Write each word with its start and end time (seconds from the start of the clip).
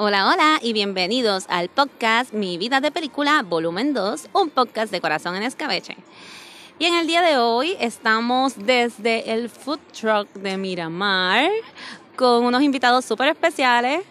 Hola, 0.00 0.28
hola 0.28 0.60
y 0.62 0.74
bienvenidos 0.74 1.46
al 1.48 1.68
podcast 1.70 2.32
Mi 2.32 2.56
Vida 2.56 2.80
de 2.80 2.92
Película, 2.92 3.42
volumen 3.42 3.94
2, 3.94 4.28
un 4.32 4.48
podcast 4.48 4.92
de 4.92 5.00
corazón 5.00 5.34
en 5.34 5.42
escabeche. 5.42 5.96
Y 6.78 6.84
en 6.84 6.94
el 6.94 7.08
día 7.08 7.20
de 7.20 7.36
hoy 7.36 7.76
estamos 7.80 8.64
desde 8.64 9.32
el 9.32 9.48
food 9.48 9.80
truck 10.00 10.32
de 10.34 10.56
Miramar 10.56 11.50
con 12.14 12.44
unos 12.44 12.62
invitados 12.62 13.06
súper 13.06 13.30
especiales. 13.30 14.04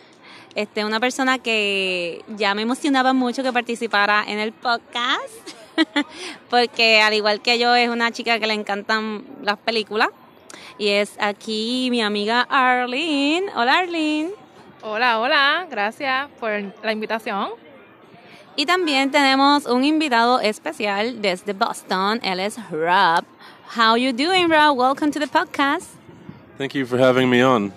Este, 0.55 0.84
una 0.84 0.99
persona 0.99 1.39
que 1.39 2.21
ya 2.35 2.54
me 2.54 2.63
emocionaba 2.63 3.13
mucho 3.13 3.41
que 3.41 3.54
participara 3.54 4.26
en 4.27 4.40
el 4.40 4.51
podcast, 4.51 5.55
porque 6.49 6.99
al 6.99 7.13
igual 7.13 7.41
que 7.41 7.59
yo 7.59 7.73
es 7.76 7.88
una 7.88 8.12
chica 8.12 8.41
que 8.41 8.48
le 8.48 8.55
encantan 8.55 9.23
las 9.41 9.57
películas. 9.57 10.09
Y 10.77 10.90
es 10.90 11.13
aquí 11.17 11.88
mi 11.91 12.01
amiga 12.01 12.41
Arlene. 12.41 13.45
Hola 13.55 13.77
Arlene. 13.77 14.46
Hola, 14.84 15.20
hola, 15.20 15.66
gracias 15.72 16.30
por 16.40 16.52
la 16.84 16.91
invitación. 16.91 17.49
Y 18.55 18.68
también 18.68 19.09
tenemos 19.09 19.66
un 19.66 19.84
invitado 19.84 20.40
especial 20.40 21.20
desde 21.20 21.54
Boston. 21.54 22.20
Él 22.22 22.40
es 22.40 22.58
Rob. 22.70 23.26
How 23.76 23.98
you 23.98 24.13
doing, 24.13 24.48
Rob? 24.49 24.77
Welcome 24.77 25.12
to 25.13 25.20
the 25.20 25.26
podcast. 25.26 25.88
Thank 26.59 26.73
you 26.73 26.85
for 26.85 26.99
having 26.99 27.27
me 27.27 27.44
on. 27.44 27.73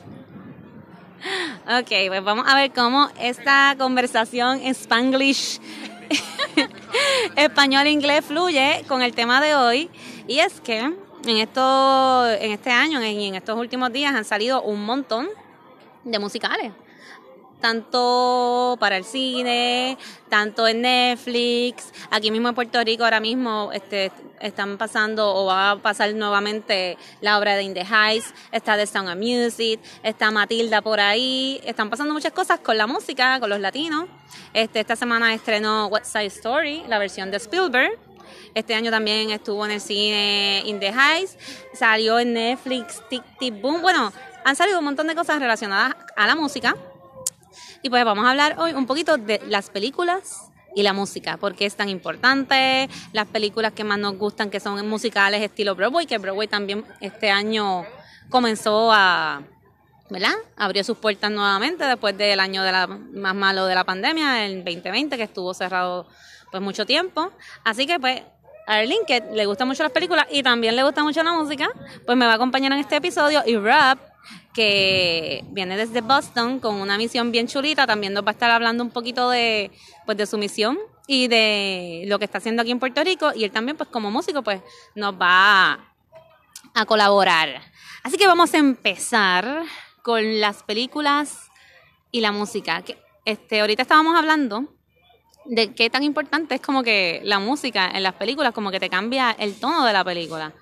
Ok, 1.66 1.88
pues 2.08 2.22
vamos 2.22 2.46
a 2.46 2.54
ver 2.54 2.70
cómo 2.70 3.08
esta 3.18 3.74
conversación 3.78 4.60
en 4.60 4.74
Spanglish, 4.74 5.58
español-inglés 7.36 8.26
fluye 8.26 8.84
con 8.86 9.00
el 9.00 9.14
tema 9.14 9.40
de 9.40 9.54
hoy. 9.54 9.90
Y 10.28 10.40
es 10.40 10.60
que 10.60 10.80
en, 10.80 11.36
esto, 11.38 12.28
en 12.28 12.52
este 12.52 12.70
año 12.70 13.02
y 13.02 13.24
en 13.24 13.36
estos 13.36 13.58
últimos 13.58 13.90
días 13.90 14.14
han 14.14 14.26
salido 14.26 14.60
un 14.60 14.84
montón 14.84 15.28
de 16.04 16.18
musicales 16.18 16.72
tanto 17.60 18.76
para 18.80 18.96
el 18.96 19.04
cine, 19.04 19.98
tanto 20.28 20.66
en 20.66 20.82
Netflix, 20.82 21.92
aquí 22.10 22.30
mismo 22.30 22.48
en 22.48 22.54
Puerto 22.54 22.82
Rico 22.82 23.04
ahora 23.04 23.20
mismo 23.20 23.70
este, 23.72 24.12
están 24.40 24.78
pasando 24.78 25.34
o 25.34 25.46
va 25.46 25.72
a 25.72 25.76
pasar 25.76 26.12
nuevamente 26.14 26.96
la 27.20 27.38
obra 27.38 27.56
de 27.56 27.62
In 27.62 27.74
the 27.74 27.84
Heights, 27.84 28.32
está 28.52 28.76
The 28.76 28.86
Sound 28.86 29.08
of 29.08 29.16
Music, 29.16 29.80
está 30.02 30.30
Matilda 30.30 30.82
por 30.82 31.00
ahí, 31.00 31.60
están 31.64 31.90
pasando 31.90 32.14
muchas 32.14 32.32
cosas 32.32 32.60
con 32.60 32.76
la 32.76 32.86
música, 32.86 33.38
con 33.40 33.50
los 33.50 33.60
latinos. 33.60 34.06
Este, 34.54 34.80
esta 34.80 34.96
semana 34.96 35.34
estrenó 35.34 35.86
West 35.86 36.06
Side 36.06 36.26
Story, 36.26 36.84
la 36.88 36.98
versión 36.98 37.30
de 37.30 37.36
Spielberg. 37.36 37.98
Este 38.54 38.74
año 38.74 38.90
también 38.90 39.30
estuvo 39.30 39.64
en 39.64 39.72
el 39.72 39.80
cine 39.80 40.62
In 40.66 40.80
the 40.80 40.92
Heights, 40.92 41.36
salió 41.72 42.18
en 42.18 42.32
Netflix 42.32 43.00
Tic 43.08 43.22
Tic 43.38 43.60
Boom. 43.60 43.80
Bueno, 43.82 44.12
han 44.44 44.56
salido 44.56 44.78
un 44.78 44.84
montón 44.84 45.06
de 45.06 45.14
cosas 45.14 45.38
relacionadas 45.38 45.94
a 46.16 46.26
la 46.26 46.34
música. 46.34 46.74
Y 47.82 47.88
pues 47.88 48.04
vamos 48.04 48.26
a 48.26 48.30
hablar 48.30 48.56
hoy 48.58 48.72
un 48.72 48.86
poquito 48.86 49.16
de 49.16 49.40
las 49.48 49.70
películas 49.70 50.50
y 50.74 50.82
la 50.82 50.92
música, 50.92 51.36
porque 51.38 51.66
es 51.66 51.74
tan 51.74 51.88
importante, 51.88 52.88
las 53.12 53.26
películas 53.26 53.72
que 53.72 53.84
más 53.84 53.98
nos 53.98 54.16
gustan, 54.16 54.50
que 54.50 54.60
son 54.60 54.86
musicales 54.88 55.42
estilo 55.42 55.74
Broadway, 55.74 56.06
que 56.06 56.18
Broadway 56.18 56.46
también 56.46 56.84
este 57.00 57.30
año 57.30 57.84
comenzó 58.28 58.92
a, 58.92 59.42
¿verdad? 60.10 60.34
Abrió 60.56 60.84
sus 60.84 60.98
puertas 60.98 61.30
nuevamente 61.30 61.84
después 61.84 62.16
del 62.16 62.38
año 62.38 62.62
de 62.62 62.72
la, 62.72 62.86
más 62.86 63.34
malo 63.34 63.66
de 63.66 63.74
la 63.74 63.84
pandemia, 63.84 64.44
el 64.44 64.64
2020, 64.64 65.16
que 65.16 65.22
estuvo 65.22 65.54
cerrado 65.54 66.06
pues 66.50 66.62
mucho 66.62 66.84
tiempo. 66.84 67.32
Así 67.64 67.86
que 67.86 67.98
pues 67.98 68.22
a 68.66 68.74
Arlene, 68.74 69.06
que 69.06 69.22
le 69.32 69.46
gustan 69.46 69.66
mucho 69.66 69.82
las 69.82 69.92
películas 69.92 70.26
y 70.30 70.42
también 70.42 70.76
le 70.76 70.82
gusta 70.82 71.02
mucho 71.02 71.22
la 71.22 71.32
música, 71.32 71.68
pues 72.06 72.16
me 72.16 72.26
va 72.26 72.32
a 72.32 72.34
acompañar 72.34 72.72
en 72.72 72.78
este 72.78 72.96
episodio 72.96 73.42
y 73.46 73.56
Rap 73.56 74.09
que 74.52 75.44
viene 75.50 75.76
desde 75.76 76.00
Boston 76.00 76.60
con 76.60 76.76
una 76.76 76.98
misión 76.98 77.32
bien 77.32 77.46
chulita, 77.46 77.86
también 77.86 78.12
nos 78.12 78.24
va 78.24 78.30
a 78.30 78.32
estar 78.32 78.50
hablando 78.50 78.82
un 78.82 78.90
poquito 78.90 79.30
de, 79.30 79.70
pues, 80.06 80.18
de 80.18 80.26
su 80.26 80.38
misión 80.38 80.78
y 81.06 81.26
de 81.26 82.04
lo 82.06 82.18
que 82.20 82.24
está 82.24 82.38
haciendo 82.38 82.62
aquí 82.62 82.70
en 82.70 82.78
Puerto 82.78 83.02
Rico 83.02 83.32
y 83.34 83.42
él 83.42 83.50
también 83.50 83.76
pues 83.76 83.88
como 83.88 84.12
músico 84.12 84.42
pues 84.42 84.62
nos 84.94 85.14
va 85.20 85.72
a, 86.72 86.86
colaborar. 86.86 87.60
Así 88.04 88.16
que 88.16 88.28
vamos 88.28 88.54
a 88.54 88.58
empezar 88.58 89.64
con 90.02 90.40
las 90.40 90.62
películas 90.62 91.50
y 92.12 92.20
la 92.20 92.30
música. 92.30 92.82
Que, 92.82 92.96
este, 93.24 93.60
ahorita 93.60 93.82
estábamos 93.82 94.16
hablando 94.16 94.72
de 95.46 95.74
qué 95.74 95.90
tan 95.90 96.04
importante 96.04 96.54
es 96.54 96.60
como 96.60 96.84
que 96.84 97.20
la 97.24 97.40
música 97.40 97.90
en 97.92 98.04
las 98.04 98.14
películas, 98.14 98.52
como 98.52 98.70
que 98.70 98.78
te 98.78 98.88
cambia 98.88 99.32
el 99.32 99.58
tono 99.58 99.84
de 99.84 99.92
la 99.92 100.04
película. 100.04 100.52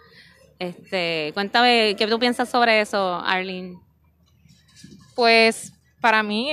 Este, 0.58 1.30
cuéntame, 1.34 1.94
¿qué 1.96 2.06
tú 2.06 2.18
piensas 2.18 2.48
sobre 2.48 2.80
eso, 2.80 3.22
Arlene? 3.24 3.78
Pues 5.14 5.72
para 6.00 6.22
mí 6.22 6.50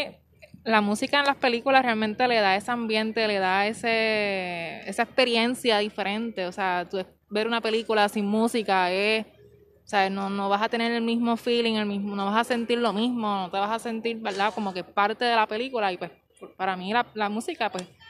la 0.64 0.82
música 0.82 1.20
en 1.20 1.26
las 1.26 1.38
películas 1.38 1.84
realmente 1.84 2.28
le 2.28 2.40
da 2.40 2.56
ese 2.56 2.72
ambiente, 2.72 3.28
le 3.28 3.40
da 3.40 3.68
ese, 3.68 4.82
esa 4.90 5.04
experiencia 5.04 5.80
diferente. 5.80 6.46
O 6.48 6.52
sea, 6.52 6.88
ver 7.30 7.48
una 7.48 7.62
película 7.62 8.10
sin 8.10 8.26
música 8.26 8.92
es, 8.92 9.26
o 9.26 9.88
sea, 9.88 10.10
no, 10.10 10.30
no 10.30 10.50
vas 10.50 10.62
a 10.62 10.70
tener 10.70 10.92
el 10.92 11.04
mismo 11.04 11.38
feeling, 11.38 11.76
el 11.76 11.86
mismo, 11.86 12.16
no 12.16 12.26
vas 12.26 12.38
a 12.38 12.44
sentir 12.44 12.80
lo 12.80 12.94
mismo, 12.94 13.28
no 13.28 13.52
te 13.52 13.58
vas 13.58 13.72
a 13.72 13.80
sentir, 13.80 14.18
¿verdad? 14.18 14.54
Como 14.54 14.74
que 14.74 14.84
parte 14.84 15.26
de 15.26 15.36
la 15.36 15.48
película 15.48 15.92
y 15.92 15.98
pues 15.98 16.12
para 16.58 16.76
mí 16.76 16.92
la, 16.92 17.06
la 17.14 17.30
música 17.30 17.72
pues 17.72 17.84
es 17.84 18.05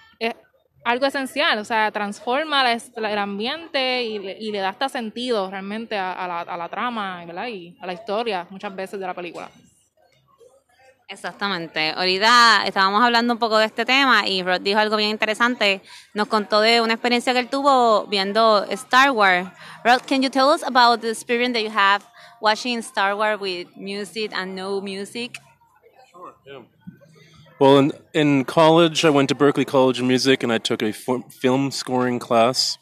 algo 0.86 1.08
esencial, 1.08 1.58
o 1.58 1.66
sea, 1.66 1.92
transforma 1.92 2.72
el 2.72 3.18
ambiente 3.18 4.04
y 4.04 4.20
le, 4.20 4.38
y 4.40 4.52
le, 4.52 4.60
da 4.60 4.70
hasta 4.70 4.88
sentido 4.88 5.50
realmente 5.50 5.98
a, 5.98 6.28
la, 6.28 6.42
a 6.42 6.58
la 6.58 6.70
trama 6.70 7.26
¿verdad? 7.26 7.48
y 7.48 7.76
a 7.82 7.88
la 7.88 7.94
historia 7.94 8.46
muchas 8.52 8.74
veces 8.76 9.00
de 9.00 9.08
la 9.08 9.16
película. 9.16 9.50
Exactamente. 11.08 11.90
Ahorita 11.90 12.64
estábamos 12.66 13.04
hablando 13.04 13.34
un 13.34 13.40
poco 13.40 13.58
de 13.58 13.66
este 13.66 13.84
tema 13.84 14.28
y 14.28 14.44
Rod 14.44 14.62
dijo 14.62 14.80
algo 14.80 14.96
bien 14.96 15.10
interesante. 15.10 15.82
Nos 16.14 16.28
contó 16.28 16.62
de 16.62 16.82
una 16.82 16.94
experiencia 16.94 17.34
que 17.34 17.40
él 17.40 17.50
tuvo 17.50 18.06
viendo 18.06 18.64
Star 18.70 19.10
Wars. 19.10 19.48
Rod, 19.84 20.02
can 20.08 20.22
you 20.22 20.30
tell 20.30 20.50
us 20.50 20.64
about 20.64 21.02
the 21.02 21.10
experience 21.10 21.54
that 21.54 21.64
you 21.64 21.76
have 21.76 22.06
watching 22.42 22.80
Star 22.80 23.16
Wars 23.16 23.40
with 23.40 23.68
music 23.76 24.32
and 24.36 24.56
no 24.56 24.82
music? 24.82 25.40
Sure. 26.12 26.34
Yeah. 26.46 26.75
Well, 27.58 27.78
in, 27.78 27.94
in 28.14 28.44
college, 28.44 29.06
I 29.06 29.10
went 29.10 29.30
to 29.30 29.36
Berkeley 29.36 29.64
College 29.64 30.02
of 30.02 30.06
Music 30.06 30.44
and 30.44 30.52
I 30.52 30.58
took 30.58 30.82
a 30.82 30.92
film 30.92 31.72
scoring 31.72 32.20
class. 32.20 32.78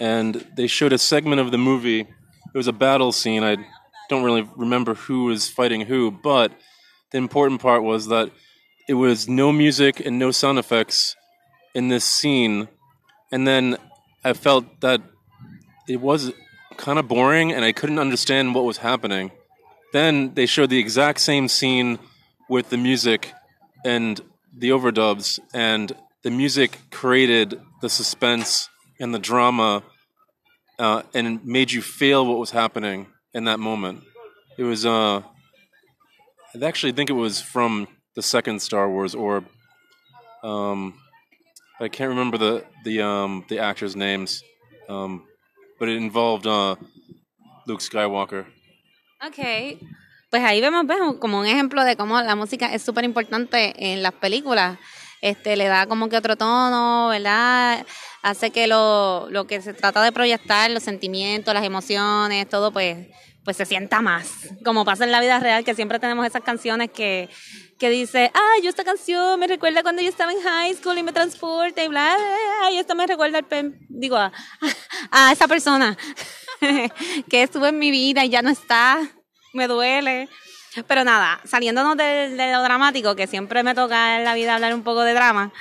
And 0.00 0.46
they 0.56 0.68
showed 0.68 0.92
a 0.92 0.98
segment 0.98 1.40
of 1.40 1.50
the 1.50 1.58
movie. 1.58 2.00
It 2.00 2.54
was 2.54 2.68
a 2.68 2.72
battle 2.72 3.10
scene. 3.10 3.42
I 3.42 3.56
don't 4.08 4.22
really 4.22 4.48
remember 4.54 4.94
who 4.94 5.24
was 5.24 5.48
fighting 5.48 5.82
who, 5.82 6.12
but 6.12 6.52
the 7.10 7.18
important 7.18 7.60
part 7.60 7.82
was 7.82 8.06
that 8.06 8.30
it 8.88 8.94
was 8.94 9.28
no 9.28 9.50
music 9.50 9.98
and 9.98 10.16
no 10.16 10.30
sound 10.30 10.60
effects 10.60 11.16
in 11.74 11.88
this 11.88 12.04
scene. 12.04 12.68
And 13.32 13.48
then 13.48 13.76
I 14.22 14.32
felt 14.32 14.80
that 14.80 15.00
it 15.88 16.00
was 16.00 16.32
kind 16.76 17.00
of 17.00 17.08
boring 17.08 17.52
and 17.52 17.64
I 17.64 17.72
couldn't 17.72 17.98
understand 17.98 18.54
what 18.54 18.64
was 18.64 18.78
happening. 18.78 19.32
Then 19.92 20.34
they 20.34 20.46
showed 20.46 20.70
the 20.70 20.78
exact 20.78 21.18
same 21.18 21.48
scene 21.48 21.98
with 22.48 22.68
the 22.68 22.76
music 22.76 23.32
and 23.84 24.20
the 24.56 24.70
overdubs 24.70 25.38
and 25.52 25.92
the 26.22 26.30
music 26.30 26.78
created 26.90 27.60
the 27.82 27.88
suspense 27.88 28.68
and 28.98 29.14
the 29.14 29.18
drama 29.18 29.82
uh, 30.78 31.02
and 31.12 31.44
made 31.44 31.70
you 31.70 31.82
feel 31.82 32.26
what 32.26 32.38
was 32.38 32.50
happening 32.50 33.06
in 33.32 33.44
that 33.44 33.60
moment. 33.60 34.02
It 34.56 34.64
was, 34.64 34.86
uh, 34.86 35.18
I 35.20 36.64
actually 36.64 36.92
think 36.92 37.10
it 37.10 37.14
was 37.14 37.40
from 37.40 37.88
the 38.14 38.22
second 38.22 38.60
Star 38.60 38.88
Wars, 38.88 39.14
or 39.14 39.44
um, 40.42 40.94
I 41.80 41.88
can't 41.88 42.10
remember 42.10 42.38
the 42.38 42.64
the 42.84 43.02
um, 43.02 43.44
the 43.48 43.58
actors' 43.58 43.96
names, 43.96 44.42
um, 44.88 45.24
but 45.78 45.88
it 45.88 45.96
involved 45.96 46.46
uh, 46.46 46.76
Luke 47.66 47.80
Skywalker. 47.80 48.46
Okay, 49.26 49.80
pues 50.34 50.42
ahí 50.42 50.60
vemos, 50.60 50.84
vemos 50.84 51.18
como 51.18 51.38
un 51.38 51.46
ejemplo 51.46 51.84
de 51.84 51.96
cómo 51.96 52.20
la 52.20 52.34
música 52.34 52.74
es 52.74 52.82
súper 52.82 53.04
importante 53.04 53.72
en 53.92 54.02
las 54.02 54.14
películas. 54.14 54.80
Este, 55.20 55.54
le 55.54 55.68
da 55.68 55.86
como 55.86 56.08
que 56.08 56.16
otro 56.16 56.34
tono, 56.34 57.06
¿verdad? 57.06 57.86
Hace 58.20 58.50
que 58.50 58.66
lo, 58.66 59.28
lo 59.30 59.46
que 59.46 59.62
se 59.62 59.74
trata 59.74 60.02
de 60.02 60.10
proyectar, 60.10 60.68
los 60.72 60.82
sentimientos, 60.82 61.54
las 61.54 61.62
emociones, 61.62 62.48
todo, 62.48 62.72
pues, 62.72 63.06
pues 63.44 63.56
se 63.56 63.64
sienta 63.64 64.00
más. 64.00 64.48
Como 64.64 64.84
pasa 64.84 65.04
en 65.04 65.12
la 65.12 65.20
vida 65.20 65.38
real, 65.38 65.62
que 65.62 65.76
siempre 65.76 66.00
tenemos 66.00 66.26
esas 66.26 66.42
canciones 66.42 66.90
que, 66.90 67.28
que 67.78 67.88
dice, 67.88 68.32
ay, 68.34 68.62
yo 68.64 68.70
esta 68.70 68.82
canción 68.82 69.38
me 69.38 69.46
recuerda 69.46 69.84
cuando 69.84 70.02
yo 70.02 70.08
estaba 70.08 70.32
en 70.32 70.42
high 70.42 70.74
school 70.74 70.98
y 70.98 71.04
me 71.04 71.12
transporta 71.12 71.84
y 71.84 71.86
bla, 71.86 72.16
ay, 72.64 72.78
esta 72.78 72.96
me 72.96 73.06
recuerda 73.06 73.38
al, 73.38 73.76
digo, 73.88 74.16
a, 74.16 74.32
a 75.12 75.30
esa 75.30 75.46
persona 75.46 75.96
que 77.30 77.44
estuvo 77.44 77.66
en 77.66 77.78
mi 77.78 77.92
vida 77.92 78.24
y 78.24 78.30
ya 78.30 78.42
no 78.42 78.50
está 78.50 79.00
me 79.54 79.68
duele. 79.68 80.28
Pero 80.86 81.04
nada, 81.04 81.40
saliéndonos 81.44 81.96
de, 81.96 82.36
lo 82.52 82.62
dramático, 82.62 83.14
que 83.14 83.26
siempre 83.26 83.62
me 83.62 83.74
toca 83.74 84.18
en 84.18 84.24
la 84.24 84.34
vida 84.34 84.54
hablar 84.56 84.74
un 84.74 84.82
poco 84.82 85.02
de 85.02 85.14
drama 85.14 85.52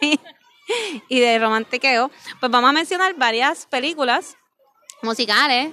y 1.08 1.20
de 1.20 1.38
romantiqueo, 1.38 2.10
pues 2.38 2.52
vamos 2.52 2.70
a 2.70 2.72
mencionar 2.72 3.14
varias 3.16 3.66
películas 3.66 4.36
musicales 5.02 5.72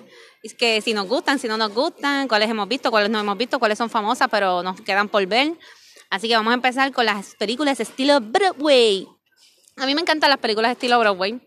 que 0.57 0.81
si 0.81 0.93
nos 0.93 1.07
gustan, 1.07 1.39
si 1.39 1.47
no 1.47 1.57
nos 1.57 1.73
gustan, 1.73 2.27
cuáles 2.27 2.49
hemos 2.49 2.67
visto, 2.67 2.91
cuáles 2.91 3.09
no 3.09 3.19
hemos 3.19 3.37
visto, 3.37 3.59
cuáles 3.59 3.77
son 3.77 3.89
famosas, 3.89 4.27
pero 4.29 4.63
nos 4.63 4.79
quedan 4.81 5.09
por 5.09 5.25
ver. 5.25 5.57
Así 6.09 6.27
que 6.27 6.35
vamos 6.35 6.51
a 6.51 6.55
empezar 6.55 6.91
con 6.93 7.05
las 7.05 7.35
películas 7.35 7.79
estilo 7.79 8.21
Broadway. 8.21 9.07
A 9.75 9.85
mí 9.85 9.93
me 9.93 10.01
encantan 10.01 10.29
las 10.29 10.39
películas 10.39 10.71
estilo 10.71 10.99
Broadway. 10.99 11.39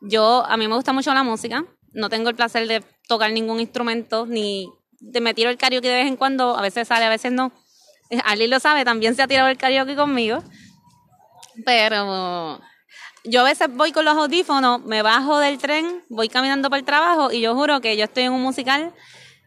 Yo, 0.00 0.44
a 0.46 0.56
mí 0.56 0.68
me 0.68 0.74
gusta 0.74 0.92
mucho 0.92 1.14
la 1.14 1.22
música. 1.22 1.64
No 1.92 2.08
tengo 2.08 2.28
el 2.28 2.36
placer 2.36 2.66
de 2.68 2.84
tocar 3.08 3.32
ningún 3.32 3.60
instrumento, 3.60 4.26
ni 4.26 4.68
me 5.20 5.34
tiro 5.34 5.50
el 5.50 5.56
karaoke 5.56 5.88
de 5.88 5.96
vez 5.96 6.06
en 6.06 6.16
cuando. 6.16 6.56
A 6.56 6.62
veces 6.62 6.88
sale, 6.88 7.04
a 7.04 7.10
veces 7.10 7.32
no. 7.32 7.52
Ali 8.24 8.46
lo 8.46 8.60
sabe, 8.60 8.84
también 8.84 9.14
se 9.14 9.22
ha 9.22 9.26
tirado 9.26 9.48
el 9.48 9.56
karaoke 9.56 9.96
conmigo. 9.96 10.42
Pero 11.64 12.60
yo 13.24 13.40
a 13.40 13.44
veces 13.44 13.68
voy 13.70 13.92
con 13.92 14.04
los 14.04 14.16
audífonos, 14.16 14.82
me 14.84 15.02
bajo 15.02 15.38
del 15.38 15.58
tren, 15.58 16.02
voy 16.08 16.28
caminando 16.28 16.70
para 16.70 16.80
el 16.80 16.84
trabajo 16.84 17.30
y 17.30 17.40
yo 17.40 17.54
juro 17.54 17.80
que 17.80 17.96
yo 17.96 18.04
estoy 18.04 18.24
en 18.24 18.32
un 18.32 18.42
musical 18.42 18.92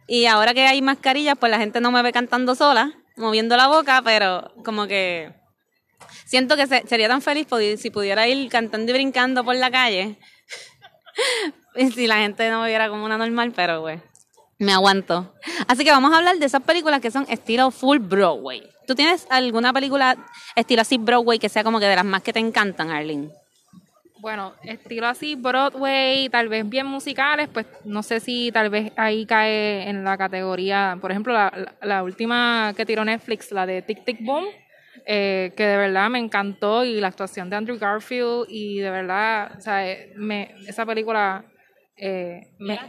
y 0.07 0.25
ahora 0.27 0.53
que 0.53 0.65
hay 0.65 0.81
mascarillas, 0.81 1.37
pues 1.37 1.51
la 1.51 1.57
gente 1.57 1.81
no 1.81 1.91
me 1.91 2.01
ve 2.01 2.13
cantando 2.13 2.55
sola, 2.55 2.93
moviendo 3.17 3.57
la 3.57 3.67
boca, 3.67 4.01
pero 4.03 4.53
como 4.63 4.87
que 4.87 5.33
siento 6.25 6.55
que 6.55 6.67
sería 6.67 7.07
tan 7.07 7.21
feliz 7.21 7.47
si 7.77 7.89
pudiera 7.89 8.27
ir 8.27 8.49
cantando 8.49 8.91
y 8.91 8.93
brincando 8.93 9.43
por 9.43 9.55
la 9.55 9.71
calle. 9.71 10.17
si 11.95 12.07
la 12.07 12.17
gente 12.17 12.49
no 12.49 12.61
me 12.61 12.69
viera 12.69 12.87
como 12.87 13.03
una 13.03 13.17
normal, 13.17 13.51
pero 13.55 13.81
pues 13.81 14.01
me 14.59 14.71
aguanto. 14.71 15.33
Así 15.67 15.83
que 15.83 15.91
vamos 15.91 16.13
a 16.13 16.17
hablar 16.17 16.37
de 16.37 16.45
esas 16.45 16.61
películas 16.61 17.01
que 17.01 17.11
son 17.11 17.25
estilo 17.29 17.71
full 17.71 17.99
Broadway. 17.99 18.63
¿Tú 18.87 18.95
tienes 18.95 19.25
alguna 19.29 19.73
película 19.73 20.15
estilo 20.55 20.81
así 20.81 20.97
Broadway 20.97 21.39
que 21.39 21.49
sea 21.49 21.63
como 21.63 21.79
que 21.79 21.87
de 21.87 21.95
las 21.95 22.05
más 22.05 22.21
que 22.21 22.33
te 22.33 22.39
encantan, 22.39 22.91
Arlene? 22.91 23.29
Bueno, 24.19 24.53
estilo 24.63 25.07
así 25.07 25.35
Broadway, 25.35 26.29
tal 26.29 26.49
vez 26.49 26.67
bien 26.67 26.87
musicales, 26.87 27.47
pues 27.47 27.67
no 27.83 28.01
sé 28.01 28.19
si 28.19 28.51
tal 28.51 28.69
vez 28.69 28.91
ahí 28.95 29.25
cae 29.25 29.87
en 29.87 30.03
la 30.03 30.17
categoría, 30.17 30.97
por 30.99 31.11
ejemplo, 31.11 31.33
la, 31.33 32.03
última 32.03 32.73
que 32.75 32.85
tiró 32.85 33.05
Netflix, 33.05 33.51
la 33.51 33.67
de 33.67 33.83
Tic 33.83 34.03
Tic 34.03 34.23
Boom, 34.23 34.45
eh, 35.05 35.53
que 35.55 35.63
de 35.63 35.77
verdad 35.77 36.09
me 36.09 36.17
encantó 36.17 36.83
y 36.83 36.99
la 36.99 37.09
actuación 37.09 37.51
de 37.51 37.55
Andrew 37.55 37.77
Garfield 37.77 38.45
y 38.49 38.79
de 38.79 38.89
verdad, 38.89 39.51
o 39.57 39.61
sea, 39.61 39.87
eh, 39.87 40.13
me, 40.15 40.55
esa 40.67 40.87
película 40.87 41.45
eh, 41.95 42.47
me, 42.57 42.79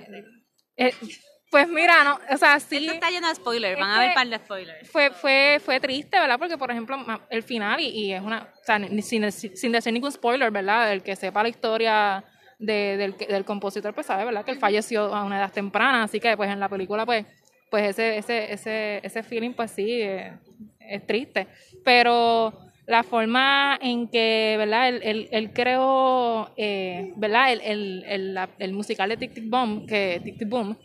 pues 1.56 1.70
mira, 1.70 2.04
no, 2.04 2.18
o 2.34 2.36
sea, 2.36 2.60
sí. 2.60 2.76
Esto 2.76 2.92
está 2.92 3.08
lleno 3.08 3.28
de 3.28 3.34
spoilers, 3.34 3.80
van 3.80 3.90
a 3.90 3.98
ver 3.98 4.12
par 4.12 4.28
de 4.28 4.36
spoilers. 4.36 4.90
Fue, 4.90 5.10
fue, 5.10 5.58
fue 5.64 5.80
triste, 5.80 6.20
¿verdad? 6.20 6.38
Porque, 6.38 6.58
por 6.58 6.70
ejemplo, 6.70 6.98
el 7.30 7.42
final, 7.42 7.80
y, 7.80 8.12
es 8.12 8.20
una, 8.20 8.52
o 8.60 8.62
sea, 8.62 8.78
sin, 9.00 9.32
sin 9.32 9.72
decir 9.72 9.90
ningún 9.90 10.12
spoiler, 10.12 10.50
¿verdad? 10.50 10.92
El 10.92 11.02
que 11.02 11.16
sepa 11.16 11.42
la 11.42 11.48
historia 11.48 12.22
de, 12.58 12.98
del, 12.98 13.16
del 13.16 13.46
compositor, 13.46 13.94
pues 13.94 14.06
sabe, 14.06 14.26
¿verdad? 14.26 14.44
Que 14.44 14.50
él 14.50 14.58
falleció 14.58 15.14
a 15.14 15.24
una 15.24 15.38
edad 15.38 15.50
temprana, 15.50 16.02
así 16.02 16.20
que, 16.20 16.36
pues, 16.36 16.50
en 16.50 16.60
la 16.60 16.68
película, 16.68 17.06
pues, 17.06 17.24
pues 17.70 17.88
ese, 17.88 18.18
ese, 18.18 18.52
ese, 18.52 19.00
ese 19.02 19.22
feeling, 19.22 19.54
pues 19.54 19.70
sí, 19.70 20.02
es, 20.02 21.06
triste. 21.06 21.46
Pero 21.86 22.52
la 22.86 23.02
forma 23.02 23.78
en 23.80 24.08
que, 24.08 24.56
¿verdad? 24.58 24.88
Él, 24.90 25.28
él, 25.32 25.52
creó, 25.54 26.52
eh, 26.58 27.14
¿verdad? 27.16 27.50
El, 27.50 27.60
el, 27.62 28.04
el, 28.06 28.38
el, 28.58 28.72
musical 28.74 29.08
de 29.08 29.16
Tic 29.16 29.32
Tic 29.32 29.48
Boom, 29.48 29.86
que 29.86 30.20
Tic 30.22 30.36
Tic 30.36 30.50
Boom, 30.50 30.76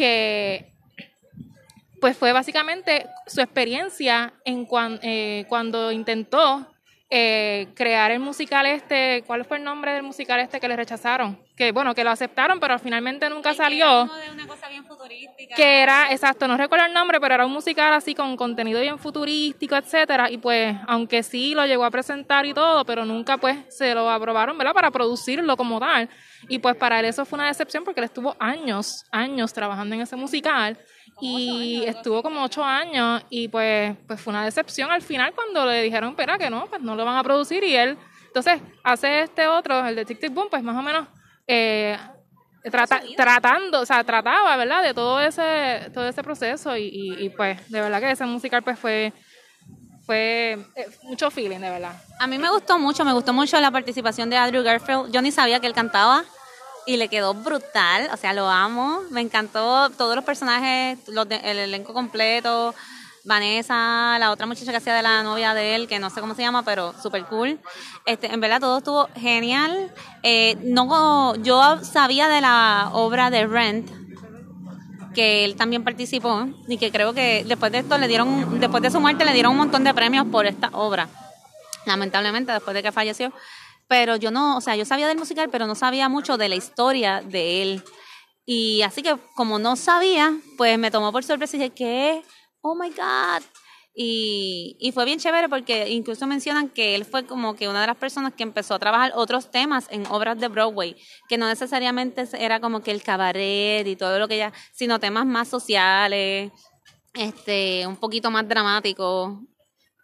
que 0.00 0.72
pues 2.00 2.16
fue 2.16 2.32
básicamente 2.32 3.06
su 3.26 3.42
experiencia 3.42 4.32
en 4.46 4.66
eh, 5.02 5.44
cuando 5.46 5.92
intentó 5.92 6.66
eh, 7.12 7.66
crear 7.74 8.12
el 8.12 8.20
musical 8.20 8.66
este, 8.66 9.24
¿cuál 9.26 9.44
fue 9.44 9.56
el 9.56 9.64
nombre 9.64 9.92
del 9.92 10.04
musical 10.04 10.38
este 10.38 10.60
que 10.60 10.68
le 10.68 10.76
rechazaron? 10.76 11.36
Que 11.56 11.72
bueno, 11.72 11.92
que 11.92 12.04
lo 12.04 12.10
aceptaron, 12.10 12.60
pero 12.60 12.78
finalmente 12.78 13.28
nunca 13.28 13.52
salió. 13.52 14.08
Que 15.56 15.82
era, 15.82 16.12
exacto, 16.12 16.46
no 16.46 16.56
recuerdo 16.56 16.86
el 16.86 16.92
nombre, 16.92 17.20
pero 17.20 17.34
era 17.34 17.46
un 17.46 17.52
musical 17.52 17.92
así 17.94 18.14
con 18.14 18.36
contenido 18.36 18.80
bien 18.80 18.96
futurístico, 18.96 19.74
etcétera, 19.74 20.30
y 20.30 20.38
pues, 20.38 20.76
aunque 20.86 21.24
sí 21.24 21.52
lo 21.52 21.66
llegó 21.66 21.84
a 21.84 21.90
presentar 21.90 22.46
y 22.46 22.54
todo, 22.54 22.84
pero 22.84 23.04
nunca 23.04 23.38
pues 23.38 23.58
se 23.68 23.92
lo 23.92 24.08
aprobaron, 24.08 24.56
¿verdad? 24.56 24.72
Para 24.72 24.92
producirlo 24.92 25.56
como 25.56 25.80
tal. 25.80 26.08
Y 26.48 26.60
pues 26.60 26.76
para 26.76 27.00
él 27.00 27.06
eso 27.06 27.24
fue 27.24 27.38
una 27.38 27.48
decepción 27.48 27.82
porque 27.82 27.98
él 27.98 28.04
estuvo 28.04 28.36
años, 28.38 29.04
años 29.10 29.52
trabajando 29.52 29.96
en 29.96 30.02
ese 30.02 30.14
musical 30.14 30.78
y 31.20 31.84
estuvo 31.86 32.22
como 32.22 32.42
ocho 32.42 32.64
años 32.64 33.22
y 33.30 33.48
pues, 33.48 33.96
pues 34.06 34.20
fue 34.20 34.32
una 34.32 34.44
decepción 34.44 34.90
al 34.90 35.02
final 35.02 35.32
cuando 35.34 35.66
le 35.66 35.82
dijeron, 35.82 36.10
espera, 36.10 36.38
que 36.38 36.50
no, 36.50 36.66
pues 36.66 36.80
no 36.82 36.94
lo 36.94 37.04
van 37.04 37.16
a 37.16 37.22
producir 37.22 37.62
y 37.64 37.76
él, 37.76 37.96
entonces 38.26 38.60
hace 38.84 39.22
este 39.22 39.46
otro, 39.46 39.84
el 39.86 39.96
de 39.96 40.04
Tic 40.04 40.20
Tic 40.20 40.32
Boom, 40.32 40.48
pues 40.50 40.62
más 40.62 40.76
o 40.76 40.82
menos 40.82 41.08
eh, 41.46 41.98
tratando, 43.16 43.80
o 43.80 43.86
sea, 43.86 44.04
trataba, 44.04 44.56
¿verdad? 44.56 44.82
De 44.82 44.94
todo 44.94 45.20
ese, 45.20 45.90
todo 45.92 46.06
ese 46.06 46.22
proceso 46.22 46.76
y, 46.76 47.16
y, 47.18 47.28
pues 47.30 47.68
de 47.70 47.80
verdad 47.80 48.00
que 48.00 48.10
ese 48.10 48.24
musical 48.26 48.62
pues 48.62 48.78
fue 48.78 49.12
fue 50.06 50.58
eh, 50.74 50.88
mucho 51.04 51.30
feeling, 51.30 51.60
de 51.60 51.70
verdad. 51.70 51.92
A 52.18 52.26
mí 52.26 52.36
me 52.36 52.50
gustó 52.50 52.78
mucho, 52.78 53.04
me 53.04 53.12
gustó 53.12 53.32
mucho 53.32 53.60
la 53.60 53.70
participación 53.70 54.28
de 54.28 54.36
Andrew 54.36 54.62
Garfield. 54.62 55.12
Yo 55.12 55.22
ni 55.22 55.30
sabía 55.30 55.60
que 55.60 55.68
él 55.68 55.72
cantaba 55.72 56.24
y 56.86 56.96
le 56.96 57.08
quedó 57.08 57.34
brutal, 57.34 58.08
o 58.12 58.16
sea, 58.16 58.32
lo 58.32 58.48
amo, 58.48 59.00
me 59.10 59.20
encantó 59.20 59.90
todos 59.90 60.16
los 60.16 60.24
personajes, 60.24 60.98
los 61.08 61.26
el 61.30 61.58
elenco 61.58 61.92
completo, 61.92 62.74
Vanessa, 63.24 64.16
la 64.18 64.30
otra 64.30 64.46
muchacha 64.46 64.70
que 64.70 64.78
hacía 64.78 64.94
de 64.94 65.02
la 65.02 65.22
novia 65.22 65.52
de 65.52 65.74
él, 65.74 65.88
que 65.88 65.98
no 65.98 66.10
sé 66.10 66.20
cómo 66.20 66.34
se 66.34 66.42
llama, 66.42 66.62
pero 66.62 66.94
súper 67.02 67.24
cool. 67.24 67.60
Este, 68.06 68.32
en 68.32 68.40
verdad 68.40 68.60
todo 68.60 68.78
estuvo 68.78 69.08
genial. 69.14 69.92
Eh, 70.22 70.56
no, 70.62 71.34
yo 71.36 71.84
sabía 71.84 72.28
de 72.28 72.40
la 72.40 72.90
obra 72.92 73.30
de 73.30 73.46
Rent, 73.46 73.90
que 75.14 75.44
él 75.44 75.56
también 75.56 75.84
participó 75.84 76.48
y 76.66 76.78
que 76.78 76.90
creo 76.90 77.12
que 77.12 77.44
después 77.46 77.72
de 77.72 77.78
esto 77.78 77.98
le 77.98 78.08
dieron, 78.08 78.58
después 78.58 78.82
de 78.82 78.90
su 78.90 79.00
muerte 79.00 79.24
le 79.24 79.32
dieron 79.32 79.52
un 79.52 79.58
montón 79.58 79.84
de 79.84 79.92
premios 79.92 80.26
por 80.26 80.46
esta 80.46 80.70
obra. 80.72 81.08
Lamentablemente, 81.84 82.52
después 82.52 82.74
de 82.74 82.82
que 82.82 82.92
falleció 82.92 83.32
pero 83.90 84.14
yo 84.14 84.30
no, 84.30 84.56
o 84.56 84.60
sea, 84.60 84.76
yo 84.76 84.84
sabía 84.84 85.08
del 85.08 85.18
musical, 85.18 85.50
pero 85.50 85.66
no 85.66 85.74
sabía 85.74 86.08
mucho 86.08 86.38
de 86.38 86.48
la 86.48 86.54
historia 86.54 87.22
de 87.22 87.60
él. 87.60 87.82
Y 88.46 88.82
así 88.82 89.02
que 89.02 89.16
como 89.34 89.58
no 89.58 89.74
sabía, 89.74 90.32
pues 90.56 90.78
me 90.78 90.92
tomó 90.92 91.10
por 91.10 91.24
sorpresa 91.24 91.56
y 91.56 91.58
dije, 91.58 91.74
¿qué? 91.74 92.22
Oh 92.60 92.76
my 92.76 92.90
God. 92.90 93.42
Y, 93.92 94.76
y 94.78 94.92
fue 94.92 95.04
bien 95.04 95.18
chévere 95.18 95.48
porque 95.48 95.88
incluso 95.88 96.28
mencionan 96.28 96.68
que 96.68 96.94
él 96.94 97.04
fue 97.04 97.26
como 97.26 97.56
que 97.56 97.68
una 97.68 97.80
de 97.80 97.88
las 97.88 97.96
personas 97.96 98.32
que 98.32 98.44
empezó 98.44 98.74
a 98.74 98.78
trabajar 98.78 99.10
otros 99.16 99.50
temas 99.50 99.88
en 99.90 100.06
obras 100.06 100.38
de 100.38 100.46
Broadway, 100.46 100.94
que 101.28 101.36
no 101.36 101.48
necesariamente 101.48 102.28
era 102.38 102.60
como 102.60 102.82
que 102.82 102.92
el 102.92 103.02
cabaret 103.02 103.84
y 103.88 103.96
todo 103.96 104.20
lo 104.20 104.28
que 104.28 104.36
ya, 104.36 104.52
sino 104.72 105.00
temas 105.00 105.26
más 105.26 105.48
sociales, 105.48 106.52
este, 107.12 107.88
un 107.88 107.96
poquito 107.96 108.30
más 108.30 108.46
dramáticos 108.46 109.36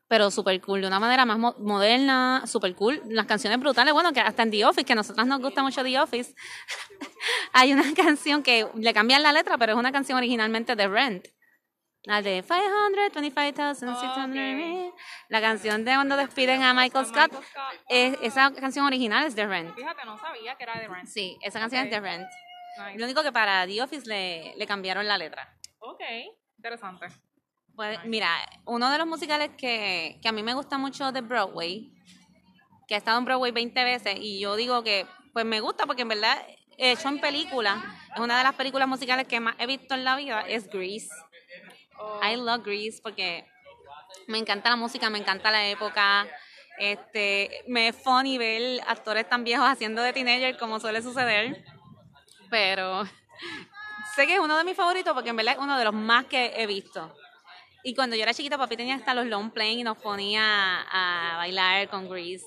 pero 0.09 0.31
súper 0.31 0.61
cool, 0.61 0.83
de 0.83 0.87
una 0.87 1.01
manera 1.01 1.25
más 1.25 1.39
moderna, 1.59 2.43
súper 2.47 2.75
cool. 2.75 3.03
Las 3.07 3.27
canciones 3.27 3.59
brutales, 3.59 3.93
bueno, 3.93 4.13
que 4.13 4.21
hasta 4.21 4.45
en 4.45 4.51
The 4.51 4.65
Office, 4.65 4.85
que 4.85 4.93
a 4.93 4.97
nosotros 4.97 5.27
nos 5.27 5.41
gusta 5.41 5.63
mucho 5.63 5.83
The 5.83 5.99
Office, 5.99 6.35
hay 7.53 7.73
una 7.73 7.83
canción 7.97 8.43
que 8.43 8.69
le 8.75 8.95
cambian 8.95 9.23
la 9.23 9.33
letra, 9.33 9.59
pero 9.59 9.73
es 9.73 9.79
una 9.79 9.93
canción 9.93 10.19
originalmente 10.19 10.77
de 10.77 10.89
Rent. 10.89 11.27
La 12.05 12.23
de 12.23 12.41
525,600. 12.41 14.95
La 15.29 15.41
canción 15.41 15.85
de 15.85 15.95
cuando 15.95 16.17
despiden 16.17 16.63
a 16.63 16.73
Michael 16.73 17.05
Scott. 17.05 17.33
Es, 17.89 18.17
esa 18.23 18.53
canción 18.53 18.87
original 18.87 19.27
es 19.27 19.35
de 19.35 19.45
Rent. 19.45 19.75
Fíjate, 19.75 20.05
no 20.05 20.17
sabía 20.17 20.55
que 20.55 20.63
era 20.63 20.79
de 20.79 20.87
Rent. 20.87 21.09
Sí, 21.09 21.37
esa 21.43 21.59
canción 21.59 21.85
es 21.85 21.91
de 21.91 21.99
Rent. 21.99 22.29
Lo 22.95 23.07
único 23.07 23.25
que 23.25 23.33
para 23.33 23.67
The 23.67 23.83
Office 23.83 24.07
le, 24.07 24.55
le 24.57 24.67
cambiaron 24.69 25.09
la 25.09 25.19
letra. 25.19 25.53
Ok, 25.81 26.01
interesante. 26.57 27.09
Pues 27.76 28.02
mira, 28.06 28.30
uno 28.64 28.90
de 28.90 28.97
los 28.97 29.06
musicales 29.06 29.50
que, 29.59 30.18
que 30.23 30.28
a 30.28 30.33
mí 30.33 30.42
me 30.42 30.54
gusta 30.54 30.78
mucho 30.78 31.12
de 31.12 31.21
Broadway, 31.21 31.92
que 32.88 32.95
ha 32.95 32.99
estado 32.99 33.18
en 33.18 33.26
Broadway 33.26 33.52
20 33.52 33.85
veces, 33.85 34.16
y 34.18 34.40
yo 34.40 34.56
digo 34.56 34.83
que 34.83 35.06
pues 35.35 35.45
me 35.45 35.61
gusta 35.61 35.85
porque 35.85 36.02
en 36.02 36.09
verdad 36.09 36.38
he 36.78 36.92
hecho 36.92 37.09
en 37.09 37.21
película, 37.21 37.85
es 38.14 38.21
una 38.21 38.38
de 38.38 38.45
las 38.45 38.54
películas 38.54 38.88
musicales 38.88 39.28
que 39.28 39.40
más 39.40 39.54
he 39.59 39.66
visto 39.66 39.95
en 39.95 40.04
la 40.04 40.16
vida, 40.16 40.40
es 40.49 40.68
Grease. 40.71 41.11
I 42.23 42.37
love 42.37 42.64
Grease 42.64 43.00
porque 43.02 43.47
me 44.26 44.38
encanta 44.38 44.71
la 44.71 44.76
música, 44.76 45.11
me 45.11 45.18
encanta 45.18 45.50
la 45.50 45.68
época. 45.68 46.26
Este, 46.78 47.62
me 47.68 47.88
es 47.88 47.97
funny 47.97 48.38
ver 48.38 48.80
actores 48.87 49.28
tan 49.28 49.45
viejos 49.45 49.66
haciendo 49.66 50.02
de 50.02 50.12
teenager 50.14 50.56
como 50.56 50.80
suele 50.80 51.02
suceder. 51.02 51.62
Pero 52.50 53.04
sé 54.16 54.26
que 54.26 54.35
es 54.35 54.40
uno 54.40 54.56
de 54.56 54.64
mis 54.64 54.76
favoritos 54.76 55.12
porque 55.12 55.30
en 55.30 55.37
verdad 55.37 55.54
es 55.54 55.61
uno 55.61 55.78
de 55.78 55.85
los 55.85 55.95
más 55.95 56.25
que 56.25 56.54
he 56.56 56.66
visto. 56.66 57.14
Y 57.87 57.95
cuando 57.95 58.16
yo 58.16 58.25
era 58.25 58.35
chiquita, 58.35 58.59
papi 58.59 58.76
tenía 58.76 58.97
hasta 58.97 59.14
los 59.14 59.26
long 59.26 59.52
playing 59.52 59.78
y 59.78 59.85
nos 59.85 59.97
ponía 59.97 60.81
a 60.90 61.37
bailar 61.37 61.88
con 61.88 62.09
Grease. 62.09 62.45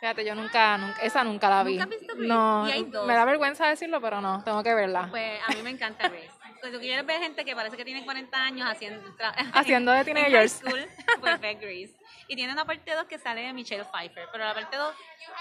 Fíjate, 0.00 0.24
yo 0.24 0.34
nunca, 0.34 0.78
nunca 0.78 1.02
esa 1.02 1.22
nunca 1.22 1.50
la 1.50 1.62
vi. 1.64 1.72
¿Nunca 1.72 1.84
has 1.84 1.90
visto 1.90 2.14
Grease? 2.14 2.28
No, 2.28 2.64
me 3.04 3.12
da 3.14 3.26
vergüenza 3.26 3.66
decirlo, 3.66 4.00
pero 4.00 4.22
no, 4.22 4.42
tengo 4.44 4.62
que 4.62 4.74
verla. 4.74 5.08
Pues 5.10 5.38
a 5.46 5.52
mí 5.52 5.60
me 5.62 5.68
encanta 5.68 6.08
Grease. 6.08 6.30
Cuando 6.60 6.80
quieres 6.80 7.04
ver 7.04 7.20
gente 7.20 7.44
que 7.44 7.54
parece 7.54 7.76
que 7.76 7.84
tiene 7.84 8.06
40 8.06 8.42
años 8.42 8.70
haciendo... 8.70 9.14
haciendo 9.52 9.92
de 9.92 10.04
teenagers. 10.06 10.52
School, 10.52 10.86
pues 11.20 11.40
ve 11.40 11.54
Grease. 11.56 11.94
Y 12.28 12.34
tiene 12.34 12.54
una 12.54 12.64
parte 12.64 12.94
2 12.94 13.04
que 13.04 13.18
sale 13.18 13.42
de 13.42 13.52
Michelle 13.52 13.84
Pfeiffer, 13.84 14.28
pero 14.32 14.44
la 14.46 14.54
parte 14.54 14.78
2 14.78 14.94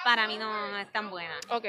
para 0.04 0.28
mí 0.28 0.38
no, 0.38 0.78
es 0.78 0.92
tan 0.92 1.10
buena. 1.10 1.36
Ok. 1.52 1.66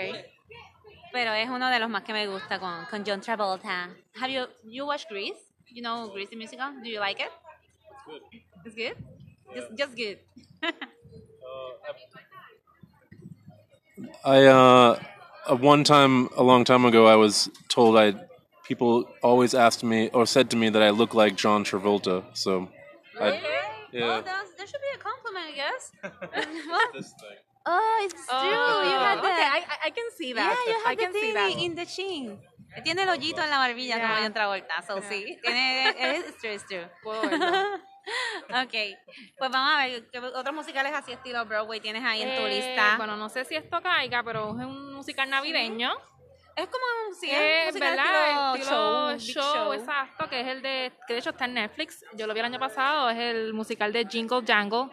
Pero 1.12 1.32
es 1.34 1.48
uno 1.48 1.70
de 1.70 1.78
los 1.78 1.88
más 1.88 2.02
que 2.02 2.12
me 2.12 2.26
gusta 2.26 2.58
con, 2.58 2.84
con 2.86 3.04
John 3.06 3.20
Travolta. 3.20 3.90
Have 4.20 4.32
you, 4.32 4.48
you 4.64 4.84
watched 4.86 5.08
Grease? 5.08 5.47
You 5.72 5.82
know 5.82 6.08
Grease 6.12 6.28
the 6.30 6.36
musical? 6.36 6.66
Do 6.82 6.88
you 6.88 7.00
like 7.00 7.20
it? 7.20 7.30
It's 8.00 8.04
good. 8.06 8.22
It's 8.64 8.74
good? 8.74 8.96
Just, 9.54 9.68
just 9.76 9.96
good. 9.96 10.18
I 14.24 14.44
uh, 14.46 14.98
uh, 15.50 15.56
one 15.56 15.84
time 15.84 16.28
a 16.36 16.42
long 16.42 16.64
time 16.64 16.84
ago, 16.84 17.06
I 17.06 17.16
was 17.16 17.48
told 17.68 17.96
I 17.96 18.14
people 18.64 19.08
always 19.22 19.54
asked 19.54 19.82
me 19.82 20.08
or 20.10 20.26
said 20.26 20.50
to 20.50 20.56
me 20.56 20.68
that 20.70 20.82
I 20.82 20.90
look 20.90 21.14
like 21.14 21.36
John 21.36 21.64
Travolta. 21.64 22.24
So, 22.34 22.68
I, 23.20 23.40
yeah. 23.92 24.04
Oh, 24.04 24.22
that's, 24.22 24.52
that 24.58 24.68
should 24.68 24.80
be 24.80 24.92
a 24.94 24.98
compliment, 24.98 25.46
I 25.52 25.54
guess. 25.56 25.92
What? 26.68 26.92
this 26.94 27.08
thing. 27.20 27.36
Oh, 27.70 28.00
it's 28.02 28.14
true. 28.26 28.48
you 28.48 28.54
Oh, 28.56 28.98
had 29.04 29.18
okay, 29.18 29.28
that. 29.28 29.52
I, 29.52 29.72
I- 29.74 29.86
I 29.88 29.90
can 29.90 30.06
see 30.16 30.32
that. 30.32 30.64
Yeah, 30.66 30.72
that. 30.72 30.78
you 30.78 30.84
I 30.86 30.88
have 30.88 30.96
the 30.98 31.04
can 31.04 31.12
see 31.12 31.20
thing 31.20 31.34
that. 31.34 31.52
in 31.64 31.74
the 31.74 31.84
chin. 31.84 32.38
Tiene 32.84 33.02
el 33.02 33.08
hoyito 33.08 33.42
en 33.42 33.50
la 33.50 33.58
barbilla 33.58 33.96
como 34.00 34.14
Yeah. 34.14 34.22
John 34.22 34.32
Travolta, 34.34 34.82
so 34.82 35.00
sí. 35.02 35.38
Tiene, 35.42 35.94
it's 36.18 36.38
true, 36.38 36.54
it's 36.54 36.66
true. 36.66 36.88
Puedo 37.02 37.22
verlo. 37.22 37.46
ok, 38.62 38.74
pues 39.38 39.50
vamos 39.50 39.72
a 39.74 39.86
ver, 39.86 40.08
¿qué 40.10 40.18
otros 40.18 40.54
musicales 40.54 40.92
así 40.94 41.12
estilo 41.12 41.44
Broadway 41.44 41.80
tienes 41.80 42.04
ahí 42.04 42.22
en 42.22 42.36
tu 42.36 42.42
Eh, 42.46 42.48
lista? 42.56 42.96
Bueno, 42.96 43.16
no 43.16 43.28
sé 43.28 43.44
si 43.44 43.54
esto 43.56 43.80
caiga, 43.82 44.22
pero 44.22 44.48
es 44.58 44.64
un 44.66 44.94
musical 44.94 45.28
navideño. 45.28 45.92
es 46.56 46.66
como 46.66 46.84
un 47.08 47.14
sí, 47.14 47.30
Eh, 47.30 47.68
es 47.68 47.78
¿verdad? 47.78 48.54
estilo 48.56 48.70
show, 48.70 49.08
big 49.10 49.20
show, 49.20 49.72
exacto, 49.72 50.28
que 50.28 50.40
es 50.40 50.46
el 50.48 50.62
de, 50.62 50.92
que 51.06 51.12
de 51.14 51.18
hecho 51.20 51.30
está 51.30 51.44
en 51.44 51.54
Netflix, 51.54 52.04
yo 52.14 52.26
lo 52.26 52.34
vi 52.34 52.40
el 52.40 52.46
año 52.46 52.58
pasado, 52.58 53.10
es 53.10 53.18
el 53.18 53.52
musical 53.54 53.92
de 53.92 54.06
Jingle 54.08 54.42
Jangle, 54.46 54.88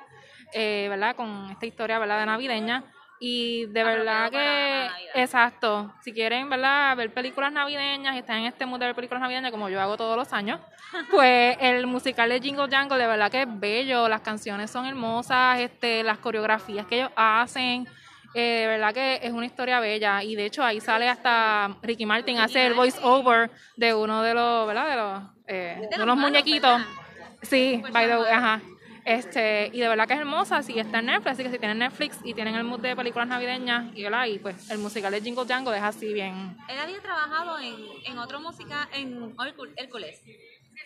eh, 0.53 0.87
¿verdad? 0.89 1.15
Con 1.15 1.49
esta 1.51 1.65
historia, 1.65 1.99
¿verdad? 1.99 2.19
De 2.19 2.25
navideña. 2.25 2.83
Y 3.27 3.65
de 3.65 3.83
verdad 3.83 4.29
que, 4.29 4.87
exacto, 5.15 5.91
si 6.03 6.13
quieren, 6.13 6.47
¿verdad? 6.47 6.95
Ver 6.95 7.11
películas 7.11 7.51
navideñas 7.51 8.15
y 8.15 8.19
están 8.19 8.37
en 8.37 8.45
este 8.45 8.67
mood 8.67 8.79
de 8.79 8.85
ver 8.85 8.93
películas 8.93 9.19
navideñas, 9.19 9.49
como 9.49 9.67
yo 9.67 9.81
hago 9.81 9.97
todos 9.97 10.15
los 10.15 10.31
años, 10.31 10.59
pues 11.09 11.57
el 11.59 11.87
musical 11.87 12.29
de 12.29 12.39
Jingle 12.39 12.67
Jangle, 12.69 12.99
de 12.99 13.07
verdad 13.07 13.31
que 13.31 13.41
es 13.41 13.47
bello, 13.49 14.07
las 14.07 14.21
canciones 14.21 14.69
son 14.69 14.85
hermosas, 14.85 15.59
este, 15.59 16.03
las 16.03 16.19
coreografías 16.19 16.85
que 16.85 16.97
ellos 16.97 17.09
hacen, 17.15 17.87
eh, 18.35 18.59
de 18.61 18.67
verdad 18.67 18.93
que 18.93 19.19
es 19.23 19.31
una 19.31 19.47
historia 19.47 19.79
bella 19.79 20.21
y 20.21 20.35
de 20.35 20.45
hecho 20.45 20.63
ahí 20.63 20.79
sale 20.79 21.09
hasta 21.09 21.75
Ricky 21.81 22.05
Martin 22.05 22.37
hace 22.37 22.67
el 22.67 22.75
voice 22.75 22.99
over 23.01 23.49
de 23.75 23.95
uno 23.95 24.21
de 24.21 24.35
los, 24.35 24.67
¿verdad? 24.67 24.87
De 24.87 24.95
los, 24.95 25.23
eh, 25.47 25.87
de 25.89 25.97
los 25.97 26.05
los 26.05 26.15
malos, 26.15 26.29
muñequitos. 26.29 26.77
¿verdad? 26.79 27.35
Sí, 27.41 27.79
Pues 27.81 27.91
by 27.91 28.07
the 28.07 28.17
way, 28.17 28.31
ajá. 28.31 28.61
Este, 29.05 29.69
y 29.71 29.79
de 29.79 29.87
verdad 29.87 30.07
que 30.07 30.15
es 30.15 30.19
hermosa, 30.19 30.63
sí 30.63 30.79
está 30.79 30.97
en 30.99 31.05
Netflix, 31.05 31.33
así 31.33 31.43
que 31.43 31.51
si 31.51 31.59
tienen 31.59 31.77
Netflix 31.77 32.17
y 32.23 32.33
tienen 32.33 32.55
el 32.55 32.63
mood 32.63 32.79
de 32.79 32.95
películas 32.95 33.27
navideñas 33.27 33.85
y, 33.95 34.03
y 34.07 34.39
pues 34.39 34.69
el 34.71 34.79
musical 34.79 35.11
de 35.11 35.21
Jingle 35.21 35.45
Jangle 35.47 35.77
es 35.77 35.83
así 35.83 36.11
bien. 36.11 36.57
Él 36.67 36.79
había 36.79 36.99
trabajado 37.01 37.59
en, 37.59 37.75
en 38.05 38.17
otro 38.17 38.39
musical, 38.39 38.87
en 38.93 39.35
Hércul- 39.37 39.73
Hércules. 39.77 40.19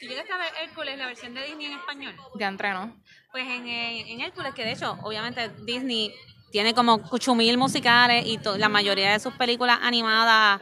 Si 0.02 0.08
llegaste 0.08 0.34
a 0.34 0.38
ver 0.38 0.50
Hércules, 0.64 0.98
la 0.98 1.08
versión 1.08 1.34
de 1.34 1.44
Disney 1.46 1.68
en 1.68 1.74
español. 1.80 2.14
de 2.36 2.46
entreno. 2.46 2.94
Pues 3.32 3.48
en, 3.48 3.66
en 3.68 4.22
Hércules, 4.22 4.54
que 4.54 4.66
de 4.66 4.74
hecho, 4.74 4.98
obviamente 5.04 5.50
Disney 5.66 6.14
tiene 6.52 6.74
como 6.74 7.02
cuchumil 7.02 7.58
musicales 7.58 8.26
y 8.26 8.38
la 8.58 8.68
mayoría 8.70 9.14
de 9.14 9.20
sus 9.20 9.34
películas 9.36 9.80
animadas 9.82 10.62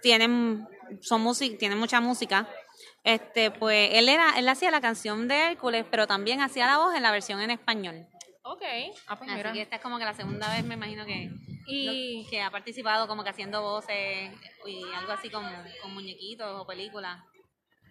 tienen 0.00 0.66
son 1.00 1.24
tienen 1.58 1.78
mucha 1.78 2.00
música. 2.00 2.46
Este, 3.04 3.50
pues 3.50 3.90
él 3.92 4.08
era, 4.08 4.30
él 4.38 4.48
hacía 4.48 4.70
la 4.70 4.80
canción 4.80 5.28
de 5.28 5.48
Hércules, 5.48 5.84
pero 5.90 6.06
también 6.06 6.40
hacía 6.40 6.66
la 6.66 6.78
voz 6.78 6.94
en 6.94 7.02
la 7.02 7.12
versión 7.12 7.40
en 7.40 7.50
español. 7.50 8.06
Ok, 8.42 8.62
ah, 9.06 9.16
pues 9.16 9.28
Así 9.30 9.36
mira. 9.38 9.52
que 9.52 9.62
esta 9.62 9.76
es 9.76 9.82
como 9.82 9.98
que 9.98 10.04
la 10.04 10.14
segunda 10.14 10.50
vez 10.50 10.64
me 10.64 10.74
imagino 10.74 11.04
que 11.06 11.30
Y 11.66 12.26
que 12.28 12.42
ha 12.42 12.50
participado 12.50 13.06
como 13.06 13.22
que 13.24 13.30
haciendo 13.30 13.62
voces 13.62 14.30
y 14.66 14.82
algo 14.96 15.12
así 15.12 15.30
como 15.30 15.48
con 15.82 15.94
muñequitos 15.94 16.60
o 16.60 16.66
películas. 16.66 17.22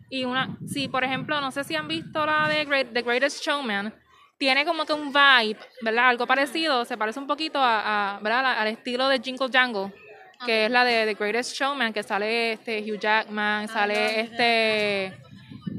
Y 0.10 0.26
una, 0.26 0.58
sí, 0.68 0.88
por 0.88 1.04
ejemplo, 1.04 1.40
no 1.42 1.52
sé 1.52 1.64
si 1.64 1.76
han 1.76 1.88
visto 1.88 2.26
la 2.26 2.48
de 2.48 2.66
Great- 2.66 2.94
The 2.94 3.02
Greatest 3.02 3.44
Showman, 3.44 3.94
tiene 4.38 4.64
como 4.66 4.86
que 4.86 4.94
un 4.94 5.12
vibe, 5.12 5.60
¿verdad? 5.82 6.10
Algo 6.10 6.28
parecido, 6.28 6.86
se 6.86 6.98
parece 6.98 7.20
un 7.20 7.26
poquito 7.28 7.60
a, 7.60 8.18
a, 8.18 8.20
¿verdad? 8.20 8.60
al 8.60 8.68
estilo 8.68 9.08
de 9.08 9.20
Jingle 9.20 9.50
Jangle, 9.52 9.92
que 10.46 10.66
es 10.66 10.72
la 10.72 10.84
de 10.84 11.06
The 11.06 11.14
Greatest 11.16 11.56
Showman, 11.56 11.94
que 11.94 12.04
sale 12.04 12.54
este 12.54 12.82
Hugh 12.82 13.00
Jackman, 13.00 13.68
sale 13.68 14.22
este, 14.22 15.14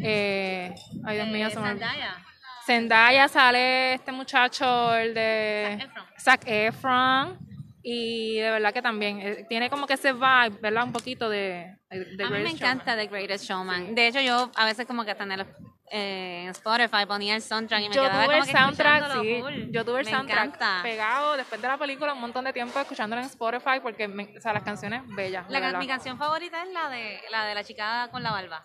eh, 0.00 0.74
ay 1.04 1.16
Dios 1.16 1.28
mío, 1.28 1.50
se 1.50 1.60
me 1.60 1.70
olvidó. 1.70 1.86
Zendaya. 1.86 2.24
Zendaya, 2.66 3.28
sale 3.28 3.94
este 3.94 4.12
muchacho, 4.12 4.94
el 4.94 5.14
de 5.14 5.78
Zac 5.78 5.90
Efron. 5.90 6.04
Zac 6.18 6.44
Efron, 6.46 7.38
y 7.86 8.38
de 8.38 8.50
verdad 8.50 8.72
que 8.72 8.80
también 8.80 9.20
eh, 9.20 9.44
tiene 9.48 9.68
como 9.68 9.86
que 9.86 9.92
ese 9.94 10.12
vibe, 10.14 10.58
¿verdad? 10.62 10.84
Un 10.84 10.92
poquito 10.92 11.28
de, 11.28 11.76
de 11.90 12.24
A 12.24 12.30
mí 12.30 12.38
me 12.38 12.44
Showman. 12.44 12.46
encanta 12.46 12.96
The 12.96 13.06
Greatest 13.08 13.44
Showman. 13.44 13.94
De 13.94 14.08
hecho, 14.08 14.20
yo 14.20 14.50
a 14.56 14.64
veces 14.64 14.86
como 14.86 15.04
que 15.04 15.10
hasta 15.10 15.24
en, 15.24 15.32
el, 15.32 15.46
eh, 15.90 16.46
Spotify 16.50 17.04
ponía 17.06 17.36
el 17.36 17.42
soundtrack 17.42 17.82
y 17.82 17.88
me 17.90 17.94
Yo 17.94 18.02
quedaba 18.02 18.24
tuve 18.24 18.32
como 18.34 18.38
el 18.38 18.46
que 18.50 18.58
soundtrack, 18.58 19.12
sí. 19.20 19.38
full. 19.42 19.54
Yo 19.70 19.84
tuve 19.84 20.00
el 20.00 20.06
Me 20.06 20.10
soundtrack 20.12 20.44
encanta. 20.46 20.80
pegado 20.82 21.36
después 21.36 21.60
de 21.60 21.68
la 21.68 21.76
película 21.76 22.14
un 22.14 22.20
montón 22.22 22.44
de 22.46 22.52
tiempo 22.54 22.80
escuchándolo 22.80 23.20
en 23.20 23.26
Spotify 23.28 23.80
porque, 23.82 24.08
me- 24.08 24.34
o 24.36 24.40
sea, 24.40 24.54
las 24.54 24.62
canciones 24.62 25.02
bellas. 25.14 25.44
La, 25.50 25.78
mi 25.78 25.86
canción 25.86 26.16
favorita 26.16 26.62
es 26.62 26.70
la 26.72 26.88
de 26.88 27.20
la 27.30 27.44
de 27.44 27.54
la 27.54 27.62
chica 27.64 28.08
con 28.10 28.22
la 28.22 28.30
barba. 28.32 28.64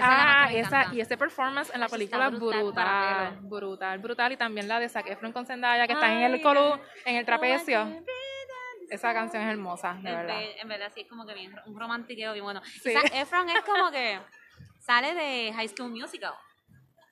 Ah, 0.00 0.46
me 0.48 0.60
esa, 0.60 0.92
y 0.94 1.00
ese 1.00 1.16
performance 1.16 1.70
en 1.72 1.80
la 1.80 1.88
película 1.88 2.26
está 2.26 2.36
brutal, 2.36 2.62
brutal 2.62 3.38
brutal, 3.42 3.98
brutal, 3.98 4.32
Y 4.32 4.36
también 4.36 4.66
la 4.68 4.80
de 4.80 4.88
Zac 4.88 5.06
Efron 5.08 5.32
con 5.32 5.46
Zendaya, 5.46 5.86
que 5.86 5.92
están 5.92 6.10
en 6.12 6.32
el 6.34 6.42
colu, 6.42 6.78
en 7.04 7.16
el 7.16 7.22
Oh, 7.22 7.26
trapecio. 7.26 7.86
Esa 8.90 9.12
canción 9.14 9.42
es 9.42 9.48
hermosa, 9.48 9.94
de 9.94 10.10
En, 10.10 10.16
verdad. 10.16 10.36
ve- 10.38 10.60
en 10.60 10.68
verdad, 10.68 10.92
sí, 10.94 11.00
es 11.02 11.08
como 11.08 11.26
que 11.26 11.34
bien, 11.34 11.54
un 11.66 11.78
romantiqueo 11.78 12.32
bien 12.32 12.44
bueno. 12.44 12.60
Sí. 12.82 12.92
Zac 12.92 13.04
Efron 13.14 13.48
es 13.50 13.62
como 13.64 13.90
que 13.90 14.18
sale 14.78 15.14
de 15.14 15.52
High 15.54 15.68
School 15.68 15.90
Musical. 15.90 16.34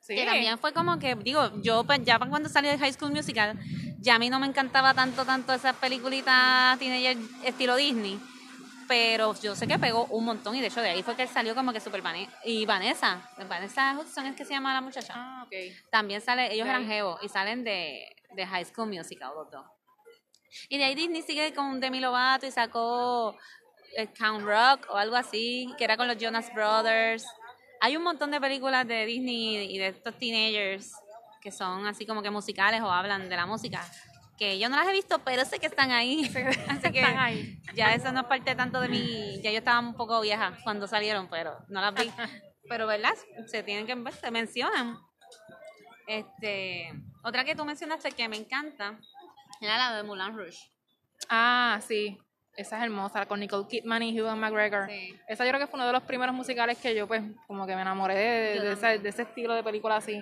Sí. 0.01 0.15
Que 0.17 0.27
también 0.27 0.59
fue 0.59 0.73
como 0.73 0.99
que, 0.99 1.15
digo, 1.15 1.51
yo 1.63 1.85
pues, 1.85 2.05
ya 2.05 2.19
cuando 2.19 2.49
salí 2.49 2.69
de 2.69 2.77
High 2.79 2.93
School 2.93 3.13
Musical, 3.13 3.57
ya 4.01 4.17
a 4.17 4.19
mí 4.19 4.29
no 4.29 4.39
me 4.41 4.47
encantaba 4.47 4.93
tanto, 4.95 5.25
tanto 5.25 5.53
esas 5.55 5.75
peliculitas 5.77 6.79
teenager 6.79 7.17
estilo 7.45 7.77
Disney. 7.77 8.21
Pero 8.93 9.35
yo 9.41 9.57
sé 9.57 9.67
que 9.67 9.79
pegó 9.79 10.05
un 10.11 10.23
montón 10.23 10.55
y 10.55 10.61
de 10.61 10.67
hecho 10.67 10.83
de 10.83 10.91
ahí 10.91 11.03
fue 11.03 11.17
que 11.17 11.23
él 11.23 11.29
salió 11.29 11.55
como 11.55 11.73
que 11.73 11.81
super 11.81 12.03
Y 12.45 12.67
Vanessa, 12.67 13.27
Vanessa 13.49 13.97
Hudson 13.99 14.27
es 14.27 14.37
que 14.37 14.45
se 14.45 14.53
llama 14.53 14.75
la 14.75 14.83
muchacha. 14.83 15.15
Ah, 15.17 15.45
ok. 15.47 15.53
También 15.91 16.21
sale, 16.21 16.53
ellos 16.53 16.69
eran. 16.69 16.87
Jevo 16.87 17.19
y 17.23 17.31
salen 17.31 17.65
de, 17.65 18.05
de 18.35 18.47
High 18.47 18.67
School 18.67 18.91
Musical 18.91 19.33
los 19.35 19.51
dos. 19.51 19.65
Y 20.69 20.77
de 20.77 20.85
ahí 20.85 20.95
Disney 20.95 21.23
sigue 21.23 21.55
con 21.55 21.81
Demi 21.81 22.01
Lovato 22.01 22.45
y 22.45 22.51
sacó 22.51 23.35
eh, 23.97 24.09
Count 24.09 24.45
Rock 24.45 24.87
o 24.91 24.99
algo 24.99 25.17
así, 25.17 25.73
que 25.79 25.85
era 25.85 25.97
con 25.97 26.07
los 26.07 26.19
Jonas 26.19 26.53
Brothers. 26.53 27.25
Hay 27.81 27.97
un 27.97 28.03
montón 28.03 28.31
de 28.31 28.43
películas 28.43 28.87
de 28.87 29.07
Disney 29.07 29.75
y 29.75 29.79
de 29.79 29.89
estos 29.89 30.19
teenagers 30.19 30.93
que 31.41 31.51
son 31.51 31.87
así 31.87 32.05
como 32.05 32.23
que 32.23 32.31
musicales 32.31 32.83
o 32.83 32.91
hablan 32.91 33.31
de 33.31 33.37
la 33.37 33.47
música. 33.47 33.83
Que 34.43 34.59
yo 34.59 34.69
no 34.69 34.77
las 34.77 34.89
he 34.89 34.93
visto, 34.93 35.21
pero 35.21 35.45
sé 35.45 35.61
que 35.61 35.67
están 35.67 35.93
ahí. 35.93 36.25
Así 36.69 36.91
que 36.91 36.99
Están 36.99 37.17
ahí. 37.17 37.61
ya 37.77 37.95
eso 37.95 38.11
no 38.11 38.23
es 38.23 38.27
parte 38.27 38.57
tanto 38.57 38.81
de 38.81 38.89
mí. 38.89 39.41
Ya 39.41 39.53
yo 39.53 39.59
estaba 39.59 39.79
un 39.79 39.95
poco 39.95 40.21
vieja 40.21 40.59
cuando 40.65 40.89
salieron, 40.89 41.29
pero 41.29 41.59
no 41.69 41.81
las 41.81 41.95
vi. 41.95 42.11
Pero, 42.69 42.89
¿verdad? 42.89 43.13
Se 43.47 43.63
tienen 43.63 43.87
que 43.87 43.95
ver, 43.95 44.13
se 44.15 44.31
mencionan. 44.33 44.99
Este, 46.09 46.93
otra 47.23 47.45
que 47.45 47.55
tú 47.55 47.65
mencionaste 47.65 48.11
que 48.11 48.29
me 48.29 48.37
encanta 48.37 48.99
era 49.61 49.79
la 49.79 49.97
de 49.97 50.03
Moulin 50.03 50.37
Rouge. 50.37 50.59
Ah, 51.29 51.81
sí. 51.87 52.19
Esa 52.57 52.79
es 52.79 52.83
hermosa, 52.83 53.27
con 53.27 53.39
Nicole 53.39 53.69
Kidman 53.69 54.03
y 54.03 54.21
Hugh 54.21 54.35
McGregor. 54.37 54.89
Sí. 54.89 55.15
Esa 55.29 55.45
yo 55.45 55.51
creo 55.51 55.61
que 55.61 55.67
fue 55.69 55.79
uno 55.79 55.87
de 55.87 55.93
los 55.93 56.03
primeros 56.03 56.35
musicales 56.35 56.79
que 56.79 56.95
yo, 56.97 57.07
pues, 57.07 57.23
como 57.47 57.65
que 57.65 57.77
me 57.77 57.83
enamoré 57.83 58.15
de, 58.15 58.61
de 58.61 58.73
ese, 58.73 58.81
también. 58.81 59.03
de 59.05 59.09
ese 59.09 59.23
estilo 59.23 59.55
de 59.55 59.63
película 59.63 59.97
así. 59.97 60.21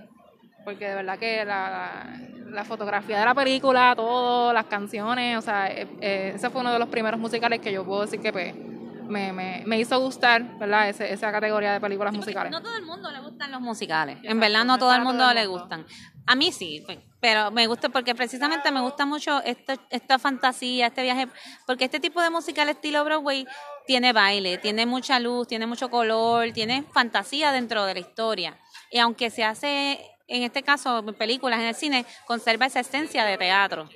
Porque 0.65 0.89
de 0.89 0.95
verdad 0.95 1.19
que 1.19 1.45
la, 1.45 2.19
la, 2.51 2.65
fotografía 2.65 3.19
de 3.19 3.25
la 3.25 3.35
película, 3.35 3.95
todo, 3.97 4.53
las 4.53 4.67
canciones, 4.67 5.39
o 5.39 5.41
sea, 5.41 5.69
eh, 5.69 5.89
eh, 6.01 6.33
ese 6.35 6.51
fue 6.51 6.61
uno 6.61 6.73
de 6.73 6.79
los 6.79 6.89
primeros 6.89 7.19
musicales 7.19 7.61
que 7.61 7.73
yo 7.73 7.85
puedo 7.85 8.03
decir 8.03 8.21
que 8.21 8.33
pues, 8.33 8.55
me, 8.55 9.33
me, 9.33 9.63
me 9.67 9.79
hizo 9.79 9.99
gustar, 9.99 10.59
¿verdad? 10.59 10.89
Ese- 10.89 11.13
esa 11.13 11.33
categoría 11.33 11.73
de 11.73 11.81
películas 11.81 12.15
musicales. 12.15 12.53
No 12.53 12.63
todo 12.63 12.77
el 12.77 12.85
mundo 12.85 13.11
le 13.11 13.21
gustan 13.21 13.51
los 13.51 13.61
musicales. 13.61 14.19
en 14.23 14.39
verdad, 14.39 14.61
no 14.61 14.65
no 14.75 14.79
todo 14.79 14.93
el 14.93 14.99
todo 14.99 15.07
mundo 15.09 15.33
le 15.35 15.47
gustan. 15.47 15.87
A 16.27 16.37
mí 16.37 16.53
sí, 16.53 16.83
pues, 16.87 16.99
pero 17.19 17.51
me 17.51 17.67
gusta 17.67 17.89
porque 17.89 18.15
precisamente 18.15 18.71
me 18.71 18.81
gusta 18.81 19.05
mucho 19.05 19.43
esta, 19.43 19.75
esta 19.91 20.19
fantasía, 20.19 20.87
este 20.89 21.03
viaje, 21.03 21.27
porque 21.67 21.87
este 21.87 21.99
tipo 21.99 22.23
de 22.23 22.31
musical 22.31 22.69
estilo 22.69 23.05
Broadway 23.05 23.47
tiene 23.87 24.13
baile, 24.13 24.59
tiene 24.59 24.87
mucha 24.87 25.19
luz, 25.19 25.49
tiene 25.49 25.67
mucho 25.67 25.91
color, 25.91 26.53
tiene 26.53 26.85
fantasía 26.93 27.51
dentro 27.51 27.85
de 27.85 27.95
la 27.95 28.01
historia. 28.01 28.59
Y 28.93 28.99
aunque 28.99 29.31
se 29.31 29.43
hace, 29.43 30.01
en 30.31 30.45
este 30.45 30.63
caso, 30.63 31.05
películas, 31.19 31.59
en 31.61 31.67
el 31.67 31.75
cine, 31.75 32.07
conserva 32.27 32.67
esa 32.67 32.81
esencia 32.81 33.25
de 33.25 33.37
teatro. 33.37 33.89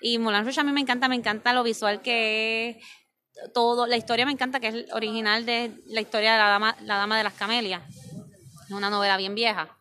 Y 0.00 0.18
Moulin 0.18 0.44
Rouge 0.44 0.60
a 0.60 0.64
mí 0.64 0.72
me 0.72 0.80
encanta, 0.82 1.08
me 1.08 1.16
encanta 1.16 1.52
lo 1.52 1.62
visual 1.62 2.02
que 2.02 2.70
es 2.70 3.52
todo, 3.52 3.86
la 3.86 3.96
historia 3.96 4.26
me 4.26 4.32
encanta, 4.32 4.60
que 4.60 4.68
es 4.68 4.92
original 4.92 5.44
de 5.46 5.72
la 5.86 6.00
historia 6.00 6.32
de 6.32 6.38
la 6.38 6.48
dama, 6.48 6.76
la 6.82 6.96
dama 6.96 7.16
de 7.18 7.24
las 7.24 7.34
camelias. 7.34 7.82
Es 8.66 8.70
una 8.70 8.90
novela 8.90 9.16
bien 9.16 9.34
vieja. 9.34 9.68
Ah, 9.70 9.76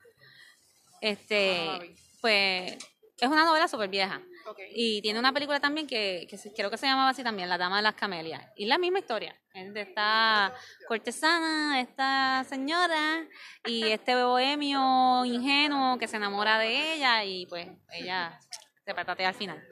Este, 1.01 1.79
vi. 1.81 1.95
pues, 2.21 2.77
es 3.19 3.29
una 3.29 3.45
novela 3.45 3.67
súper 3.67 3.89
vieja. 3.89 4.21
Y 4.71 5.01
tiene 5.01 5.19
una 5.19 5.33
película 5.33 5.59
también 5.59 5.87
que, 5.87 6.27
que 6.29 6.37
creo 6.53 6.69
que 6.69 6.77
se 6.77 6.87
llamaba 6.87 7.09
así 7.09 7.23
también, 7.23 7.49
La 7.49 7.57
Dama 7.57 7.77
de 7.77 7.83
las 7.83 7.95
Camelias. 7.95 8.43
Y 8.55 8.65
la 8.65 8.77
misma 8.77 8.99
historia. 8.99 9.35
Es 9.53 9.73
de 9.73 9.81
esta 9.81 10.53
cortesana, 10.87 11.79
esta 11.79 12.43
señora 12.47 13.25
y 13.65 13.83
este 13.91 14.15
bohemio 14.15 15.23
ingenuo 15.25 15.97
que 15.97 16.07
se 16.07 16.17
enamora 16.17 16.59
de 16.59 16.93
ella 16.93 17.23
y 17.23 17.45
pues 17.45 17.67
ella 17.93 18.39
se 18.85 18.93
patatea 18.93 19.29
al 19.29 19.35
final. 19.35 19.63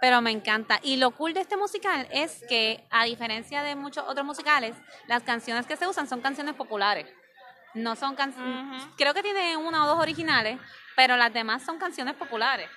Pero 0.00 0.20
me 0.22 0.30
encanta. 0.30 0.78
Y 0.82 0.96
lo 0.96 1.10
cool 1.10 1.34
de 1.34 1.40
este 1.40 1.56
musical 1.56 2.06
es 2.10 2.44
que, 2.48 2.86
a 2.90 3.04
diferencia 3.04 3.62
de 3.62 3.74
muchos 3.74 4.04
otros 4.06 4.24
musicales, 4.24 4.76
las 5.08 5.22
canciones 5.22 5.66
que 5.66 5.76
se 5.76 5.86
usan 5.86 6.08
son 6.08 6.20
canciones 6.20 6.54
populares. 6.54 7.06
No 7.74 7.96
son 7.96 8.16
canciones. 8.16 8.84
Creo 8.96 9.14
que 9.14 9.22
tiene 9.22 9.56
una 9.56 9.84
o 9.84 9.88
dos 9.88 9.98
originales, 10.00 10.58
pero 10.96 11.16
las 11.16 11.32
demás 11.32 11.62
son 11.64 11.78
canciones 11.78 12.14
populares. 12.14 12.68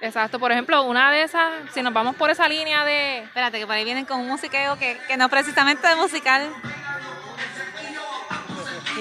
Exacto, 0.00 0.38
por 0.38 0.52
ejemplo, 0.52 0.82
una 0.84 1.10
de 1.10 1.22
esas, 1.22 1.50
si 1.74 1.82
nos 1.82 1.92
vamos 1.92 2.14
por 2.16 2.30
esa 2.30 2.48
línea 2.48 2.84
de... 2.84 3.18
Espérate, 3.18 3.58
que 3.58 3.66
por 3.66 3.74
ahí 3.74 3.84
vienen 3.84 4.04
con 4.04 4.20
un 4.20 4.28
musiqueo 4.28 4.78
que, 4.78 4.96
que 5.08 5.16
no 5.16 5.24
es 5.24 5.30
precisamente 5.30 5.86
de 5.88 5.96
musical. 5.96 6.48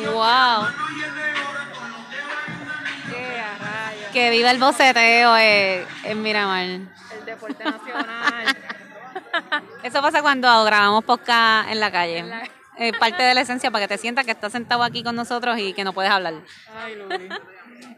¡Wow! 0.05 0.67
¿Qué 3.11 3.39
a 3.39 3.57
rayos? 3.57 4.11
Que 4.13 4.29
viva 4.31 4.51
el 4.51 4.57
boceteo 4.59 5.37
en, 5.37 5.85
en 6.03 6.21
Miramar. 6.21 6.63
El 6.63 6.89
deporte 7.25 7.63
nacional. 7.63 8.57
Eso 9.83 10.01
pasa 10.01 10.21
cuando 10.21 10.63
grabamos 10.65 11.03
podcast 11.03 11.69
en 11.69 11.79
la 11.79 11.91
calle. 11.91 12.19
En 12.19 12.29
la- 12.29 12.49
Es 12.77 12.97
parte 12.97 13.23
de 13.23 13.33
la 13.33 13.41
esencia 13.41 13.71
para 13.71 13.85
que 13.87 13.95
te 13.95 13.97
sientas 13.99 14.25
que 14.25 14.31
estás 14.31 14.51
sentado 14.51 14.83
aquí 14.83 15.03
con 15.03 15.15
nosotros 15.15 15.57
y 15.59 15.73
que 15.73 15.83
no 15.83 15.93
puedes 15.93 16.11
hablar. 16.11 16.33
Ay, 16.83 16.95
Luli. 16.95 17.29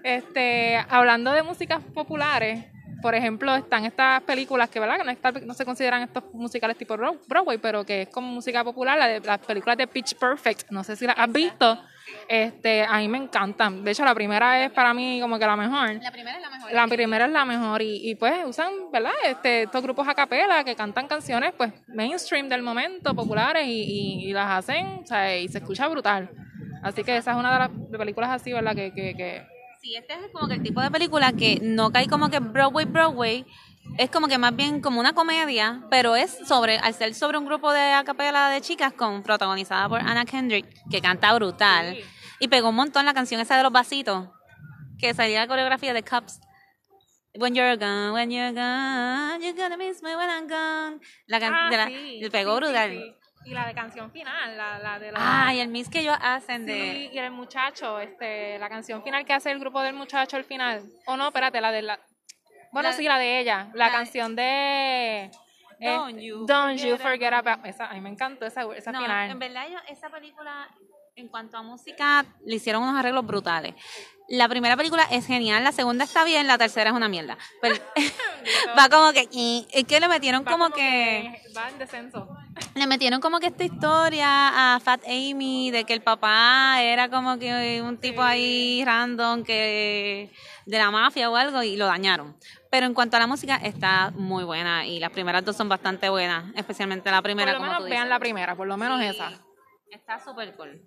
Este, 0.03 0.77
hablando 0.89 1.32
de 1.32 1.44
músicas 1.44 1.82
populares, 1.94 2.65
por 3.01 3.15
ejemplo, 3.15 3.56
están 3.56 3.86
estas 3.86 4.22
películas 4.24 4.70
que, 4.70 4.79
¿verdad? 4.79 4.98
Que 4.98 5.03
no, 5.03 5.12
está- 5.12 5.32
no 5.32 5.53
se 5.53 5.65
consideran 5.65 6.01
estos 6.03 6.24
musicales 6.34 6.77
tipo 6.77 6.96
Bro- 6.98 7.20
Broadway, 7.27 7.58
pero 7.58 7.86
que 7.86 8.03
es 8.03 8.10
como 8.10 8.27
música 8.27 8.63
popular, 8.63 8.98
la 8.98 9.08
de, 9.08 9.20
las 9.22 9.39
películas 9.39 9.77
de 9.77 9.88
Pitch 9.88 10.15
Perfect, 10.15 10.70
no 10.72 10.84
sé 10.84 10.96
si 10.96 11.06
las 11.08 11.18
has 11.18 11.32
visto, 11.32 11.79
este, 12.27 12.84
a 12.84 12.98
mí 12.98 13.08
me 13.08 13.18
encantan. 13.18 13.84
De 13.84 13.91
hecho, 13.91 14.03
la 14.03 14.13
primera 14.15 14.63
es 14.65 14.72
para 14.72 14.94
mí 14.94 15.20
como 15.22 15.38
que 15.39 15.46
la 15.46 15.56
mejor. 15.56 15.94
La 16.01 16.12
primera 16.12 16.38
es 16.38 16.41
la 16.44 16.50
mejor. 16.50 16.72
La 16.74 16.88
primera 16.88 17.25
es 17.25 17.32
la 17.32 17.46
mejor 17.46 17.82
y, 17.82 18.10
y, 18.10 18.15
pues 18.15 18.34
usan, 18.46 18.72
¿verdad? 18.91 19.12
Este, 19.25 19.63
estos 19.63 19.82
grupos 19.84 20.08
a 20.08 20.15
capela 20.15 20.63
que 20.63 20.75
cantan 20.75 21.08
canciones 21.08 21.53
pues 21.56 21.72
mainstream 21.88 22.50
del 22.50 22.62
momento, 22.63 23.13
populares 23.15 23.65
y, 23.68 23.84
y- 23.84 24.29
y 24.29 24.34
las 24.34 24.50
hacen, 24.60 25.01
o 25.03 25.06
sea, 25.06 25.38
y 25.38 25.48
se 25.48 25.60
escucha 25.60 25.88
brutal. 25.88 26.29
Así 26.82 27.03
que 27.03 27.18
esa 27.18 27.32
es 27.32 27.38
una 27.38 27.51
de 27.53 27.60
las 27.60 27.70
películas 27.98 28.29
así, 28.32 28.53
¿verdad? 28.53 28.74
Que, 28.75 28.91
que, 28.94 29.13
que 29.15 29.46
Sí, 29.81 29.95
este 29.95 30.13
es 30.13 30.31
como 30.33 30.48
que 30.48 30.55
el 30.55 30.63
tipo 30.63 30.81
de 30.81 30.91
película 30.91 31.31
que 31.33 31.59
no 31.62 31.91
cae 31.91 32.07
como 32.07 32.29
que 32.29 32.39
Broadway, 32.39 32.86
Broadway, 32.86 33.45
es 33.98 34.09
como 34.09 34.27
que 34.27 34.38
más 34.38 34.55
bien 34.55 34.81
como 34.81 35.00
una 35.00 35.13
comedia, 35.13 35.83
pero 35.89 36.15
es 36.15 36.38
sobre, 36.48 36.77
al 36.77 36.93
ser 36.93 37.15
sobre 37.15 37.38
un 37.38 37.45
grupo 37.45 37.71
de 37.71 37.93
acapella 37.93 38.50
de 38.50 38.62
chicas 38.62 38.91
con 38.93 39.24
protagonizada 39.24 39.88
por 39.88 40.01
Anna 40.01 40.25
Kendrick, 40.25 40.67
que 40.91 41.01
canta 41.01 41.33
brutal, 41.33 41.98
y 42.39 42.48
pegó 42.50 42.69
un 42.69 42.75
montón 42.75 43.05
la 43.05 43.13
canción 43.13 43.39
esa 43.39 43.55
de 43.57 43.63
los 43.63 43.71
vasitos, 43.71 44.27
que 45.00 45.13
salía 45.13 45.39
la 45.41 45.48
coreografía 45.48 45.93
de 45.93 46.03
Cups. 46.03 46.39
When 47.36 47.55
you're 47.55 47.77
gone, 47.77 48.12
when 48.12 48.31
you're 48.31 48.51
gone, 48.51 49.39
you're 49.41 49.53
gonna 49.55 49.77
miss 49.77 50.01
me 50.03 50.15
when 50.15 50.29
I'm 50.29 50.48
gone. 50.48 51.00
La 51.27 51.38
Ah, 51.38 51.69
de 51.69 51.77
la- 51.77 51.88
sí, 51.88 52.19
le 52.21 52.29
pegó 52.31 52.55
sí, 52.57 52.63
brutal. 52.63 53.15
Y 53.50 53.53
la 53.56 53.65
de 53.65 53.74
canción 53.74 54.12
final, 54.12 54.56
la, 54.56 54.77
la 54.77 55.00
de 55.00 55.12
la... 55.12 55.48
Ay, 55.48 55.60
el 55.60 55.70
miss 55.70 55.89
que 55.89 56.01
ellos 56.01 56.15
hacen 56.22 56.68
de... 56.68 56.74
Sí, 56.74 57.10
y 57.13 57.18
el 57.18 57.32
muchacho, 57.32 58.00
este, 58.00 58.60
la 58.60 58.70
canción 58.70 59.01
final 59.01 59.25
que 59.25 59.34
hace 59.34 59.50
el 59.50 59.58
grupo 59.58 59.82
del 59.82 59.96
muchacho 59.96 60.38
al 60.38 60.44
final. 60.44 60.84
O 61.08 61.18
no, 61.18 61.25
espérate, 61.29 61.60
la 61.60 61.72
de 61.72 61.82
la... 61.82 62.00
Bueno, 62.72 62.89
La- 62.89 62.96
sí, 62.96 63.06
la 63.06 63.18
de 63.18 63.39
ella. 63.39 63.72
La, 63.74 63.91
canción 63.91 64.36
de... 64.36 65.32
eh, 65.79 65.89
Don't 65.96 66.20
you 66.20 66.46
Don't 66.46 66.77
you 66.77 66.96
forget 66.98 67.01
forget 67.01 67.33
about... 67.33 67.66
Esa, 67.66 67.88
a 67.88 67.94
mí 67.96 68.01
me 68.01 68.09
encantó 68.09 68.46
esa, 68.46 68.62
esa 68.75 68.92
No, 68.92 69.01
final. 69.01 69.31
en 69.31 69.40
verdad 69.40 69.68
yo, 69.68 69.79
esa 69.88 70.09
película, 70.12 70.70
en 71.20 71.27
cuanto 71.27 71.58
a 71.58 71.62
música, 71.64 72.25
le 72.46 72.55
hicieron 72.55 72.84
unos 72.84 72.96
arreglos 72.98 73.25
brutales. 73.25 73.75
La 74.32 74.48
primera 74.48 74.77
película 74.77 75.03
es 75.10 75.25
genial, 75.25 75.64
la 75.64 75.72
segunda 75.72 76.03
está 76.03 76.24
bien, 76.24 76.46
la 76.46 76.58
tercera 76.60 76.92
es 76.92 76.96
una 76.96 77.10
mierda. 77.10 77.36
Pero, 77.62 77.75
va 78.77 78.88
como 78.90 79.12
que, 79.12 79.27
y- 79.32 79.68
es 79.72 79.86
que 79.86 80.00
le 80.00 80.08
metieron 80.08 80.44
como, 80.44 80.70
que, 80.70 81.42
Va 81.58 81.70
en 81.70 81.79
descenso. 81.79 82.27
le 82.75 82.86
metieron 82.88 83.22
como 83.22 83.40
que 83.40 83.48
esta 83.48 83.64
historia 83.64 84.75
a 84.75 84.79
Fat 84.79 85.01
Amy 85.05 85.72
de 85.72 85.84
que 85.84 85.94
el 85.94 86.01
papá 86.01 86.82
era 86.82 87.10
como 87.10 87.40
que 87.40 87.82
un 87.82 87.98
tipo 87.98 88.22
ahí 88.22 88.84
random 88.86 89.44
que 89.44 90.32
de 90.68 90.77
la 90.77 90.92
mafia 90.92 91.29
o 91.32 91.36
algo 91.36 91.64
y 91.64 91.75
lo 91.75 91.88
dañaron. 91.88 92.38
Pero 92.70 92.86
en 92.86 92.94
cuanto 92.94 93.18
a 93.18 93.20
la 93.20 93.25
música 93.27 93.55
está 93.55 94.12
muy 94.12 94.44
buena 94.44 94.86
y 94.86 95.00
las 95.00 95.10
primeras 95.10 95.44
dos 95.44 95.55
son 95.58 95.70
bastante 95.70 96.08
buenas, 96.08 96.53
especialmente 96.55 97.10
la 97.10 97.18
Por 97.18 97.24
primera 97.24 97.53
lo 97.53 97.58
como 97.58 97.72
menos 97.72 97.84
tú 97.84 97.90
vean 97.90 98.10
la 98.10 98.20
primera, 98.20 98.55
por 98.55 98.68
lo 98.68 98.77
menos 98.77 99.00
Sí, 99.00 99.08
esa. 99.08 99.32
Está 99.92 100.20
súper 100.20 100.56
cool. 100.56 100.82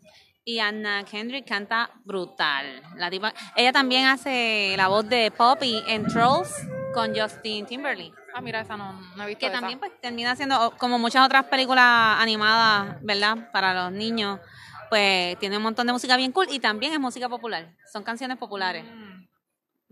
Y 0.45 0.59
Anna 0.59 1.05
Kendrick 1.05 1.47
canta 1.47 1.91
brutal. 2.05 2.83
La 2.97 3.11
tipa, 3.11 3.33
ella 3.57 3.73
también 3.73 4.07
hace 4.07 4.75
la 4.77 4.89
voz 4.89 5.09
de 5.09 5.31
Poppy 5.31 5.83
en 5.87 6.05
Trolls 6.07 6.53
con 6.95 7.15
Justin 7.17 7.65
Timberlake. 7.67 8.15
Ah, 8.35 8.41
mira, 8.41 8.61
esa 8.61 8.77
no, 8.77 8.93
no 9.17 9.23
he 9.23 9.27
visto 9.27 9.41
Que 9.41 9.47
esa. 9.47 9.61
también 9.61 9.79
pues 9.79 9.93
termina 10.01 10.35
siendo, 10.35 10.73
como 10.79 10.99
muchas 10.99 11.25
otras 11.25 11.45
películas 11.45 11.85
animadas, 12.21 12.97
¿verdad? 13.03 13.51
Para 13.53 13.73
los 13.85 13.93
niños, 13.93 14.41
pues 14.89 15.39
tiene 15.39 15.57
un 15.59 15.63
montón 15.63 15.87
de 15.87 15.93
música 15.93 16.17
bien 16.17 16.33
cool 16.33 16.47
y 16.51 16.59
también 16.59 16.93
es 16.93 16.99
música 17.01 17.29
popular. 17.29 17.75
Son 17.93 18.03
canciones 18.03 18.37
populares. 18.39 18.85
Mm, 18.85 19.27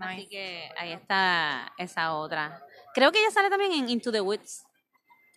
Así 0.03 0.17
nice. 0.17 0.29
que 0.31 0.69
ahí 0.79 0.93
está 0.93 1.73
esa 1.79 2.15
otra. 2.15 2.61
Creo 2.95 3.13
que 3.13 3.21
ella 3.21 3.31
sale 3.31 3.51
también 3.51 3.73
en 3.73 3.89
Into 3.89 4.11
the 4.11 4.21
Woods. 4.21 4.65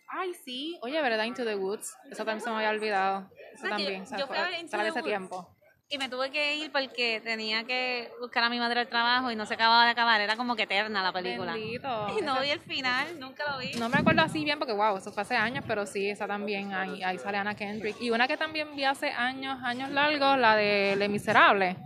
Ay, 0.08 0.32
sí. 0.44 0.78
Oye, 0.82 1.00
¿verdad? 1.02 1.24
Into 1.24 1.44
the 1.44 1.56
Woods. 1.56 1.94
Eso 2.10 2.24
también 2.24 2.40
se 2.40 2.48
me 2.50 2.56
había 2.56 2.70
olvidado. 2.70 3.28
Eso 3.54 3.68
también. 3.68 3.98
yo- 3.98 4.02
o 4.02 4.06
sea, 4.06 4.18
yo 4.18 4.26
fui 4.26 4.36
a 4.36 4.42
ver 4.76 4.86
ese 4.86 5.02
tiempo. 5.02 5.48
Y 5.86 5.98
me 5.98 6.08
tuve 6.08 6.30
que 6.30 6.56
ir 6.56 6.72
porque 6.72 7.20
tenía 7.22 7.64
que 7.64 8.10
buscar 8.18 8.42
a 8.42 8.48
mi 8.48 8.58
madre 8.58 8.80
al 8.80 8.88
trabajo 8.88 9.30
y 9.30 9.36
no 9.36 9.44
se 9.44 9.54
acababa 9.54 9.84
de 9.84 9.90
acabar. 9.90 10.20
Era 10.20 10.34
como 10.34 10.56
que 10.56 10.62
eterna 10.62 11.02
la 11.02 11.12
película. 11.12 11.52
Bendito. 11.52 12.06
Y 12.18 12.22
no 12.22 12.40
vi 12.40 12.48
el 12.50 12.60
final, 12.60 13.20
nunca 13.20 13.44
lo 13.52 13.58
vi. 13.58 13.74
No 13.74 13.88
me 13.90 13.98
acuerdo 13.98 14.22
así 14.22 14.42
bien 14.44 14.58
porque, 14.58 14.72
wow, 14.72 14.96
eso 14.96 15.12
fue 15.12 15.22
hace 15.22 15.36
años, 15.36 15.62
pero 15.68 15.84
sí, 15.86 16.08
esa 16.08 16.26
también, 16.26 16.72
ahí, 16.72 17.02
ahí 17.02 17.18
sale 17.18 17.36
Anna 17.38 17.54
Kendrick. 17.54 18.00
Y 18.00 18.10
una 18.10 18.26
que 18.26 18.36
también 18.36 18.74
vi 18.74 18.84
hace 18.84 19.10
años, 19.10 19.58
años 19.62 19.90
largos, 19.90 20.38
la 20.38 20.56
de 20.56 20.96
Le 20.96 21.08
Miserable. 21.08 21.76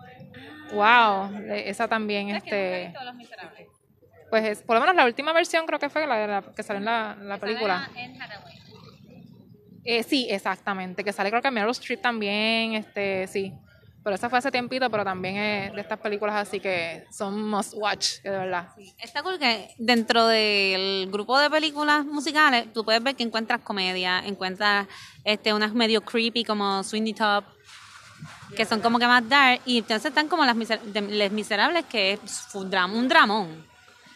Wow, 0.73 1.31
esa 1.51 1.89
también, 1.89 2.29
¿Sabes 2.29 2.43
que 2.45 2.51
nunca 2.51 2.57
he 2.57 2.83
este, 2.83 2.89
visto 2.89 3.05
Los 3.05 3.15
Miserables? 3.15 3.69
pues 4.31 4.45
es, 4.45 4.63
por 4.63 4.75
lo 4.77 4.81
menos 4.81 4.95
la 4.95 5.07
última 5.07 5.33
versión 5.33 5.67
creo 5.67 5.79
que 5.79 5.89
fue 5.89 6.07
la, 6.07 6.17
de 6.17 6.27
la 6.29 6.43
que 6.55 6.63
salió 6.63 6.79
en 6.79 6.85
la, 6.85 7.17
la 7.21 7.39
película. 7.39 7.89
Hathaway. 7.91 8.48
Eh, 9.91 10.03
sí, 10.03 10.27
exactamente, 10.29 11.03
que 11.03 11.15
sale 11.15 11.31
creo 11.31 11.41
que 11.41 11.51
Meryl 11.51 11.71
Streep 11.71 12.03
también, 12.03 12.75
este, 12.75 13.27
sí. 13.27 13.55
Pero 14.05 14.17
esa 14.17 14.29
fue 14.29 14.39
hace 14.39 14.51
tiempito, 14.51 14.91
pero 14.91 15.03
también 15.03 15.37
es 15.39 15.73
de 15.73 15.81
estas 15.81 15.99
películas 15.99 16.37
así 16.37 16.61
que 16.61 17.07
son 17.11 17.49
must 17.49 17.73
watch, 17.75 18.21
de 18.23 18.29
verdad. 18.29 18.69
Está 18.99 19.23
cool 19.23 19.39
que 19.39 19.71
dentro 19.79 20.27
del 20.27 21.09
grupo 21.11 21.39
de 21.39 21.49
películas 21.49 22.05
musicales 22.05 22.71
tú 22.75 22.85
puedes 22.85 23.03
ver 23.03 23.17
que 23.17 23.23
encuentras 23.23 23.61
comedia, 23.63 24.19
encuentras 24.27 24.87
este 25.25 25.55
unas 25.55 25.73
medio 25.73 26.03
creepy 26.03 26.45
como 26.45 26.85
Sweeney 26.85 27.15
Top, 27.15 27.45
que 28.55 28.67
son 28.67 28.83
como 28.83 28.99
que 28.99 29.07
más 29.07 29.27
dark, 29.27 29.63
y 29.65 29.79
entonces 29.79 30.05
están 30.11 30.29
como 30.29 30.45
las 30.45 30.55
miser- 30.55 30.83
Les 31.09 31.33
Miserables, 31.33 31.87
que 31.87 32.13
es 32.13 32.49
un 32.55 32.69
dramón. 32.71 33.67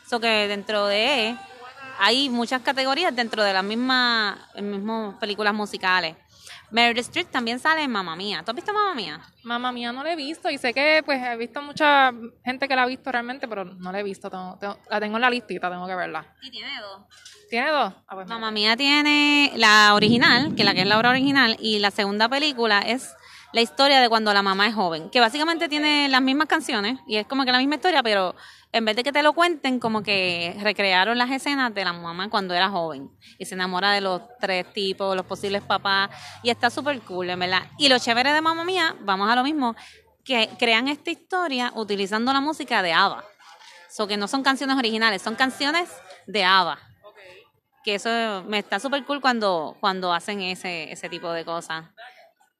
So 0.06 0.20
que 0.20 0.48
dentro 0.48 0.86
de 0.86 1.34
hay 1.98 2.28
muchas 2.30 2.62
categorías 2.62 3.14
dentro 3.14 3.42
de 3.42 3.52
las 3.52 3.64
mismas 3.64 4.38
mismas 4.60 5.14
películas 5.18 5.54
musicales. 5.54 6.16
Meryl 6.70 6.98
Streep 7.00 7.30
también 7.30 7.58
sale 7.58 7.82
en 7.82 7.90
Mamma 7.90 8.16
Mía. 8.16 8.42
¿Tú 8.44 8.50
has 8.50 8.54
visto 8.54 8.72
Mamma 8.72 8.94
Mía? 8.94 9.20
Mamá 9.44 9.72
mía, 9.72 9.92
no 9.92 10.02
la 10.02 10.12
he 10.12 10.16
visto 10.16 10.48
y 10.48 10.56
sé 10.56 10.72
que 10.72 11.02
pues 11.04 11.22
he 11.22 11.36
visto 11.36 11.60
mucha 11.60 12.12
gente 12.44 12.66
que 12.66 12.74
la 12.74 12.84
ha 12.84 12.86
visto 12.86 13.12
realmente, 13.12 13.46
pero 13.46 13.64
no 13.66 13.92
la 13.92 14.00
he 14.00 14.02
visto. 14.02 14.30
tengo- 14.30 14.56
tengo- 14.58 14.78
la 14.88 14.98
tengo 15.00 15.16
en 15.16 15.20
la 15.20 15.28
listita, 15.30 15.70
tengo 15.70 15.86
que 15.86 15.94
verla. 15.94 16.24
Y 16.40 16.50
tiene 16.50 16.70
dos. 16.80 17.02
¿Tiene 17.50 17.70
dos? 17.70 17.92
Ah, 18.08 18.14
pues. 18.14 18.26
Mamma 18.26 18.50
Mía 18.50 18.74
tiene 18.78 19.52
la 19.56 19.92
original, 19.94 20.54
que 20.54 20.64
la 20.64 20.72
que 20.72 20.80
es 20.80 20.86
la 20.86 20.96
obra 20.96 21.10
original, 21.10 21.56
y 21.60 21.78
la 21.78 21.90
segunda 21.90 22.26
película 22.30 22.78
es 22.80 23.14
la 23.52 23.60
historia 23.60 24.00
de 24.00 24.08
cuando 24.08 24.32
la 24.32 24.42
mamá 24.42 24.66
es 24.66 24.74
joven, 24.74 25.10
que 25.10 25.20
básicamente 25.20 25.68
tiene 25.68 26.08
las 26.08 26.22
mismas 26.22 26.48
canciones 26.48 26.98
y 27.06 27.16
es 27.16 27.26
como 27.26 27.44
que 27.44 27.52
la 27.52 27.58
misma 27.58 27.74
historia, 27.74 28.02
pero 28.02 28.34
en 28.72 28.84
vez 28.84 28.96
de 28.96 29.04
que 29.04 29.12
te 29.12 29.22
lo 29.22 29.34
cuenten, 29.34 29.78
como 29.78 30.02
que 30.02 30.56
recrearon 30.60 31.18
las 31.18 31.30
escenas 31.30 31.74
de 31.74 31.84
la 31.84 31.92
mamá 31.92 32.30
cuando 32.30 32.54
era 32.54 32.70
joven 32.70 33.10
y 33.38 33.44
se 33.44 33.54
enamora 33.54 33.92
de 33.92 34.00
los 34.00 34.22
tres 34.40 34.72
tipos, 34.72 35.14
los 35.14 35.26
posibles 35.26 35.62
papás, 35.62 36.10
y 36.42 36.50
está 36.50 36.70
súper 36.70 37.00
cool, 37.02 37.30
en 37.30 37.38
verdad. 37.38 37.62
Y 37.78 37.88
lo 37.88 37.98
chévere 37.98 38.32
de 38.32 38.40
Mamma 38.40 38.64
Mía, 38.64 38.96
vamos 39.00 39.30
a 39.30 39.36
lo 39.36 39.44
mismo, 39.44 39.76
que 40.24 40.48
crean 40.58 40.88
esta 40.88 41.10
historia 41.10 41.72
utilizando 41.74 42.32
la 42.32 42.40
música 42.40 42.82
de 42.82 42.92
ABBA. 42.92 43.24
So 43.90 44.06
que 44.06 44.16
no 44.16 44.26
son 44.26 44.42
canciones 44.42 44.76
originales, 44.76 45.20
son 45.20 45.34
canciones 45.34 45.90
de 46.26 46.44
ABBA 46.44 46.78
que 47.82 47.96
eso 47.96 48.44
me 48.46 48.58
está 48.58 48.78
súper 48.78 49.04
cool 49.04 49.20
cuando, 49.20 49.76
cuando 49.80 50.12
hacen 50.12 50.40
ese, 50.40 50.92
ese 50.92 51.08
tipo 51.08 51.32
de 51.32 51.44
cosas. 51.44 51.84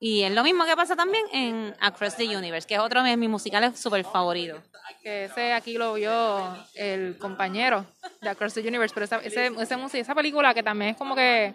Y 0.04 0.24
es 0.24 0.32
lo 0.32 0.42
mismo 0.42 0.64
que 0.64 0.74
pasa 0.74 0.96
también 0.96 1.24
en 1.32 1.76
Across 1.78 2.16
the 2.16 2.36
Universe, 2.36 2.66
que 2.66 2.74
es 2.74 2.80
otro 2.80 3.04
de 3.04 3.16
mis 3.16 3.30
musicales 3.30 3.78
súper 3.78 4.02
favoritos. 4.02 4.60
Que 5.00 5.26
ese 5.26 5.52
aquí 5.52 5.78
lo 5.78 5.94
vio 5.94 6.56
el 6.74 7.16
compañero 7.18 7.86
de 8.20 8.28
Across 8.30 8.54
the 8.54 8.66
Universe, 8.66 8.92
pero 8.92 9.04
esa, 9.04 9.18
ese, 9.18 10.00
esa 10.00 10.14
película 10.16 10.54
que 10.54 10.62
también 10.64 10.90
es 10.90 10.96
como 10.96 11.14
que 11.14 11.54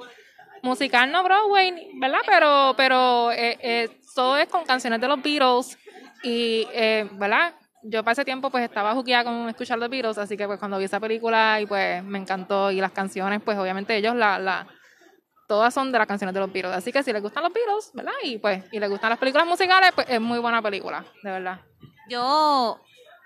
musical 0.64 1.12
no 1.12 1.26
Broadway, 1.26 1.90
¿verdad? 1.96 2.20
Pero, 2.26 2.74
pero 2.78 3.34
eh, 3.34 3.58
eh, 3.62 4.00
todo 4.16 4.38
es 4.38 4.48
con 4.48 4.64
canciones 4.64 5.02
de 5.02 5.10
los 5.10 5.22
Beatles 5.22 5.78
y, 6.24 6.66
eh, 6.72 7.06
¿verdad? 7.16 7.54
Yo 7.84 8.02
para 8.02 8.14
ese 8.14 8.24
tiempo 8.24 8.50
pues 8.50 8.64
estaba 8.64 8.94
juqueada 8.94 9.26
con 9.26 9.50
escuchar 9.50 9.78
los 9.78 9.90
Beatles, 9.90 10.18
así 10.18 10.38
que 10.38 10.48
pues 10.48 10.58
cuando 10.58 10.78
vi 10.78 10.86
esa 10.86 11.02
película 11.02 11.60
y 11.60 11.66
pues 11.66 12.02
me 12.02 12.18
encantó 12.18 12.72
y 12.72 12.80
las 12.80 12.94
canciones 12.94 13.42
pues 13.44 13.58
obviamente 13.58 13.94
ellos 13.98 14.16
la, 14.16 14.40
la 14.40 14.66
todas 15.48 15.74
son 15.74 15.92
de 15.92 15.98
las 15.98 16.08
canciones 16.08 16.34
de 16.34 16.40
los 16.40 16.52
Beatles, 16.52 16.76
así 16.76 16.92
que 16.92 17.02
si 17.04 17.14
les 17.14 17.22
gustan 17.22 17.44
los 17.44 17.54
Beatles, 17.54 17.92
¿verdad? 17.94 18.14
Y 18.24 18.38
pues 18.38 18.64
y 18.72 18.80
les 18.80 18.90
gustan 18.90 19.10
las 19.10 19.20
películas 19.20 19.48
musicales, 19.48 19.92
pues 19.96 20.08
es 20.10 20.22
muy 20.22 20.40
buena 20.40 20.62
película, 20.62 21.06
de 21.24 21.32
verdad. 21.32 21.62
Yo 22.10 22.80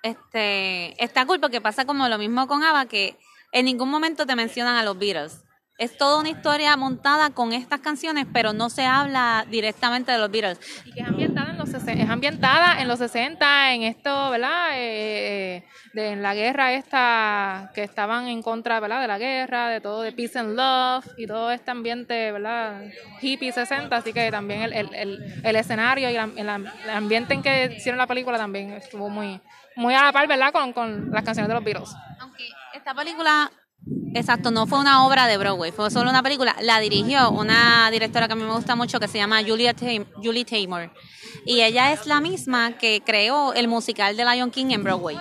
este 0.04 1.04
está 1.04 1.26
cool 1.26 1.40
porque 1.40 1.62
pasa 1.62 1.86
como 1.86 2.08
lo 2.08 2.18
mismo 2.18 2.48
con 2.48 2.64
Ava 2.64 2.86
que 2.86 3.18
en 3.52 3.66
ningún 3.66 3.90
momento 3.90 4.26
te 4.26 4.36
mencionan 4.36 4.76
a 4.76 4.84
los 4.84 4.98
Beatles 4.98 5.44
es 5.82 5.98
toda 5.98 6.20
una 6.20 6.30
historia 6.30 6.78
montada 6.78 7.32
con 7.32 7.54
estas 7.54 7.80
canciones, 7.80 8.28
pero 8.32 8.54
no 8.54 8.70
se 8.70 8.86
habla 8.86 9.48
directamente 9.50 10.12
de 10.12 10.20
los 10.20 10.30
Beatles. 10.30 10.60
Y 10.86 10.92
que 10.92 11.02
es 11.02 11.08
ambientada 11.08 11.50
en 11.50 11.58
es 11.74 12.10
ambientada 12.10 12.82
en 12.82 12.88
los 12.88 13.00
60, 13.00 13.74
en 13.74 13.84
esto, 13.84 14.30
¿verdad? 14.30 14.72
Eh, 14.74 15.58
eh, 15.58 15.64
de, 15.94 16.10
en 16.10 16.22
la 16.22 16.34
guerra 16.34 16.74
esta, 16.74 17.72
que 17.74 17.84
estaban 17.84 18.28
en 18.28 18.42
contra, 18.42 18.80
¿verdad? 18.80 19.02
De 19.02 19.08
la 19.08 19.18
guerra, 19.18 19.70
de 19.70 19.80
todo, 19.80 20.02
de 20.02 20.12
peace 20.12 20.38
and 20.38 20.56
love, 20.56 21.06
y 21.18 21.28
todo 21.28 21.52
este 21.52 21.72
ambiente, 21.72 22.32
¿verdad? 22.32 22.82
Hippie 23.22 23.52
60, 23.52 23.96
así 23.96 24.12
que 24.12 24.30
también 24.32 24.62
el, 24.62 24.74
el, 24.74 25.42
el, 25.44 25.56
escenario 25.56 26.10
y 26.10 26.16
el, 26.16 26.50
ambiente 26.94 27.34
en 27.34 27.42
que 27.42 27.74
hicieron 27.78 27.98
la 27.98 28.08
película 28.08 28.38
también 28.38 28.72
estuvo 28.72 29.10
muy, 29.10 29.40
muy 29.76 29.94
a 29.94 30.04
la 30.04 30.12
par, 30.12 30.28
¿verdad? 30.28 30.52
Con, 30.52 30.74
con 30.74 31.12
las 31.12 31.24
canciones 31.24 31.48
de 31.48 31.54
los 31.54 31.64
Beatles. 31.64 31.96
Aunque 32.20 32.50
esta 32.74 32.94
película 32.94 33.50
Exacto, 34.14 34.52
no 34.52 34.68
fue 34.68 34.80
una 34.80 35.06
obra 35.06 35.26
de 35.26 35.38
Broadway, 35.38 35.72
fue 35.72 35.90
solo 35.90 36.10
una 36.10 36.22
película. 36.22 36.56
La 36.62 36.80
dirigió 36.80 37.32
una 37.32 37.90
directora 37.92 38.28
que 38.28 38.34
a 38.34 38.36
mí 38.36 38.44
me 38.44 38.54
gusta 38.54 38.76
mucho 38.76 39.00
que 39.00 39.08
se 39.08 39.18
llama 39.18 39.42
Julia 39.44 39.74
Julie 40.22 40.46
Taymor. 40.46 40.92
Y 41.46 41.62
ella 41.62 41.92
es 41.92 42.06
la 42.06 42.20
misma 42.20 42.74
que 42.78 43.02
creó 43.06 43.54
el 43.54 43.68
musical 43.68 44.16
de 44.16 44.26
Lion 44.26 44.52
King 44.52 44.68
en 44.72 44.84
Broadway. 44.84 45.18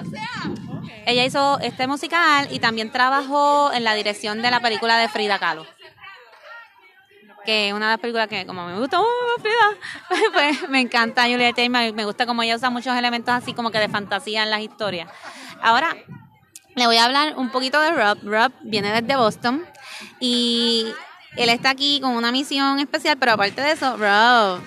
Ella 1.06 1.24
hizo 1.24 1.58
este 1.60 1.86
musical 1.86 2.48
y 2.50 2.58
también 2.58 2.92
trabajó 2.92 3.72
en 3.72 3.84
la 3.84 3.94
dirección 3.94 4.42
de 4.42 4.50
la 4.50 4.60
película 4.60 4.98
de 4.98 5.08
Frida 5.08 5.38
Kahlo. 5.38 5.66
Que 7.44 7.68
es 7.68 7.74
una 7.74 7.86
de 7.86 7.92
las 7.92 8.00
películas 8.00 8.28
que 8.28 8.44
como 8.44 8.66
me 8.66 8.78
gusta, 8.78 9.00
uh, 9.00 9.04
Frida, 9.40 10.30
pues 10.32 10.68
me 10.68 10.80
encanta 10.80 11.22
Julia 11.22 11.52
Taymor, 11.54 11.94
me 11.94 12.04
gusta 12.04 12.26
como 12.26 12.42
ella 12.42 12.56
usa 12.56 12.68
muchos 12.68 12.94
elementos 12.94 13.32
así 13.32 13.54
como 13.54 13.70
que 13.70 13.78
de 13.78 13.88
fantasía 13.88 14.42
en 14.42 14.50
las 14.50 14.60
historias. 14.60 15.08
Ahora, 15.62 15.96
le 16.74 16.86
voy 16.86 16.96
a 16.96 17.04
hablar 17.04 17.34
un 17.36 17.50
poquito 17.50 17.80
de 17.80 17.90
Rob. 17.90 18.18
Rob 18.22 18.52
viene 18.62 18.92
desde 18.92 19.16
Boston 19.16 19.64
y 20.18 20.86
él 21.36 21.48
está 21.48 21.70
aquí 21.70 22.00
con 22.00 22.16
una 22.16 22.32
misión 22.32 22.78
especial, 22.78 23.16
pero 23.18 23.32
aparte 23.32 23.60
de 23.60 23.72
eso, 23.72 23.96
Rob, 23.96 24.60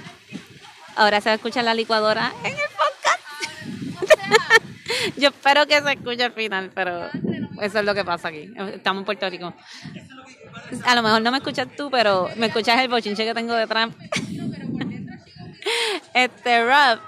ahora 0.96 1.22
se 1.22 1.30
va 1.30 1.34
a 1.34 1.36
escuchar 1.36 1.64
la 1.64 1.74
licuadora 1.74 2.34
en 2.44 2.54
el 2.54 2.60
podcast. 2.78 3.20
Yo 5.18 5.30
espero 5.30 5.66
que 5.66 5.82
se 5.82 5.94
escuche 5.94 6.24
al 6.24 6.34
final, 6.34 6.72
pero 6.74 7.10
eso 7.62 7.80
es 7.80 7.86
lo 7.86 7.94
que 7.94 8.06
pasa 8.06 8.30
aquí. 8.30 8.52
Estamos 8.74 9.02
en 9.02 9.06
Puerto 9.06 9.30
Rico. 9.30 9.54
A 10.86 10.96
lo 10.96 11.04
mejor 11.04 11.22
no 11.22 11.32
me 11.32 11.38
escuchas 11.38 11.68
tú, 11.76 11.90
pero 11.90 12.30
me 12.36 12.48
escuchas 12.48 12.82
el 12.82 12.90
bochinche 12.90 13.26
que 13.26 13.34
tengo 13.34 13.54
detrás. 13.54 13.90
este, 16.14 16.64
Rob, 16.64 17.00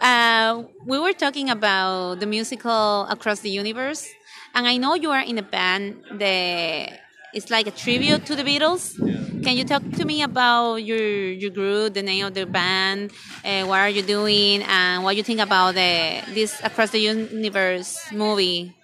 uh, 0.00 0.64
we 0.86 0.98
were 0.98 1.14
talking 1.14 1.50
about 1.50 2.20
the 2.20 2.26
musical 2.26 3.06
Across 3.10 3.40
the 3.40 3.58
Universe. 3.58 4.08
And 4.54 4.66
I 4.66 4.76
know 4.76 4.94
you 4.94 5.10
are 5.10 5.22
in 5.22 5.38
a 5.38 5.42
band 5.42 6.02
that 6.12 7.00
it's 7.32 7.50
like 7.50 7.66
a 7.66 7.70
tribute 7.70 8.26
to 8.26 8.36
the 8.36 8.42
Beatles. 8.42 8.96
Can 9.42 9.56
you 9.56 9.64
talk 9.64 9.82
to 9.92 10.04
me 10.04 10.22
about 10.22 10.76
your 10.76 11.00
your 11.00 11.50
group, 11.50 11.94
the 11.94 12.02
name 12.02 12.26
of 12.26 12.34
the 12.34 12.44
band, 12.44 13.10
uh, 13.44 13.64
what 13.64 13.80
are 13.80 13.88
you 13.88 14.02
doing, 14.02 14.62
and 14.62 15.02
what 15.02 15.16
you 15.16 15.22
think 15.22 15.40
about 15.40 15.74
the 15.74 16.20
this 16.34 16.60
Across 16.62 16.90
the 16.90 17.00
Universe 17.00 17.98
movie? 18.12 18.76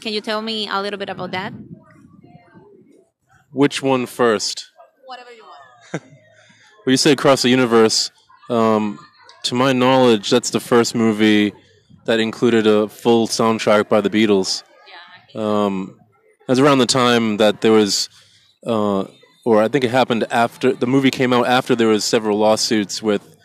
Can 0.00 0.12
you 0.12 0.20
tell 0.20 0.40
me 0.42 0.68
a 0.68 0.80
little 0.80 0.98
bit 0.98 1.10
about 1.10 1.30
that? 1.32 1.52
Which 3.52 3.82
one 3.82 4.06
first? 4.06 4.72
Whatever 5.04 5.30
you 5.30 5.44
want. 5.44 6.02
well, 6.86 6.90
you 6.90 6.96
say 6.96 7.12
Across 7.12 7.42
the 7.42 7.50
Universe. 7.50 8.10
Um, 8.48 8.98
to 9.44 9.54
my 9.54 9.72
knowledge, 9.72 10.30
that's 10.30 10.50
the 10.50 10.60
first 10.60 10.94
movie 10.94 11.52
that 12.06 12.18
included 12.18 12.66
a 12.66 12.88
full 12.88 13.28
soundtrack 13.28 13.88
by 13.88 14.00
the 14.00 14.10
Beatles. 14.10 14.64
Um, 15.34 15.98
it 16.40 16.48
was 16.48 16.58
around 16.58 16.78
the 16.78 16.86
time 16.86 17.36
that 17.38 17.60
there 17.60 17.72
was, 17.72 18.08
uh, 18.66 19.04
or 19.44 19.62
I 19.62 19.68
think 19.68 19.84
it 19.84 19.90
happened 19.90 20.24
after 20.30 20.72
the 20.72 20.86
movie 20.86 21.10
came 21.10 21.32
out. 21.32 21.46
After 21.46 21.74
there 21.74 21.88
was 21.88 22.04
several 22.04 22.38
lawsuits 22.38 23.02
with 23.02 23.36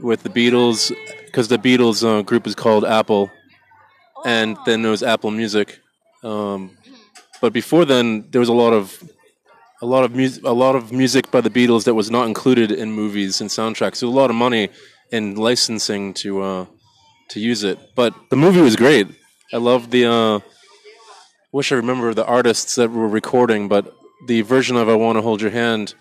with 0.00 0.22
the 0.22 0.30
Beatles 0.30 0.92
because 1.26 1.48
the 1.48 1.58
Beatles 1.58 2.04
uh, 2.04 2.22
group 2.22 2.46
is 2.46 2.54
called 2.54 2.84
Apple, 2.84 3.30
and 4.24 4.56
then 4.66 4.82
there 4.82 4.90
was 4.90 5.02
Apple 5.02 5.30
Music. 5.30 5.78
Um, 6.24 6.76
but 7.40 7.52
before 7.52 7.84
then, 7.84 8.28
there 8.30 8.40
was 8.40 8.48
a 8.48 8.54
lot 8.54 8.72
of 8.72 9.02
a 9.80 9.86
lot 9.86 10.04
of 10.04 10.14
music, 10.14 10.44
a 10.44 10.52
lot 10.52 10.74
of 10.74 10.92
music 10.92 11.30
by 11.30 11.40
the 11.40 11.50
Beatles 11.50 11.84
that 11.84 11.94
was 11.94 12.10
not 12.10 12.26
included 12.26 12.72
in 12.72 12.90
movies 12.90 13.40
and 13.40 13.48
soundtracks. 13.48 13.96
So 13.96 14.08
a 14.08 14.10
lot 14.10 14.30
of 14.30 14.36
money 14.36 14.70
in 15.12 15.36
licensing 15.36 16.14
to 16.14 16.42
uh, 16.42 16.66
to 17.30 17.40
use 17.40 17.62
it. 17.62 17.78
But 17.94 18.14
the 18.30 18.36
movie 18.36 18.60
was 18.60 18.76
great. 18.76 19.06
I 19.52 19.58
loved 19.58 19.90
the 19.90 20.06
uh, 20.06 20.40
wish 21.52 21.72
I 21.72 21.76
remember 21.76 22.14
the 22.14 22.26
artists 22.26 22.74
that 22.76 22.90
were 22.90 23.08
recording, 23.08 23.68
but 23.68 23.94
the 24.26 24.42
version 24.42 24.76
of 24.76 24.88
"I 24.88 24.94
Want 24.94 25.16
to 25.16 25.22
Hold 25.22 25.40
Your 25.40 25.50
Hand" 25.50 25.94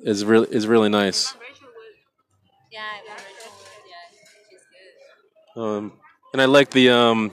is 0.00 0.24
really 0.24 0.48
is 0.50 0.66
really 0.66 0.88
nice. 0.88 1.34
Yeah, 2.70 2.82
Um, 5.56 5.92
and 6.32 6.40
I 6.40 6.44
like 6.44 6.70
the 6.70 6.90
um, 6.90 7.32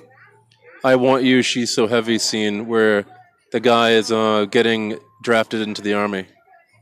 "I 0.84 0.96
Want 0.96 1.24
You, 1.24 1.42
She's 1.42 1.74
So 1.74 1.88
Heavy" 1.88 2.18
scene 2.18 2.68
where 2.68 3.06
the 3.52 3.60
guy 3.60 3.92
is 3.92 4.12
uh, 4.12 4.46
getting 4.46 4.98
drafted 5.24 5.62
into 5.62 5.82
the 5.82 5.94
army. 5.94 6.26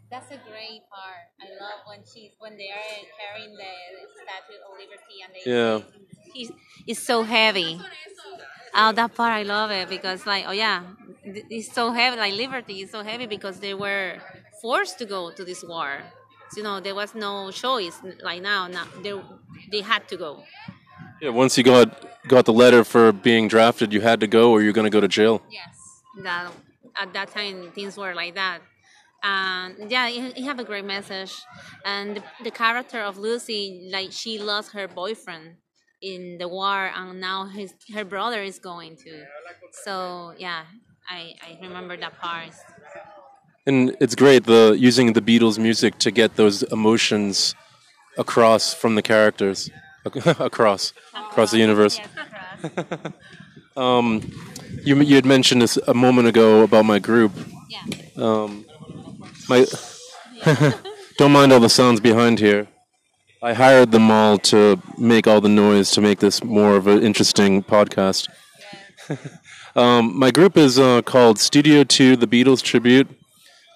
That's 0.09 0.27
a 0.27 0.39
great 0.49 0.81
part. 0.89 1.25
I 1.41 1.47
love 1.59 1.81
when 1.85 1.99
she's 2.05 2.31
when 2.39 2.55
they 2.57 2.69
are 2.69 3.03
carrying 3.19 3.51
the, 3.55 3.63
the 3.63 4.07
Statue 4.23 4.59
of 4.63 4.77
Liberty 4.79 5.17
and 5.23 5.33
they 5.33 5.51
yeah. 5.51 5.81
he's, 6.33 6.51
he's 6.85 7.01
so 7.01 7.23
heavy. 7.23 7.81
Oh, 8.75 8.91
that 8.91 9.13
part 9.13 9.31
I 9.31 9.43
love 9.43 9.71
it 9.71 9.87
because 9.89 10.25
like 10.25 10.45
oh 10.47 10.51
yeah, 10.51 10.83
it's 11.23 11.71
so 11.71 11.91
heavy. 11.91 12.17
Like 12.17 12.33
liberty 12.33 12.81
is 12.81 12.91
so 12.91 13.03
heavy 13.03 13.27
because 13.27 13.59
they 13.59 13.73
were 13.73 14.17
forced 14.61 14.97
to 14.99 15.05
go 15.05 15.31
to 15.31 15.43
this 15.45 15.63
war. 15.63 16.01
So, 16.51 16.57
you 16.57 16.63
know, 16.63 16.79
there 16.79 16.95
was 16.95 17.13
no 17.15 17.51
choice. 17.51 17.99
Like 18.21 18.41
now, 18.41 18.67
now 18.67 18.85
they 19.01 19.13
they 19.71 19.81
had 19.81 20.07
to 20.09 20.17
go. 20.17 20.43
Yeah, 21.21 21.29
once 21.29 21.57
you 21.57 21.63
got 21.63 21.87
got 22.27 22.45
the 22.45 22.53
letter 22.53 22.83
for 22.83 23.11
being 23.11 23.47
drafted, 23.47 23.93
you 23.93 24.01
had 24.01 24.19
to 24.21 24.27
go, 24.27 24.51
or 24.51 24.61
you're 24.61 24.73
going 24.73 24.85
to 24.85 24.95
go 24.97 25.01
to 25.01 25.07
jail. 25.07 25.41
Yes, 25.49 25.77
that 26.23 26.51
at 26.99 27.13
that 27.13 27.31
time 27.31 27.71
things 27.71 27.97
were 27.97 28.13
like 28.13 28.35
that. 28.35 28.59
And 29.23 29.89
yeah, 29.89 30.09
it 30.09 30.43
have 30.43 30.59
a 30.59 30.65
great 30.65 30.83
message. 30.85 31.33
And 31.85 32.17
the, 32.17 32.23
the 32.43 32.51
character 32.51 32.99
of 32.99 33.17
Lucy, 33.17 33.89
like 33.91 34.11
she 34.11 34.37
lost 34.37 34.71
her 34.73 34.87
boyfriend 34.87 35.55
in 36.03 36.37
the 36.37 36.47
war 36.47 36.91
and 36.93 37.21
now 37.21 37.45
his 37.45 37.73
her 37.95 38.03
brother 38.03 38.43
is 38.43 38.59
going 38.59 38.97
to. 38.97 39.23
So 39.71 40.33
yeah 40.37 40.63
i 41.09 41.33
i 41.47 41.57
remember 41.61 41.97
that 41.97 42.19
part. 42.19 42.49
And 43.65 43.95
it's 44.01 44.15
great 44.15 44.43
the 44.43 44.75
using 44.77 45.13
the 45.13 45.21
beatles 45.21 45.57
music 45.57 45.97
to 45.99 46.11
get 46.11 46.35
those 46.35 46.63
emotions 46.63 47.55
across 48.17 48.73
from 48.73 48.95
the 48.95 49.01
characters. 49.01 49.69
Across. 50.49 50.91
Across 51.15 51.51
the 51.51 51.59
universe. 51.59 51.99
Um, 53.75 54.21
you 54.83 55.01
you 55.01 55.15
had 55.15 55.25
mentioned 55.25 55.63
this 55.63 55.77
a 55.87 55.95
moment 55.95 56.27
ago 56.27 56.61
about 56.61 56.85
my 56.85 56.99
group. 56.99 57.31
Yeah. 57.69 58.23
Um, 58.23 58.65
my 59.49 59.65
don't 61.17 61.31
mind 61.31 61.51
all 61.51 61.59
the 61.59 61.69
sounds 61.69 61.99
behind 61.99 62.37
here 62.37 62.67
I 63.43 63.51
hired 63.51 63.91
them 63.91 64.09
all 64.09 64.37
to 64.37 64.81
make 64.97 65.27
all 65.27 65.41
the 65.41 65.49
noise 65.49 65.91
to 65.91 66.01
make 66.01 66.19
this 66.19 66.41
more 66.45 66.77
of 66.77 66.87
an 66.87 67.03
interesting 67.03 67.61
podcast. 67.61 68.29
um, 69.75 70.17
my 70.17 70.31
group 70.31 70.55
is 70.55 70.79
uh, 70.79 71.01
called 71.01 71.39
Studio 71.39 71.83
2 71.83 72.15
The 72.15 72.25
Beatles 72.25 72.63
Tribute, 72.63 73.09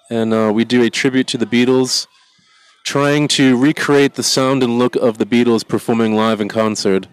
and 0.10 0.34
uh, 0.34 0.54
we 0.56 0.64
do 0.64 0.84
a 0.84 0.90
tribute 0.90 1.28
to 1.28 1.38
the 1.38 1.46
Beatles, 1.46 2.08
trying 2.86 3.28
to 3.28 3.58
recreate 3.58 4.14
the 4.14 4.24
sound 4.24 4.64
and 4.64 4.80
look 4.80 4.96
of 4.96 5.18
the 5.18 5.26
Beatles 5.26 5.68
performing 5.68 6.16
live 6.16 6.40
in 6.40 6.48
concert. 6.48 7.08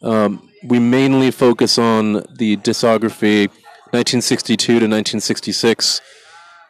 Um, 0.00 0.48
we 0.64 0.78
mainly 0.78 1.30
focus 1.30 1.76
on 1.76 2.24
the 2.30 2.56
discography 2.56 3.48
1962 3.92 4.56
to 4.56 4.72
1966, 4.72 6.00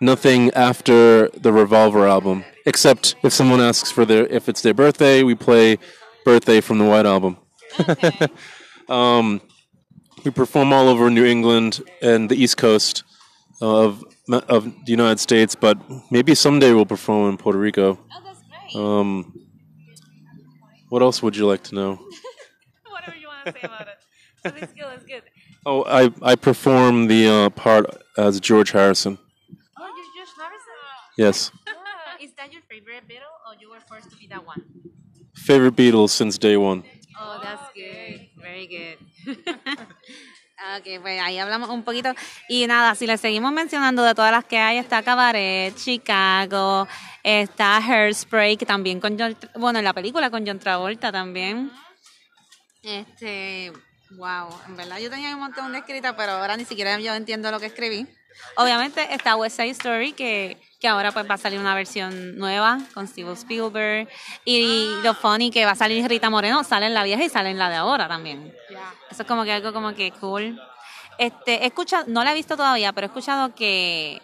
nothing 0.00 0.50
after 0.50 1.28
the 1.28 1.52
Revolver 1.52 2.08
album 2.08 2.44
Except 2.68 3.14
if 3.22 3.32
someone 3.32 3.60
asks 3.60 3.90
for 3.90 4.04
their 4.04 4.26
if 4.26 4.46
it's 4.46 4.60
their 4.60 4.74
birthday, 4.74 5.22
we 5.22 5.34
play 5.34 5.78
"Birthday" 6.26 6.60
from 6.60 6.76
the 6.78 6.84
White 6.84 7.06
Album. 7.06 7.38
um, 8.90 9.40
we 10.22 10.30
perform 10.30 10.74
all 10.74 10.88
over 10.88 11.08
New 11.08 11.24
England 11.24 11.80
and 12.02 12.28
the 12.28 12.36
East 12.36 12.58
Coast 12.58 13.04
of 13.62 14.04
of 14.28 14.64
the 14.84 14.92
United 14.92 15.18
States, 15.18 15.54
but 15.54 15.78
maybe 16.10 16.34
someday 16.34 16.74
we'll 16.74 16.84
perform 16.84 17.30
in 17.30 17.38
Puerto 17.38 17.58
Rico. 17.58 17.98
Oh, 18.12 18.20
that's 18.22 18.42
great. 18.42 18.76
Um, 18.76 19.32
what 20.90 21.00
else 21.00 21.22
would 21.22 21.36
you 21.36 21.46
like 21.46 21.62
to 21.64 21.74
know? 21.74 21.90
Whatever 22.90 23.16
you 23.16 23.28
want 23.28 23.46
to 23.46 23.52
say 23.52 23.60
about 23.62 23.88
it. 23.88 23.98
So 24.42 24.50
this 24.50 24.68
skill 24.68 24.88
is 24.90 25.04
good. 25.04 25.22
Oh, 25.64 25.84
I 25.84 26.12
I 26.20 26.34
perform 26.36 27.06
the 27.06 27.28
uh, 27.28 27.50
part 27.50 27.86
as 28.18 28.40
George 28.40 28.72
Harrison. 28.72 29.16
Oh, 29.78 29.86
you're 29.86 30.26
Josh 30.26 30.34
Harrison? 30.36 30.66
Yes, 31.16 31.36
is 31.36 31.46
that 31.46 31.48
your 31.48 31.57
favorite 32.88 33.06
Beatle 33.06 33.36
or 33.46 33.54
you 33.60 33.68
were 33.68 33.80
forced 33.80 34.10
to 34.10 34.16
be 34.16 34.26
that 34.28 34.44
one? 34.46 34.62
favorite 35.34 35.76
Beatles 35.76 36.10
since 36.10 36.38
day 36.38 36.56
one. 36.56 36.82
Oh, 37.20 37.38
that's 37.42 37.68
good. 37.74 38.28
Very 38.40 38.66
good. 38.66 38.98
ok, 40.78 41.02
pues 41.02 41.20
ahí 41.20 41.38
hablamos 41.38 41.68
un 41.68 41.82
poquito. 41.82 42.14
Y 42.48 42.66
nada, 42.66 42.94
si 42.94 43.06
le 43.06 43.18
seguimos 43.18 43.52
mencionando 43.52 44.02
de 44.02 44.14
todas 44.14 44.32
las 44.32 44.44
que 44.44 44.58
hay, 44.58 44.78
está 44.78 45.02
Cabaret, 45.02 45.74
Chicago, 45.76 46.88
está 47.22 47.76
Hairspray, 47.76 48.56
que 48.56 48.64
también 48.64 49.00
con 49.00 49.18
John, 49.18 49.36
bueno, 49.56 49.78
en 49.78 49.84
la 49.84 49.92
película 49.92 50.30
con 50.30 50.46
John 50.46 50.58
Travolta 50.58 51.12
también. 51.12 51.70
Este, 52.82 53.70
wow, 54.12 54.48
en 54.66 54.76
verdad 54.76 54.98
yo 54.98 55.10
tenía 55.10 55.34
un 55.34 55.40
montón 55.40 55.72
de 55.72 55.78
escritas, 55.78 56.14
pero 56.16 56.32
ahora 56.32 56.56
ni 56.56 56.64
siquiera 56.64 56.98
yo 56.98 57.14
entiendo 57.14 57.50
lo 57.50 57.60
que 57.60 57.66
escribí. 57.66 58.06
Obviamente 58.56 59.12
está 59.12 59.36
West 59.36 59.56
Side 59.56 59.70
Story, 59.70 60.12
que, 60.12 60.56
que 60.80 60.86
ahora 60.88 61.10
pues 61.12 61.28
va 61.28 61.34
a 61.34 61.38
salir 61.38 61.58
una 61.58 61.74
versión 61.74 62.36
nueva 62.38 62.78
con 62.94 63.06
Steven 63.08 63.32
Spielberg. 63.32 64.08
Y 64.44 64.88
lo 65.02 65.14
funny 65.14 65.50
que 65.50 65.64
va 65.64 65.72
a 65.72 65.76
salir 65.76 66.06
Rita 66.08 66.30
Moreno, 66.30 66.62
sale 66.64 66.86
en 66.86 66.94
la 66.94 67.02
vieja 67.04 67.24
y 67.24 67.28
sale 67.28 67.50
en 67.50 67.58
la 67.58 67.68
de 67.68 67.76
ahora 67.76 68.06
también. 68.08 68.54
Eso 69.10 69.22
es 69.22 69.28
como 69.28 69.44
que 69.44 69.52
algo 69.52 69.72
como 69.72 69.94
que 69.94 70.12
cool. 70.12 70.60
Este, 71.18 71.64
he 71.64 71.66
escuchado, 71.66 72.04
no 72.06 72.22
la 72.22 72.30
he 72.30 72.34
visto 72.34 72.56
todavía, 72.56 72.92
pero 72.92 73.06
he 73.06 73.08
escuchado 73.08 73.52
que 73.54 74.22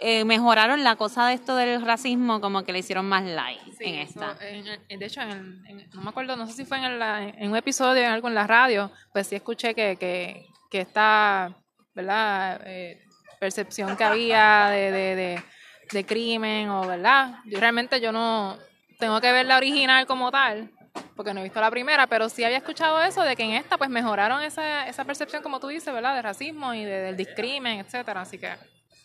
eh, 0.00 0.24
mejoraron 0.24 0.82
la 0.82 0.96
cosa 0.96 1.26
de 1.26 1.34
esto 1.34 1.54
del 1.54 1.84
racismo, 1.84 2.40
como 2.40 2.64
que 2.64 2.72
le 2.72 2.78
hicieron 2.78 3.06
más 3.06 3.22
light 3.22 3.60
Sí, 3.78 3.84
en 3.84 3.94
esta. 3.96 4.36
en- 4.40 4.98
de 4.98 5.06
hecho, 5.06 5.20
en, 5.20 5.30
el- 5.30 5.66
en- 5.68 5.90
no 5.92 6.00
me 6.00 6.08
acuerdo, 6.08 6.34
no 6.36 6.46
sé 6.46 6.54
si 6.54 6.64
fue 6.64 6.78
en, 6.78 6.84
en 7.02 7.50
un 7.50 7.56
episodio, 7.56 8.02
en 8.02 8.10
algo 8.10 8.28
en 8.28 8.34
la 8.34 8.46
radio, 8.46 8.90
pues 9.12 9.26
sí 9.26 9.34
escuché 9.36 9.74
que, 9.74 9.96
que, 9.96 10.46
que 10.70 10.80
esta, 10.80 11.54
¿verdad? 11.94 12.60
Eh, 12.64 13.02
percepción 13.38 13.94
que 13.96 14.04
había 14.04 14.68
de, 14.70 14.90
de, 14.90 15.16
de, 15.16 15.44
de 15.92 16.04
crimen 16.06 16.68
o, 16.70 16.86
¿verdad? 16.86 17.36
Yo 17.44 17.58
realmente 17.60 18.00
yo 18.00 18.12
no 18.12 18.58
tengo 18.98 19.20
que 19.20 19.32
ver 19.32 19.46
la 19.46 19.56
original 19.56 20.06
como 20.06 20.30
tal, 20.30 20.70
porque 21.16 21.34
no 21.34 21.40
he 21.40 21.44
visto 21.44 21.60
la 21.60 21.70
primera, 21.70 22.06
pero 22.06 22.28
sí 22.28 22.44
había 22.44 22.58
escuchado 22.58 23.02
eso 23.02 23.22
de 23.22 23.36
que 23.36 23.42
en 23.44 23.52
esta 23.52 23.76
pues 23.78 23.90
mejoraron 23.90 24.42
esa, 24.42 24.86
esa 24.88 25.04
percepción, 25.04 25.42
como 25.42 25.60
tú 25.60 25.68
dices, 25.68 25.92
¿verdad? 25.92 26.14
De 26.14 26.22
racismo 26.22 26.72
y 26.74 26.84
de- 26.84 27.00
del 27.02 27.16
discrimen, 27.16 27.80
etcétera, 27.80 28.20
así 28.22 28.38
que 28.38 28.52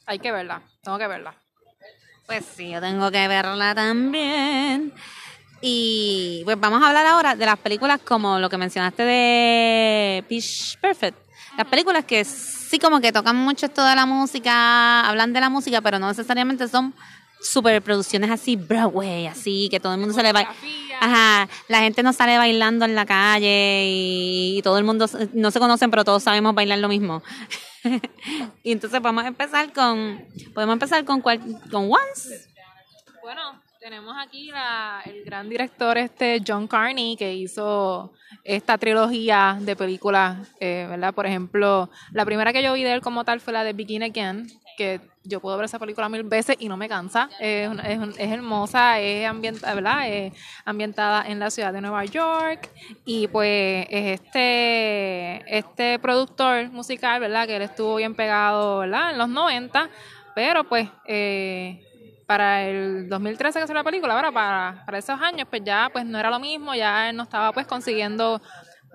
hay 0.06 0.20
que 0.20 0.32
verla, 0.32 0.62
tengo 0.84 0.98
que 0.98 1.08
verla. 1.08 1.34
Pues 2.26 2.46
sí, 2.46 2.70
yo 2.72 2.80
tengo 2.80 3.10
que 3.12 3.28
verla 3.28 3.74
también. 3.74 4.94
Y 5.62 6.42
pues 6.46 6.60
vamos 6.60 6.82
a 6.82 6.88
hablar 6.88 7.06
ahora 7.06 7.36
de 7.36 7.46
las 7.46 7.58
películas 7.58 8.00
como 8.02 8.40
lo 8.40 8.50
que 8.50 8.58
mencionaste 8.58 9.04
de 9.04 10.24
Pitch 10.28 10.78
Perfect. 10.80 11.18
Las 11.58 11.68
películas 11.68 12.06
que 12.06 12.24
sí 12.70 12.78
como 12.78 13.02
que 13.02 13.12
tocan 13.12 13.36
mucho 13.36 13.66
esto 13.66 13.84
de 13.84 13.96
la 13.96 14.06
música, 14.06 15.02
hablan 15.02 15.34
de 15.34 15.40
la 15.40 15.50
música, 15.50 15.82
pero 15.82 15.98
no 15.98 16.08
necesariamente 16.08 16.68
son 16.68 16.94
superproducciones 17.42 18.30
así, 18.30 18.56
Broadway, 18.58 19.26
así, 19.26 19.70
que 19.72 19.80
todo 19.80 19.94
el 19.94 20.00
mundo 20.00 20.14
se 20.14 20.22
le 20.22 20.32
va... 20.34 20.46
Coreografía. 20.46 20.98
Ajá, 21.02 21.50
la 21.68 21.80
gente 21.80 22.04
no 22.04 22.14
sale 22.14 22.38
bailando 22.38 22.86
en 22.86 22.94
la 22.94 23.06
calle 23.06 23.86
y, 23.88 24.58
y 24.58 24.62
todo 24.62 24.78
el 24.78 24.84
mundo 24.84 25.08
no 25.34 25.50
se 25.50 25.60
conocen, 25.60 25.90
pero 25.90 26.04
todos 26.04 26.22
sabemos 26.22 26.54
bailar 26.54 26.80
lo 26.80 26.90
mismo. 26.90 27.24
y 28.64 28.72
entonces 28.72 29.02
vamos 29.02 29.24
a 29.24 29.28
empezar 29.28 29.72
con, 29.74 30.26
podemos 30.54 30.74
empezar 30.74 31.06
con 31.06 31.22
cuál, 31.22 31.40
con 31.72 31.90
Once. 31.90 32.50
Bueno, 33.24 33.62
tenemos 33.80 34.16
aquí 34.20 34.52
la, 34.52 35.02
el 35.06 35.24
gran 35.24 35.50
director 35.50 35.98
este 35.98 36.44
John 36.46 36.68
Carney 36.68 37.16
que 37.16 37.34
hizo 37.34 38.12
esta 38.50 38.80
trilogía 38.80 39.60
de 39.62 39.76
películas, 39.76 40.48
eh, 40.60 40.88
¿verdad? 40.90 41.14
Por 41.14 41.28
ejemplo, 41.28 41.88
la 42.12 42.26
primera 42.26 42.52
que 42.52 42.64
yo 42.64 42.74
vi 42.74 42.84
de 42.84 42.94
él 42.94 43.02
como 43.02 43.24
tal 43.24 43.42
fue 43.42 43.54
la 43.54 43.64
de 43.64 43.74
Begin 43.74 44.02
Again, 44.02 44.48
que 44.76 45.02
yo 45.24 45.40
puedo 45.40 45.56
ver 45.56 45.66
esa 45.66 45.78
película 45.78 46.10
mil 46.10 46.24
veces 46.24 46.56
y 46.58 46.68
no 46.68 46.76
me 46.76 46.90
cansa. 46.90 47.30
Es, 47.40 47.70
es, 47.84 48.00
es 48.18 48.32
hermosa, 48.32 49.00
es 49.00 49.28
ambientada, 49.28 49.76
¿verdad? 49.76 50.10
Es 50.10 50.34
ambientada 50.66 51.28
en 51.28 51.38
la 51.38 51.52
ciudad 51.52 51.72
de 51.72 51.82
Nueva 51.82 52.06
York 52.06 52.72
y 53.06 53.28
pues 53.28 53.86
es 53.88 54.20
este, 54.20 55.58
este 55.58 56.00
productor 56.00 56.72
musical, 56.72 57.20
¿verdad? 57.20 57.46
Que 57.46 57.58
él 57.58 57.62
estuvo 57.62 57.98
bien 57.98 58.16
pegado, 58.16 58.80
¿verdad? 58.80 59.12
En 59.12 59.20
los 59.20 59.30
90, 59.30 59.90
pero 60.34 60.64
pues... 60.64 60.90
Eh, 61.06 61.86
para 62.30 62.64
el 62.64 63.10
2013 63.10 63.60
que 63.60 63.66
salió 63.66 63.80
la 63.80 63.84
película, 63.84 64.14
ahora 64.14 64.32
para, 64.32 64.84
para 64.86 65.00
esos 65.00 65.20
años, 65.20 65.48
pues 65.50 65.64
ya 65.66 65.90
pues 65.92 66.06
no 66.06 66.20
era 66.20 66.30
lo 66.30 66.40
mismo, 66.40 66.76
ya 66.76 67.10
él 67.10 67.16
no 67.16 67.24
estaba 67.24 67.52
pues 67.52 67.66
consiguiendo, 67.66 68.40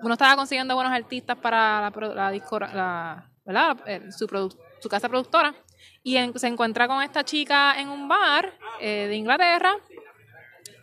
uno 0.01 0.13
estaba 0.13 0.37
consiguiendo 0.37 0.73
buenos 0.73 0.93
artistas 0.93 1.35
para 1.37 1.81
la, 1.81 2.31
la, 2.31 2.31
la- 2.73 3.29
¿verdad? 3.45 3.77
Eh, 3.87 4.09
su, 4.17 4.25
produ- 4.25 4.57
su 4.79 4.87
casa 4.87 5.09
productora, 5.09 5.53
y 6.01 6.15
en- 6.15 6.39
se 6.39 6.47
encuentra 6.47 6.87
con 6.87 7.03
esta 7.03 7.25
chica 7.25 7.77
en 7.77 7.89
un 7.89 8.07
bar 8.07 8.53
eh, 8.79 9.07
de 9.09 9.15
Inglaterra, 9.17 9.73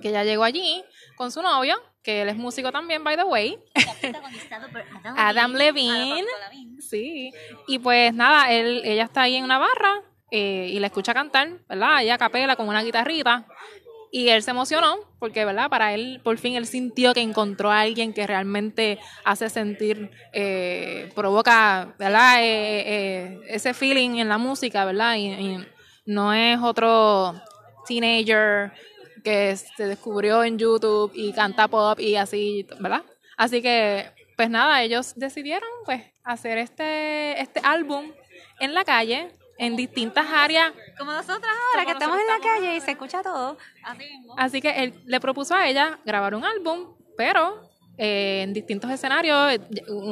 que 0.02 0.10
ya 0.12 0.22
llegó 0.22 0.44
allí 0.44 0.84
con 1.16 1.32
su 1.32 1.40
novio, 1.40 1.76
que 2.02 2.20
él 2.20 2.28
es 2.28 2.36
músico 2.36 2.70
también, 2.70 3.02
by 3.02 3.16
the 3.16 3.24
way, 3.24 3.58
Adam 5.16 5.52
Levine. 5.54 6.26
Sí, 6.82 7.32
y 7.66 7.78
pues 7.78 8.12
nada, 8.12 8.52
él, 8.52 8.82
ella 8.84 9.04
está 9.04 9.22
ahí 9.22 9.36
en 9.36 9.44
una 9.44 9.56
barra 9.56 10.02
eh, 10.34 10.70
y 10.72 10.78
la 10.80 10.86
escucha 10.86 11.12
cantar, 11.12 11.58
¿verdad? 11.68 12.02
Ella 12.02 12.16
capela 12.16 12.56
con 12.56 12.66
una 12.66 12.82
guitarrita. 12.82 13.46
Y 14.10 14.30
él 14.30 14.42
se 14.42 14.50
emocionó 14.50 14.96
porque, 15.18 15.44
¿verdad? 15.44 15.68
Para 15.68 15.92
él, 15.92 16.20
por 16.24 16.38
fin, 16.38 16.56
él 16.56 16.66
sintió 16.66 17.12
que 17.12 17.20
encontró 17.20 17.70
a 17.70 17.80
alguien 17.80 18.14
que 18.14 18.26
realmente 18.26 18.98
hace 19.24 19.50
sentir, 19.50 20.10
eh, 20.32 21.12
provoca, 21.14 21.94
¿verdad? 21.98 22.36
Eh, 22.40 23.40
ese 23.48 23.74
feeling 23.74 24.16
en 24.18 24.28
la 24.30 24.38
música, 24.38 24.86
¿verdad? 24.86 25.16
Y, 25.16 25.28
y 25.28 25.66
no 26.06 26.32
es 26.32 26.58
otro 26.60 27.34
teenager 27.86 28.72
que 29.22 29.54
se 29.56 29.86
descubrió 29.86 30.44
en 30.44 30.58
YouTube 30.58 31.12
y 31.14 31.32
canta 31.34 31.68
pop 31.68 32.00
y 32.00 32.16
así, 32.16 32.66
¿verdad? 32.80 33.02
Así 33.36 33.60
que, 33.60 34.10
pues 34.36 34.48
nada, 34.48 34.82
ellos 34.82 35.12
decidieron, 35.16 35.68
pues, 35.84 36.02
hacer 36.24 36.56
este, 36.56 37.40
este 37.40 37.60
álbum 37.62 38.12
en 38.60 38.74
la 38.74 38.84
calle, 38.84 39.30
en 39.62 39.76
distintas 39.76 40.26
áreas 40.28 40.72
Como 40.98 41.12
nosotras 41.12 41.40
ahora, 41.42 41.84
Como 41.84 41.86
que 41.86 41.92
estamos 41.92 42.18
en 42.18 42.26
la 42.26 42.32
estamos 42.34 42.54
calle 42.54 42.76
y 42.76 42.80
se 42.80 42.90
escucha 42.90 43.22
todo. 43.22 43.56
Así 43.84 43.98
mismo. 43.98 44.34
Así 44.36 44.60
que 44.60 44.70
él 44.82 44.94
le 45.06 45.20
propuso 45.20 45.54
a 45.54 45.68
ella 45.68 45.98
grabar 46.04 46.34
un 46.34 46.44
álbum, 46.44 46.96
pero 47.16 47.70
eh, 47.96 48.42
en 48.42 48.52
distintos 48.52 48.90
escenarios, 48.90 49.52
eh, 49.52 49.60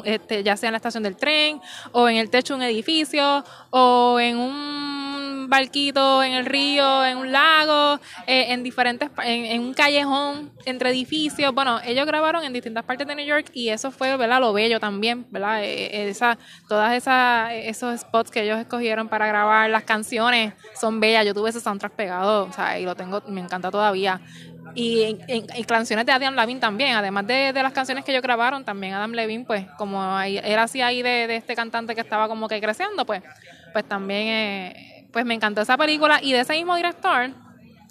este, 0.05 0.43
ya 0.43 0.57
sea 0.57 0.69
en 0.69 0.73
la 0.73 0.77
estación 0.77 1.03
del 1.03 1.17
tren, 1.17 1.61
o 1.93 2.09
en 2.09 2.17
el 2.17 2.31
techo 2.31 2.55
de 2.55 2.59
un 2.59 2.63
edificio, 2.63 3.45
o 3.71 4.21
en 4.21 4.37
un 4.37 5.00
barquito 5.49 6.23
en 6.23 6.33
el 6.33 6.47
río, 6.47 7.05
en 7.05 7.19
un 7.19 7.33
lago, 7.33 8.01
eh, 8.27 8.47
en 8.53 8.63
diferentes, 8.63 9.11
en, 9.25 9.45
en 9.47 9.61
un 9.63 9.75
callejón 9.75 10.53
entre 10.67 10.91
edificios. 10.91 11.55
Bueno, 11.55 11.81
ellos 11.85 12.07
grabaron 12.07 12.45
en 12.45 12.53
distintas 12.53 12.85
partes 12.85 13.07
de 13.07 13.15
New 13.15 13.27
York 13.27 13.51
y 13.53 13.69
eso 13.71 13.91
fue, 13.91 14.17
¿verdad? 14.17 14.41
Lo 14.41 14.53
bello 14.53 14.81
también, 14.81 15.27
¿verdad? 15.31 15.63
Eh, 15.65 16.09
Esa, 16.11 16.39
todas 16.69 16.95
esas, 16.95 17.53
esos 17.53 18.01
spots 18.01 18.31
que 18.31 18.43
ellos 18.43 18.59
escogieron 18.59 19.09
para 19.09 19.27
grabar 19.27 19.71
las 19.71 19.85
canciones 19.85 20.55
son 20.79 21.01
bellas. 21.01 21.25
Yo 21.25 21.35
tuve 21.35 21.51
ese 21.51 21.61
soundtrack 21.61 21.93
pegado, 21.95 22.45
o 22.45 22.53
sea, 22.53 22.79
y 22.79 22.85
lo 22.85 22.95
tengo, 22.95 23.23
me 23.29 23.41
encanta 23.41 23.71
todavía. 23.71 24.21
Y, 24.75 25.19
en- 25.27 25.65
canciones 25.65 26.05
de 26.07 26.13
Adam 26.13 26.35
Levine 26.35 26.61
también, 26.61 26.95
además 26.95 27.27
de, 27.27 27.53
las 27.53 27.73
canciones 27.73 28.05
que 28.05 28.13
ellos 28.13 28.23
grabaron, 28.23 28.65
también 28.65 28.95
Adam 28.95 29.13
Levine, 29.13 29.45
pues, 29.45 29.67
como 29.79 30.21
él 30.21 30.59
hacía 30.59 30.87
ahí 30.89 31.03
de, 31.03 31.27
de 31.27 31.37
este 31.37 31.55
cantante 31.55 31.95
que 31.95 32.01
estaba 32.01 32.29
como 32.29 32.49
que 32.49 32.61
creciendo, 32.61 33.05
pues, 33.05 33.23
pues 33.73 33.85
también, 33.89 34.27
eh, 34.29 35.00
pues 35.13 35.25
me 35.25 35.35
encantó 35.35 35.61
esa 35.61 35.77
película. 35.77 36.21
Y 36.23 36.33
de 36.33 36.41
ese 36.41 36.55
mismo 36.55 36.77
director, 36.77 37.31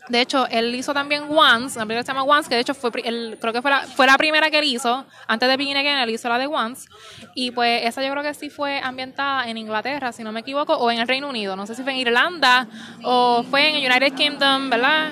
de 0.10 0.22
hecho, 0.22 0.48
él 0.48 0.74
hizo 0.74 0.92
también 0.94 1.24
Once, 1.30 1.78
una 1.78 1.86
película 1.86 2.02
que 2.02 2.06
se 2.06 2.14
llama 2.14 2.24
Once, 2.24 2.50
que 2.50 2.56
de 2.56 2.62
hecho 2.62 2.74
fue, 2.74 2.90
él, 3.04 3.38
creo 3.40 3.54
que 3.54 3.62
fue 3.62 3.70
la, 3.70 3.82
fue 3.82 4.08
la 4.08 4.18
primera 4.18 4.50
que 4.50 4.58
él 4.58 4.66
hizo, 4.66 5.06
antes 5.28 5.48
de 5.48 5.56
Begin 5.56 5.78
Again, 5.78 6.00
él 6.00 6.10
hizo 6.10 6.28
la 6.30 6.40
de 6.40 6.48
Once, 6.48 6.90
y 7.36 7.52
pues 7.52 7.86
esa 7.86 8.04
yo 8.04 8.10
creo 8.12 8.24
que 8.24 8.34
sí 8.34 8.50
fue 8.50 8.80
ambientada 8.82 9.48
en 9.48 9.58
Inglaterra, 9.58 10.12
si 10.12 10.24
no 10.24 10.32
me 10.32 10.40
equivoco, 10.40 10.74
o 10.74 10.90
en 10.90 10.98
el 10.98 11.08
Reino 11.08 11.30
Unido, 11.30 11.56
no 11.56 11.68
sé 11.68 11.76
si 11.76 11.84
fue 11.84 11.92
en 11.92 12.00
Irlanda, 12.00 12.68
o 13.04 13.44
fue 13.44 13.70
en 13.70 13.76
el 13.76 13.92
United 13.92 14.16
Kingdom, 14.16 14.72
¿verdad? 14.72 15.12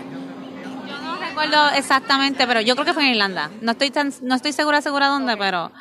Yo 0.88 0.98
no 0.98 1.16
recuerdo 1.18 1.70
exactamente, 1.76 2.48
pero 2.48 2.62
yo 2.62 2.74
creo 2.74 2.86
que 2.86 2.94
fue 2.96 3.04
en 3.04 3.10
Irlanda. 3.10 3.52
No 3.62 3.74
estoy 3.74 3.92
tan, 3.92 4.12
no 4.24 4.34
estoy 4.34 4.52
segura, 4.52 4.82
segura 4.82 5.10
dónde, 5.10 5.38
pero 5.38 5.72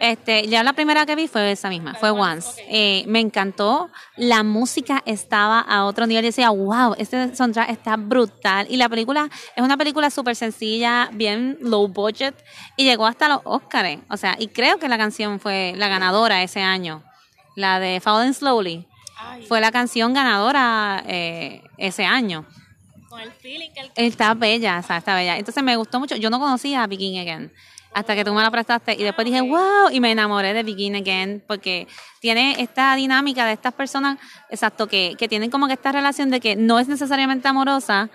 Este, 0.00 0.46
ya 0.46 0.62
la 0.62 0.72
primera 0.72 1.06
que 1.06 1.16
vi 1.16 1.26
fue 1.26 1.50
esa 1.50 1.68
misma, 1.68 1.94
fue 1.94 2.10
Once. 2.10 2.62
Eh, 2.68 3.04
me 3.08 3.20
encantó, 3.20 3.90
la 4.16 4.42
música 4.42 5.02
estaba 5.06 5.60
a 5.60 5.84
otro 5.84 6.06
nivel. 6.06 6.22
Yo 6.22 6.28
decía, 6.28 6.50
wow, 6.50 6.94
este 6.98 7.34
soundtrack 7.34 7.70
está 7.70 7.96
brutal. 7.96 8.66
Y 8.70 8.76
la 8.76 8.88
película 8.88 9.28
es 9.56 9.62
una 9.62 9.76
película 9.76 10.10
súper 10.10 10.36
sencilla, 10.36 11.10
bien 11.12 11.58
low 11.60 11.88
budget, 11.88 12.34
y 12.76 12.84
llegó 12.84 13.06
hasta 13.06 13.28
los 13.28 13.40
Oscars. 13.44 13.98
O 14.08 14.16
sea, 14.16 14.36
y 14.38 14.48
creo 14.48 14.78
que 14.78 14.88
la 14.88 14.98
canción 14.98 15.40
fue 15.40 15.74
la 15.76 15.88
ganadora 15.88 16.42
ese 16.42 16.60
año, 16.60 17.02
la 17.56 17.80
de 17.80 18.00
Falling 18.00 18.34
Slowly. 18.34 18.86
Fue 19.48 19.60
la 19.60 19.72
canción 19.72 20.14
ganadora 20.14 21.02
eh, 21.06 21.62
ese 21.76 22.04
año. 22.04 22.46
Con 23.08 23.20
el 23.20 23.32
feeling 23.32 23.70
que 23.72 23.80
él 23.80 23.90
Está 23.96 24.34
bella, 24.34 24.78
o 24.78 24.86
sea, 24.86 24.98
está 24.98 25.16
bella. 25.16 25.38
Entonces 25.38 25.62
me 25.64 25.74
gustó 25.76 25.98
mucho. 25.98 26.14
Yo 26.14 26.30
no 26.30 26.38
conocía 26.38 26.84
a 26.84 26.86
Begin 26.86 27.18
Again 27.18 27.52
hasta 27.98 28.14
que 28.14 28.24
tú 28.24 28.32
me 28.32 28.42
la 28.42 28.50
prestaste 28.50 28.94
y 28.94 29.02
después 29.02 29.24
dije, 29.24 29.40
wow, 29.40 29.90
y 29.90 30.00
me 30.00 30.12
enamoré 30.12 30.54
de 30.54 30.62
Begin 30.62 30.96
Again 30.96 31.42
porque 31.46 31.88
tiene 32.20 32.62
esta 32.62 32.94
dinámica 32.94 33.44
de 33.44 33.52
estas 33.52 33.74
personas, 33.74 34.18
exacto, 34.50 34.86
que, 34.86 35.16
que 35.18 35.28
tienen 35.28 35.50
como 35.50 35.66
que 35.66 35.72
esta 35.72 35.90
relación 35.90 36.30
de 36.30 36.38
que 36.38 36.54
no 36.54 36.78
es 36.78 36.86
necesariamente 36.86 37.48
amorosa, 37.48 38.08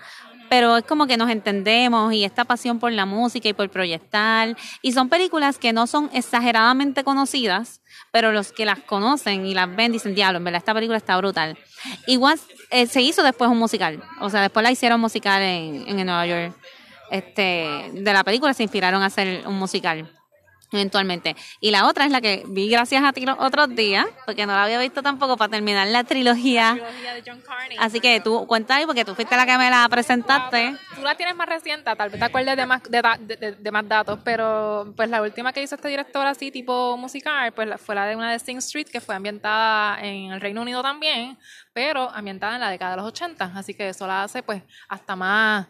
pero 0.48 0.76
es 0.76 0.84
como 0.84 1.06
que 1.06 1.16
nos 1.16 1.30
entendemos 1.30 2.12
y 2.14 2.24
esta 2.24 2.44
pasión 2.44 2.78
por 2.78 2.92
la 2.92 3.06
música 3.06 3.48
y 3.48 3.52
por 3.52 3.68
proyectar. 3.70 4.56
Y 4.82 4.92
son 4.92 5.08
películas 5.08 5.58
que 5.58 5.72
no 5.72 5.86
son 5.86 6.10
exageradamente 6.12 7.04
conocidas, 7.04 7.80
pero 8.10 8.32
los 8.32 8.52
que 8.52 8.64
las 8.64 8.78
conocen 8.80 9.46
y 9.46 9.54
las 9.54 9.74
ven 9.74 9.92
dicen, 9.92 10.14
diablo, 10.14 10.38
en 10.38 10.44
verdad 10.44 10.58
esta 10.58 10.74
película 10.74 10.96
está 10.96 11.16
brutal. 11.16 11.58
Igual 12.06 12.38
eh, 12.70 12.86
se 12.86 13.02
hizo 13.02 13.22
después 13.22 13.50
un 13.50 13.58
musical, 13.58 14.02
o 14.20 14.30
sea, 14.30 14.40
después 14.42 14.62
la 14.62 14.70
hicieron 14.70 15.00
musical 15.00 15.42
en, 15.42 15.86
en 15.88 16.06
Nueva 16.06 16.26
York. 16.26 16.54
Este, 17.10 17.90
de 17.92 18.12
la 18.12 18.24
película 18.24 18.54
se 18.54 18.62
inspiraron 18.62 19.02
a 19.02 19.06
hacer 19.06 19.46
un 19.46 19.54
musical 19.58 20.10
eventualmente. 20.72 21.36
Y 21.60 21.70
la 21.70 21.86
otra 21.86 22.04
es 22.04 22.10
la 22.10 22.20
que 22.20 22.42
vi 22.48 22.68
gracias 22.68 23.04
a 23.04 23.12
ti 23.12 23.24
los 23.24 23.36
otros 23.38 23.68
días, 23.76 24.04
porque 24.26 24.44
no 24.44 24.54
la 24.54 24.64
había 24.64 24.80
visto 24.80 25.02
tampoco 25.04 25.36
para 25.36 25.48
terminar 25.50 25.86
la 25.86 26.02
trilogía. 26.02 26.72
trilogía 26.72 27.14
de 27.14 27.22
John 27.24 27.40
Carney. 27.46 27.76
Así 27.80 28.00
que 28.00 28.18
tú 28.20 28.44
cuenta 28.48 28.74
ahí, 28.74 28.84
porque 28.86 29.04
tú 29.04 29.14
fuiste 29.14 29.36
la 29.36 29.46
que 29.46 29.56
me 29.56 29.70
la 29.70 29.88
presentaste. 29.88 30.74
Tú 30.96 31.02
la 31.02 31.14
tienes 31.14 31.36
más 31.36 31.48
reciente, 31.48 31.94
tal 31.94 32.10
vez 32.10 32.18
te 32.18 32.24
acuerdes 32.24 32.56
de 32.56 32.66
más, 32.66 32.82
de, 32.82 33.70
más 33.70 33.88
datos, 33.88 34.18
pero 34.24 34.92
pues 34.96 35.08
la 35.08 35.22
última 35.22 35.52
que 35.52 35.62
hizo 35.62 35.76
este 35.76 35.86
director 35.86 36.26
así 36.26 36.50
tipo 36.50 36.96
musical, 36.96 37.52
pues 37.52 37.68
la- 37.68 37.78
fue 37.78 37.94
la 37.94 38.06
de 38.06 38.16
una 38.16 38.32
de 38.32 38.40
Sing 38.40 38.58
Street, 38.58 38.88
que 38.90 39.00
fue 39.00 39.14
ambientada 39.14 40.00
en 40.02 40.32
el 40.32 40.40
Reino 40.40 40.60
Unido 40.62 40.82
también, 40.82 41.38
pero 41.72 42.10
ambientada 42.10 42.54
en 42.56 42.60
la 42.62 42.70
década 42.70 42.92
de 42.92 42.96
los 42.96 43.06
80, 43.06 43.52
así 43.54 43.74
que 43.74 43.90
eso 43.90 44.08
la 44.08 44.24
hace 44.24 44.42
pues 44.42 44.60
hasta 44.88 45.14
más 45.14 45.68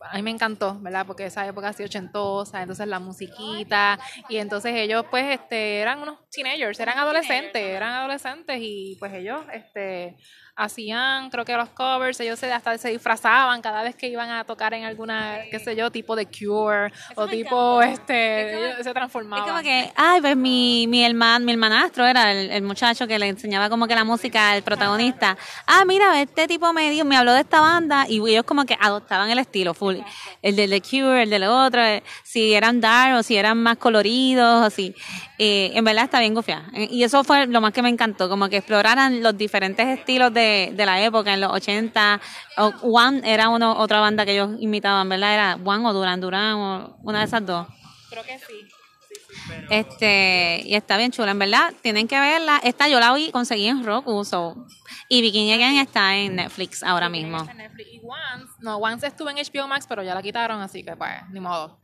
a 0.00 0.16
mí 0.16 0.22
me 0.22 0.30
encantó, 0.30 0.78
¿verdad? 0.80 1.06
Porque 1.06 1.26
esa 1.26 1.46
época 1.46 1.68
así 1.68 1.82
ochentosa, 1.82 2.60
entonces 2.60 2.86
la 2.86 2.98
musiquita, 2.98 3.98
y 4.28 4.36
entonces 4.36 4.74
ellos 4.74 5.04
pues 5.10 5.24
este 5.40 5.80
eran 5.80 6.00
unos 6.00 6.18
teenagers, 6.30 6.78
eran 6.80 6.98
adolescentes, 6.98 7.62
eran 7.62 7.92
adolescentes 7.92 8.58
y 8.60 8.96
pues 8.98 9.12
ellos 9.14 9.44
este 9.52 10.16
hacían 10.58 11.30
creo 11.30 11.44
que 11.44 11.54
los 11.56 11.68
covers, 11.70 12.18
ellos 12.20 12.38
se, 12.38 12.52
hasta 12.52 12.76
se 12.78 12.90
disfrazaban 12.90 13.62
cada 13.62 13.82
vez 13.82 13.94
que 13.94 14.08
iban 14.08 14.28
a 14.30 14.44
tocar 14.44 14.74
en 14.74 14.84
alguna, 14.84 15.38
qué 15.50 15.58
sé 15.60 15.76
yo, 15.76 15.90
tipo 15.90 16.16
de 16.16 16.26
Cure 16.26 16.92
o 17.14 17.26
tipo 17.28 17.80
este, 17.80 18.74
se 18.82 18.90
Es 18.90 18.92
transformaban. 18.92 19.48
como 19.48 19.62
que, 19.62 19.90
ay, 19.94 20.20
pues 20.20 20.36
mi, 20.36 20.86
mi 20.88 21.04
hermano, 21.04 21.44
mi 21.44 21.52
hermanastro 21.52 22.04
era 22.04 22.32
el, 22.32 22.50
el 22.50 22.62
muchacho 22.62 23.06
que 23.06 23.18
le 23.18 23.28
enseñaba 23.28 23.70
como 23.70 23.86
que 23.86 23.94
la 23.94 24.04
música 24.04 24.50
al 24.52 24.62
protagonista. 24.62 25.36
Ah, 25.70 25.84
mira, 25.86 26.20
este 26.20 26.48
tipo 26.48 26.72
me 26.72 26.90
dio, 26.90 27.04
me 27.04 27.16
habló 27.16 27.32
de 27.32 27.40
esta 27.40 27.60
banda 27.60 28.06
y 28.08 28.16
ellos 28.28 28.44
como 28.44 28.64
que 28.64 28.76
adoptaban 28.80 29.30
el 29.30 29.38
estilo 29.38 29.74
full. 29.74 29.96
El 30.42 30.56
de 30.56 30.66
The 30.66 30.80
Cure, 30.80 31.22
el 31.22 31.30
de 31.30 31.38
lo 31.38 31.64
otro, 31.64 31.82
eh, 31.84 32.02
si 32.24 32.54
eran 32.54 32.80
dark 32.80 33.16
o 33.18 33.22
si 33.22 33.36
eran 33.36 33.58
más 33.62 33.76
coloridos 33.76 34.66
o 34.66 34.70
si. 34.70 34.94
Eh, 35.38 35.70
en 35.74 35.84
verdad 35.84 36.04
está 36.04 36.20
bien 36.20 36.34
gufiada. 36.34 36.64
Y 36.72 37.02
eso 37.04 37.22
fue 37.22 37.46
lo 37.46 37.60
más 37.60 37.72
que 37.72 37.82
me 37.82 37.90
encantó, 37.90 38.28
como 38.28 38.48
que 38.48 38.56
exploraran 38.56 39.22
los 39.22 39.36
diferentes 39.36 39.86
estilos 39.86 40.32
de, 40.32 40.47
de 40.74 40.86
la 40.86 41.02
época, 41.02 41.32
en 41.34 41.40
los 41.40 41.52
80. 41.52 42.20
O 42.58 42.72
One 42.82 43.20
era 43.24 43.48
uno, 43.48 43.76
otra 43.78 44.00
banda 44.00 44.24
que 44.24 44.32
ellos 44.32 44.50
imitaban, 44.60 45.08
¿verdad? 45.08 45.34
Era 45.34 45.58
One 45.64 45.86
o 45.86 45.92
Duran 45.92 46.20
Duran 46.20 46.54
o 46.54 46.96
una 47.02 47.20
de 47.20 47.24
esas 47.26 47.44
dos. 47.44 47.66
Creo 48.10 48.22
que 48.24 48.38
sí. 48.38 48.68
Este, 49.70 50.62
y 50.64 50.74
está 50.74 50.96
bien 50.96 51.10
chula, 51.10 51.30
en 51.30 51.38
verdad. 51.38 51.72
Tienen 51.82 52.08
que 52.08 52.18
verla. 52.18 52.60
Esta 52.62 52.88
yo 52.88 53.00
la 53.00 53.12
vi, 53.12 53.30
conseguí 53.30 53.66
en 53.66 53.84
Roku, 53.84 54.24
so. 54.24 54.66
Y 55.08 55.22
Bikini 55.22 55.52
Again 55.52 55.78
está 55.78 56.16
en 56.16 56.36
Netflix 56.36 56.82
ahora 56.82 57.08
mismo. 57.08 57.46
En 57.50 57.56
Netflix. 57.56 57.88
Y 57.92 58.00
Once, 58.02 58.52
no, 58.60 58.76
Once 58.76 59.06
estuvo 59.06 59.30
en 59.30 59.36
HBO 59.36 59.66
Max, 59.66 59.86
pero 59.88 60.02
ya 60.02 60.14
la 60.14 60.22
quitaron, 60.22 60.60
así 60.60 60.84
que 60.84 60.96
pues, 60.96 61.10
ni 61.30 61.40
modo. 61.40 61.80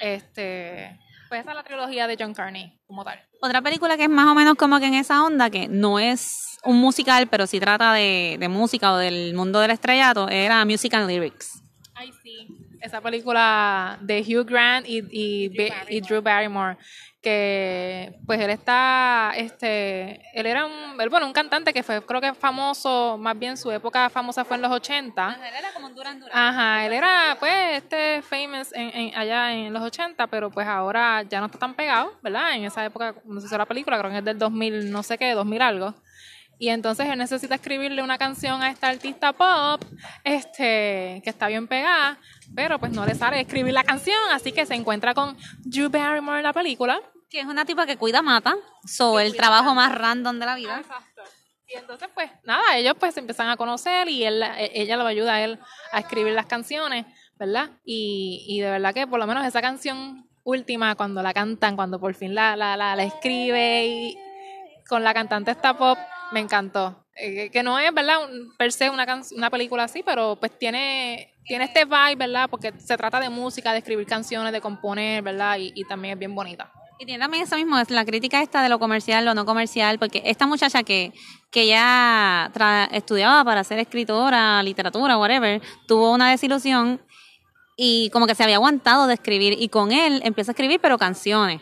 Este, 0.00 0.98
pues 1.28 1.40
esa 1.40 1.50
es 1.50 1.56
la 1.56 1.62
trilogía 1.64 2.06
de 2.06 2.16
John 2.18 2.34
Carney, 2.34 2.78
como 2.86 3.04
tal. 3.04 3.20
Otra 3.44 3.60
película 3.60 3.96
que 3.96 4.04
es 4.04 4.08
más 4.08 4.28
o 4.28 4.36
menos 4.36 4.54
como 4.54 4.78
que 4.78 4.86
en 4.86 4.94
esa 4.94 5.24
onda, 5.24 5.50
que 5.50 5.66
no 5.66 5.98
es 5.98 6.60
un 6.62 6.76
musical, 6.76 7.26
pero 7.26 7.48
sí 7.48 7.58
trata 7.58 7.92
de, 7.92 8.36
de 8.38 8.48
música 8.48 8.92
o 8.92 8.96
del 8.96 9.34
mundo 9.34 9.58
del 9.58 9.72
estrellato, 9.72 10.28
era 10.28 10.64
Music 10.64 10.94
and 10.94 11.10
Lyrics. 11.10 11.60
Ay, 11.92 12.12
sí. 12.22 12.46
Esa 12.80 13.00
película 13.00 13.98
de 14.00 14.20
Hugh 14.20 14.46
Grant 14.46 14.86
y, 14.88 15.02
y 15.10 16.00
Drew 16.02 16.22
Barrymore, 16.22 16.76
que 17.22 18.18
pues 18.26 18.40
él 18.40 18.50
está, 18.50 19.32
este, 19.36 20.20
él 20.38 20.44
era 20.46 20.66
un, 20.66 21.00
él, 21.00 21.08
bueno, 21.08 21.26
un 21.26 21.32
cantante 21.32 21.72
que 21.72 21.82
fue, 21.82 22.04
creo 22.04 22.20
que 22.20 22.34
famoso, 22.34 23.16
más 23.16 23.38
bien 23.38 23.56
su 23.56 23.70
época 23.70 24.10
famosa 24.10 24.44
fue 24.44 24.56
en 24.56 24.62
los 24.62 24.72
80. 24.72 25.36
Él 25.46 25.54
era 25.56 25.72
como 25.72 25.86
un 25.86 25.94
Duran 25.94 26.18
Duran. 26.20 26.36
Ajá, 26.36 26.84
él 26.84 26.92
era 26.92 27.36
pues 27.38 27.52
este 27.82 28.22
famous 28.22 28.72
en, 28.72 28.88
en- 28.94 29.14
allá 29.16 29.52
en 29.52 29.72
los 29.72 29.82
80, 29.82 30.26
pero 30.26 30.50
pues 30.50 30.66
ahora 30.66 31.22
ya 31.22 31.38
no 31.40 31.46
está 31.46 31.58
tan 31.58 31.74
pegado, 31.74 32.12
¿verdad? 32.22 32.54
En 32.54 32.64
esa 32.64 32.84
época, 32.84 33.14
no 33.24 33.40
sé 33.40 33.48
si 33.48 33.56
la 33.56 33.66
película, 33.66 33.98
creo 33.98 34.10
que 34.10 34.18
es 34.18 34.24
del 34.24 34.38
2000, 34.38 34.90
no 34.90 35.02
sé 35.02 35.16
qué, 35.16 35.32
2000 35.32 35.62
algo. 35.62 35.94
Y 36.62 36.68
entonces 36.68 37.08
él 37.08 37.18
necesita 37.18 37.56
escribirle 37.56 38.04
una 38.04 38.18
canción 38.18 38.62
a 38.62 38.70
esta 38.70 38.86
artista 38.86 39.32
pop, 39.32 39.82
este, 40.22 41.20
que 41.24 41.30
está 41.30 41.48
bien 41.48 41.66
pegada, 41.66 42.20
pero 42.54 42.78
pues 42.78 42.92
no 42.92 43.04
le 43.04 43.16
sale 43.16 43.40
escribir 43.40 43.74
la 43.74 43.82
canción, 43.82 44.16
así 44.30 44.52
que 44.52 44.64
se 44.64 44.74
encuentra 44.74 45.12
con 45.12 45.36
Drew 45.64 45.90
Barrymore 45.90 46.36
en 46.38 46.44
la 46.44 46.52
película. 46.52 47.00
Que 47.28 47.40
es 47.40 47.46
una 47.46 47.64
tipa 47.64 47.84
que 47.84 47.96
cuida 47.96 48.22
mata, 48.22 48.54
so 48.86 49.18
el 49.18 49.34
trabajo 49.34 49.74
más 49.74 49.92
random 49.92 50.38
de 50.38 50.46
la 50.46 50.54
vida. 50.54 50.78
Exacto. 50.78 51.22
Y 51.66 51.74
entonces, 51.74 52.08
pues, 52.14 52.30
nada, 52.44 52.62
ellos 52.76 52.94
pues 52.96 53.14
se 53.14 53.18
empiezan 53.18 53.48
a 53.48 53.56
conocer 53.56 54.08
y 54.08 54.22
él, 54.22 54.40
e- 54.40 54.70
ella 54.82 54.96
lo 54.96 55.04
ayuda 55.04 55.34
a 55.34 55.42
él 55.42 55.58
a 55.90 55.98
escribir 55.98 56.32
las 56.32 56.46
canciones, 56.46 57.06
¿verdad? 57.40 57.70
Y, 57.84 58.44
y 58.48 58.60
de 58.60 58.70
verdad 58.70 58.94
que 58.94 59.08
por 59.08 59.18
lo 59.18 59.26
menos 59.26 59.44
esa 59.44 59.60
canción 59.60 60.28
última, 60.44 60.94
cuando 60.94 61.22
la 61.22 61.34
cantan, 61.34 61.74
cuando 61.74 61.98
por 61.98 62.14
fin 62.14 62.36
la, 62.36 62.54
la, 62.54 62.76
la, 62.76 62.94
la 62.94 63.02
escribe 63.02 63.84
y 63.84 64.18
con 64.88 65.02
la 65.02 65.12
cantante 65.12 65.50
esta 65.50 65.76
pop, 65.76 65.98
me 66.32 66.40
encantó. 66.40 67.04
Eh, 67.16 67.50
que- 67.50 67.62
no 67.62 67.78
es, 67.78 67.92
¿verdad? 67.92 68.24
Un- 68.24 68.54
per 68.56 68.72
se 68.72 68.88
una, 68.90 69.06
una 69.36 69.50
película 69.50 69.84
así, 69.84 70.02
pero 70.02 70.36
pues 70.40 70.58
tiene, 70.58 71.34
tiene 71.44 71.64
este 71.64 71.84
vibe, 71.84 72.16
¿verdad? 72.16 72.48
Porque 72.50 72.72
se 72.78 72.96
trata 72.96 73.20
de 73.20 73.28
música, 73.28 73.72
de 73.72 73.78
escribir 73.78 74.06
canciones, 74.06 74.52
de 74.52 74.60
componer, 74.60 75.22
¿verdad? 75.22 75.58
Y, 75.58 75.72
y 75.74 75.84
también 75.84 76.14
es 76.14 76.18
bien 76.18 76.34
bonita. 76.34 76.72
Y 76.98 77.04
tiene 77.06 77.20
también 77.22 77.42
eso 77.42 77.56
mismo, 77.56 77.78
es 77.78 77.90
la 77.90 78.04
crítica 78.04 78.40
esta 78.42 78.62
de 78.62 78.68
lo 78.68 78.78
comercial, 78.78 79.24
lo 79.24 79.34
no 79.34 79.44
comercial, 79.44 79.98
porque 79.98 80.22
esta 80.24 80.46
muchacha 80.46 80.84
que, 80.84 81.12
que 81.50 81.66
ya 81.66 82.50
tra- 82.54 82.88
estudiaba 82.92 83.44
para 83.44 83.64
ser 83.64 83.78
escritora, 83.80 84.62
literatura, 84.62 85.18
whatever, 85.18 85.60
tuvo 85.88 86.12
una 86.12 86.30
desilusión 86.30 87.00
y 87.76 88.08
como 88.10 88.26
que 88.26 88.34
se 88.36 88.44
había 88.44 88.56
aguantado 88.56 89.06
de 89.08 89.14
escribir 89.14 89.56
y 89.58 89.68
con 89.68 89.90
él 89.90 90.20
empieza 90.24 90.52
a 90.52 90.54
escribir 90.54 90.78
pero 90.80 90.96
canciones. 90.96 91.60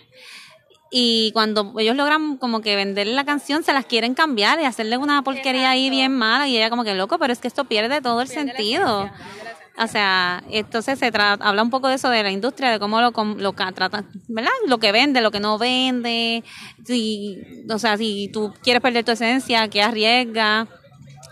Y 0.91 1.31
cuando 1.33 1.73
ellos 1.79 1.95
logran 1.95 2.37
como 2.37 2.61
que 2.61 2.75
vender 2.75 3.07
la 3.07 3.25
canción, 3.25 3.63
se 3.63 3.73
las 3.73 3.85
quieren 3.87 4.15
cambiar 4.15 4.61
y 4.61 4.65
hacerle 4.65 4.97
una 4.97 5.23
porquería 5.23 5.71
ahí 5.71 5.89
bien 5.89 6.13
mala 6.17 6.49
y 6.49 6.57
ella 6.57 6.69
como 6.69 6.83
que 6.83 6.95
loco, 6.95 7.17
pero 7.19 7.33
es 7.33 7.39
que 7.39 7.47
esto 7.49 7.65
pierde 7.65 8.01
todo 8.01 8.21
el 8.23 8.29
sentido. 8.29 9.09
O 9.79 9.87
sea, 9.87 10.43
entonces 10.51 10.99
se 10.99 11.13
tra- 11.13 11.39
habla 11.41 11.63
un 11.63 11.71
poco 11.71 11.87
de 11.89 11.95
eso 11.95 12.11
de 12.11 12.23
la 12.25 12.31
industria, 12.33 12.71
de 12.73 12.79
cómo 12.81 13.01
lo, 13.01 13.13
lo 13.37 13.53
trata, 13.53 14.05
¿verdad? 14.29 14.51
Lo 14.67 14.79
que 14.79 14.91
vende, 14.93 15.21
lo 15.21 15.31
que 15.31 15.39
no 15.41 15.59
vende, 15.59 16.43
si, 16.85 17.39
o 17.71 17.79
sea, 17.79 17.97
si 17.97 18.29
tú 18.33 18.53
quieres 18.63 18.83
perder 18.83 19.05
tu 19.05 19.13
esencia, 19.13 19.69
¿qué 19.69 19.81
arriesga? 19.83 20.67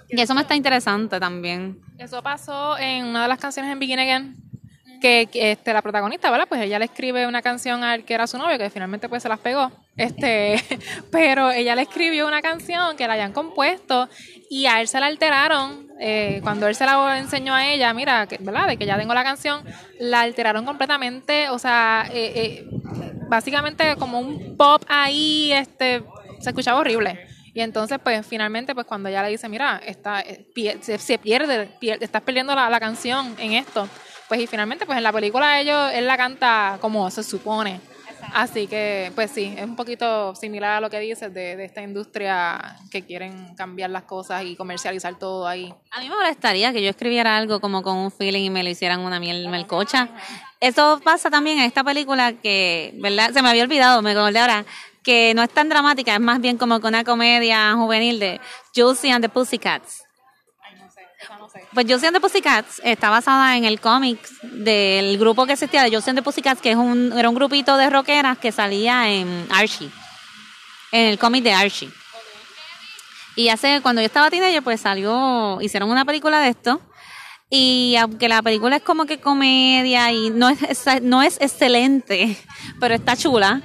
Y 0.09 0.21
eso 0.21 0.35
me 0.35 0.43
está 0.43 0.55
interesante 0.55 1.19
también. 1.21 1.81
Eso 1.99 2.23
pasó 2.23 2.79
en 2.79 3.07
una 3.07 3.23
de 3.23 3.29
las 3.29 3.39
canciones 3.39 3.73
en 3.73 3.81
Begin 3.81 3.99
Again, 3.99 4.37
que, 5.01 5.29
este, 5.33 5.73
la 5.73 5.83
protagonista, 5.83 6.31
¿verdad? 6.31 6.47
Pues 6.49 6.61
ella 6.63 6.79
le 6.79 6.87
escribe 6.87 7.27
una 7.27 7.43
canción 7.43 7.83
al 7.85 8.05
que 8.05 8.15
era 8.15 8.27
su 8.27 8.39
novio, 8.39 8.59
que 8.59 8.71
finalmente 8.71 9.09
pues 9.09 9.23
se 9.23 9.29
las 9.29 9.39
pegó. 9.39 9.71
Este, 9.97 10.57
pero 11.13 11.51
ella 11.51 11.75
le 11.75 11.83
escribió 11.83 12.27
una 12.27 12.41
canción 12.43 12.97
que 12.97 13.07
la 13.07 13.15
habían 13.15 13.33
compuesto 13.33 14.09
y 14.51 14.67
a 14.67 14.81
él 14.81 14.89
se 14.89 15.01
la 15.01 15.07
alteraron. 15.07 15.89
eh, 16.01 16.41
cuando 16.43 16.67
él 16.69 16.75
se 16.77 16.87
la 16.87 17.19
enseñó 17.19 17.55
a 17.55 17.67
ella, 17.67 17.93
mira, 17.93 18.27
que, 18.27 18.39
¿verdad? 18.41 18.67
De 18.69 18.77
que 18.77 18.87
ya 18.87 18.97
tengo 18.97 19.15
la 19.15 19.25
canción, 19.25 19.65
la 19.99 20.21
alteraron 20.21 20.65
completamente, 20.65 21.49
o 21.51 21.59
sea, 21.59 22.07
eh, 22.13 22.33
eh, 22.37 22.65
básicamente 23.29 23.97
como 23.97 24.21
un 24.21 24.57
pop 24.57 24.83
ahí, 24.89 25.53
este, 25.53 26.03
se 26.41 26.51
escuchaba 26.51 26.79
horrible. 26.79 27.27
Y 27.55 27.61
entonces, 27.61 27.99
pues, 28.01 28.25
finalmente, 28.25 28.75
pues, 28.75 28.87
cuando 28.87 29.09
ella 29.09 29.23
le 29.23 29.31
dice, 29.31 29.49
mira, 29.49 29.81
está, 29.85 30.21
eh, 30.21 30.47
se, 30.81 30.99
se 30.99 31.19
pierde, 31.19 31.69
pier- 31.81 31.99
estás 32.01 32.23
perdiendo 32.23 32.55
la 32.55 32.79
canción 32.79 33.35
en 33.39 33.55
esto. 33.55 33.89
Pues, 34.29 34.41
y 34.41 34.47
finalmente, 34.47 34.87
pues, 34.87 34.99
en 34.99 35.05
la 35.05 35.13
película 35.13 35.61
ellos, 35.61 35.91
él 35.95 36.07
la 36.07 36.17
canta 36.17 36.79
como 36.81 37.11
se 37.11 37.23
supone. 37.23 37.81
Así 38.35 38.67
que, 38.67 39.13
pues 39.15 39.31
sí, 39.31 39.55
es 39.57 39.65
un 39.65 39.77
poquito 39.77 40.35
similar 40.35 40.73
a 40.73 40.81
lo 40.81 40.91
que 40.91 40.99
dices 40.99 41.33
de, 41.33 41.57
de 41.57 41.65
esta 41.65 41.83
industria 41.83 42.77
que 42.91 43.03
quieren 43.03 43.55
cambiar 43.55 43.91
las 43.91 44.03
cosas 44.03 44.45
y 44.45 44.57
comercializar 44.57 45.19
todo 45.19 45.47
ahí. 45.47 45.73
A 45.91 46.01
mí 46.01 46.09
me 46.09 46.15
molestaría 46.17 46.73
que 46.73 46.83
yo 46.83 46.91
escribiera 46.91 47.37
algo 47.37 47.61
como 47.61 47.83
con 47.83 47.97
un 47.97 48.11
feeling 48.11 48.43
y 48.43 48.51
me 48.51 48.63
lo 48.63 48.69
hicieran 48.69 49.01
una 49.01 49.21
miel 49.21 49.49
melcocha. 49.49 50.09
Eso 50.61 51.01
pasa 51.03 51.31
también 51.31 51.59
en 51.59 51.65
esta 51.65 51.85
película 51.85 52.33
que, 52.33 52.93
¿verdad? 52.97 53.31
Se 53.33 53.41
me 53.41 53.49
había 53.49 53.63
olvidado, 53.63 54.03
me 54.03 54.11
acordé 54.11 54.41
ahora, 54.41 54.65
que 55.03 55.33
no 55.35 55.43
es 55.43 55.51
tan 55.51 55.69
dramática, 55.69 56.15
es 56.15 56.21
más 56.21 56.41
bien 56.41 56.59
como 56.59 56.81
que 56.81 56.87
una 56.87 57.05
comedia 57.05 57.73
juvenil 57.75 58.19
de 58.19 58.41
Josie 58.75 59.13
and 59.13 59.25
the 59.25 59.29
Pussycats. 59.29 60.08
Pues 61.73 61.87
Josie 61.89 62.09
and 62.09 62.17
the 62.17 62.21
Pussycats 62.21 62.81
está 62.85 63.11
basada 63.11 63.57
en 63.57 63.65
el 63.65 63.81
cómic 63.81 64.19
del 64.43 65.19
grupo 65.19 65.47
que 65.47 65.53
existía 65.53 65.83
de 65.83 65.95
Josie 65.95 66.11
and 66.11 66.19
the 66.19 66.23
Pussycats, 66.23 66.61
que 66.61 66.71
es 66.71 66.77
un, 66.77 67.13
era 67.17 67.29
un 67.29 67.35
grupito 67.35 67.77
de 67.77 67.91
rockeras 67.91 68.39
que 68.39 68.53
salía 68.53 69.11
en 69.11 69.47
Archie, 69.51 69.91
en 70.93 71.07
el 71.07 71.19
cómic 71.19 71.45
de 71.45 71.53
Archie. 71.53 71.91
Y 73.37 73.51
hace, 73.51 73.81
cuando 73.83 74.01
yo 74.03 74.07
estaba 74.07 74.31
teenager, 74.31 74.63
pues 74.63 74.81
salió, 74.81 75.61
hicieron 75.61 75.91
una 75.91 76.05
película 76.05 76.41
de 76.41 76.49
esto. 76.49 76.81
Y 77.51 77.97
aunque 77.97 78.29
la 78.29 78.43
película 78.43 78.77
es 78.77 78.83
como 78.83 79.07
que 79.07 79.21
comedia 79.21 80.11
y 80.13 80.31
no 80.31 80.49
es, 80.49 80.59
no 81.03 81.23
es 81.23 81.41
excelente, 81.41 82.37
pero 82.81 82.95
está 82.95 83.17
chula, 83.17 83.63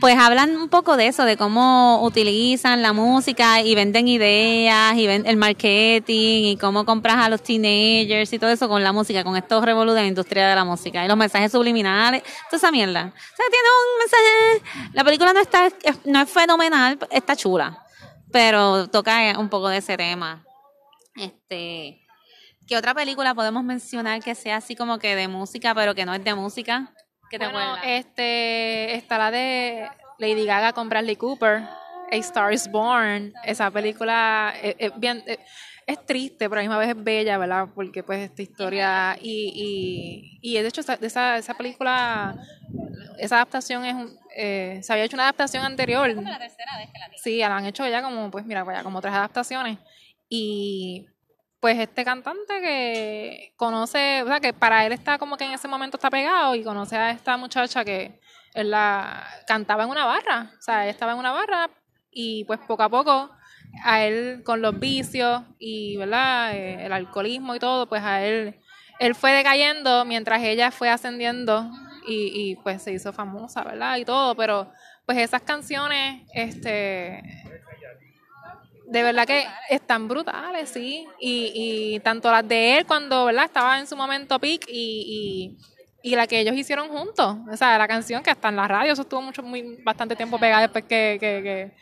pues 0.00 0.16
hablan 0.16 0.56
un 0.56 0.68
poco 0.68 0.96
de 0.96 1.08
eso, 1.08 1.24
de 1.24 1.36
cómo 1.36 2.02
utilizan 2.02 2.82
la 2.82 2.92
música 2.92 3.62
y 3.62 3.74
venden 3.74 4.06
ideas 4.06 4.96
y 4.96 5.06
ven 5.06 5.26
el 5.26 5.36
marketing 5.36 6.44
y 6.44 6.56
cómo 6.56 6.84
compras 6.84 7.16
a 7.16 7.28
los 7.28 7.42
teenagers 7.42 8.32
y 8.32 8.38
todo 8.38 8.50
eso 8.50 8.68
con 8.68 8.84
la 8.84 8.92
música, 8.92 9.24
con 9.24 9.36
estos 9.36 9.64
revoluciones 9.64 9.96
de 9.96 10.02
la 10.02 10.08
industria 10.08 10.48
de 10.48 10.54
la 10.54 10.64
música 10.64 11.04
y 11.04 11.08
los 11.08 11.16
mensajes 11.16 11.50
subliminales, 11.50 12.22
toda 12.48 12.58
esa 12.58 12.70
mierda. 12.70 13.12
O 13.12 13.36
sea, 13.36 13.46
tiene 13.50 13.68
un 13.82 13.98
mensaje, 13.98 14.90
la 14.92 15.04
película 15.04 15.32
no 15.32 15.40
está, 15.40 15.68
no 16.04 16.20
es 16.20 16.30
fenomenal, 16.30 16.98
está 17.10 17.34
chula, 17.34 17.84
pero 18.30 18.88
toca 18.88 19.36
un 19.38 19.48
poco 19.48 19.68
de 19.68 19.78
ese 19.78 19.96
tema. 19.96 20.44
Este, 21.16 22.06
¿qué 22.68 22.76
otra 22.76 22.94
película 22.94 23.34
podemos 23.34 23.64
mencionar 23.64 24.22
que 24.22 24.36
sea 24.36 24.58
así 24.58 24.76
como 24.76 25.00
que 25.00 25.16
de 25.16 25.26
música, 25.26 25.74
pero 25.74 25.96
que 25.96 26.06
no 26.06 26.14
es 26.14 26.22
de 26.22 26.34
música? 26.34 26.92
¿Qué 27.30 27.38
te 27.38 27.46
Bueno, 27.48 27.72
acuerdas? 27.74 27.84
este, 27.86 28.94
está 28.94 29.18
la 29.18 29.30
de 29.30 29.88
Lady 30.18 30.46
Gaga 30.46 30.72
con 30.72 30.88
Bradley 30.88 31.16
Cooper, 31.16 31.58
A 32.10 32.16
Star 32.16 32.52
is 32.52 32.70
Born. 32.70 33.34
Esa 33.44 33.70
película 33.70 34.54
es, 34.62 34.74
es 34.78 34.92
bien, 34.98 35.22
es, 35.26 35.38
es 35.86 36.06
triste, 36.06 36.48
pero 36.48 36.54
a 36.60 36.62
la 36.64 36.68
misma 36.68 36.78
vez 36.78 36.88
es 36.90 37.04
bella, 37.04 37.36
¿verdad? 37.38 37.68
Porque 37.74 38.02
pues 38.02 38.20
esta 38.20 38.42
historia 38.42 39.18
y, 39.20 40.38
y, 40.42 40.50
y 40.56 40.60
de 40.62 40.68
hecho 40.68 40.80
esa, 40.80 40.94
esa, 40.94 41.36
esa 41.36 41.54
película, 41.54 42.34
esa 43.18 43.36
adaptación 43.36 43.84
es 43.84 43.94
un- 43.94 44.18
eh, 44.34 44.80
se 44.82 44.92
había 44.92 45.04
hecho 45.04 45.16
una 45.16 45.24
adaptación 45.24 45.64
anterior. 45.64 46.08
la 46.08 46.38
tercera 46.38 46.76
vez 46.78 46.90
que 46.92 46.98
la 46.98 47.08
vi. 47.08 47.18
Sí, 47.18 47.38
la 47.38 47.56
han 47.56 47.66
hecho 47.66 47.86
ya 47.88 48.02
como, 48.02 48.30
pues 48.30 48.44
mira, 48.46 48.64
vaya, 48.64 48.82
como 48.82 49.00
tres 49.00 49.12
adaptaciones. 49.14 49.78
Y 50.30 51.06
pues 51.60 51.78
este 51.78 52.04
cantante 52.04 52.60
que 52.60 53.52
conoce, 53.56 54.22
o 54.22 54.26
sea, 54.26 54.40
que 54.40 54.52
para 54.52 54.86
él 54.86 54.92
está 54.92 55.18
como 55.18 55.36
que 55.36 55.44
en 55.44 55.52
ese 55.52 55.68
momento 55.68 55.96
está 55.96 56.10
pegado 56.10 56.54
y 56.54 56.62
conoce 56.62 56.96
a 56.96 57.10
esta 57.10 57.36
muchacha 57.36 57.84
que 57.84 58.20
él 58.54 58.70
la 58.70 59.26
cantaba 59.46 59.84
en 59.84 59.90
una 59.90 60.04
barra, 60.04 60.52
o 60.58 60.62
sea, 60.62 60.84
él 60.84 60.90
estaba 60.90 61.12
en 61.12 61.18
una 61.18 61.32
barra 61.32 61.70
y 62.10 62.44
pues 62.44 62.60
poco 62.60 62.82
a 62.82 62.88
poco 62.88 63.30
a 63.84 64.02
él 64.02 64.42
con 64.44 64.62
los 64.62 64.78
vicios 64.78 65.42
y, 65.58 65.96
¿verdad? 65.96 66.54
Eh, 66.54 66.86
el 66.86 66.92
alcoholismo 66.92 67.54
y 67.54 67.58
todo, 67.58 67.88
pues 67.88 68.02
a 68.02 68.22
él, 68.22 68.58
él 68.98 69.14
fue 69.14 69.32
decayendo 69.32 70.04
mientras 70.04 70.42
ella 70.42 70.70
fue 70.70 70.88
ascendiendo 70.90 71.70
y, 72.06 72.32
y 72.34 72.56
pues 72.56 72.82
se 72.82 72.92
hizo 72.92 73.12
famosa, 73.12 73.62
¿verdad? 73.64 73.96
Y 73.96 74.04
todo, 74.04 74.34
pero 74.34 74.72
pues 75.04 75.18
esas 75.18 75.42
canciones, 75.42 76.22
este, 76.34 77.22
de 78.90 79.02
verdad 79.02 79.26
que 79.26 79.44
están 79.68 80.08
brutales, 80.08 80.70
sí. 80.70 81.06
Y, 81.20 81.52
y 81.54 82.00
tanto 82.00 82.30
las 82.30 82.46
de 82.46 82.78
él 82.78 82.86
cuando, 82.86 83.26
¿verdad? 83.26 83.44
Estaba 83.44 83.78
en 83.78 83.86
su 83.86 83.96
momento 83.96 84.38
peak 84.38 84.66
y, 84.68 85.56
y, 86.02 86.10
y 86.10 86.16
la 86.16 86.26
que 86.26 86.40
ellos 86.40 86.56
hicieron 86.56 86.88
juntos. 86.88 87.36
O 87.52 87.56
sea, 87.56 87.76
la 87.76 87.86
canción 87.86 88.22
que 88.22 88.30
hasta 88.30 88.48
en 88.48 88.56
la 88.56 88.66
radio, 88.66 88.92
eso 88.92 89.02
estuvo 89.02 89.20
mucho, 89.20 89.42
muy, 89.42 89.76
bastante 89.84 90.16
tiempo 90.16 90.38
pegada 90.38 90.62
después 90.62 90.84
que, 90.84 91.18
que, 91.20 91.42
que, 91.42 91.72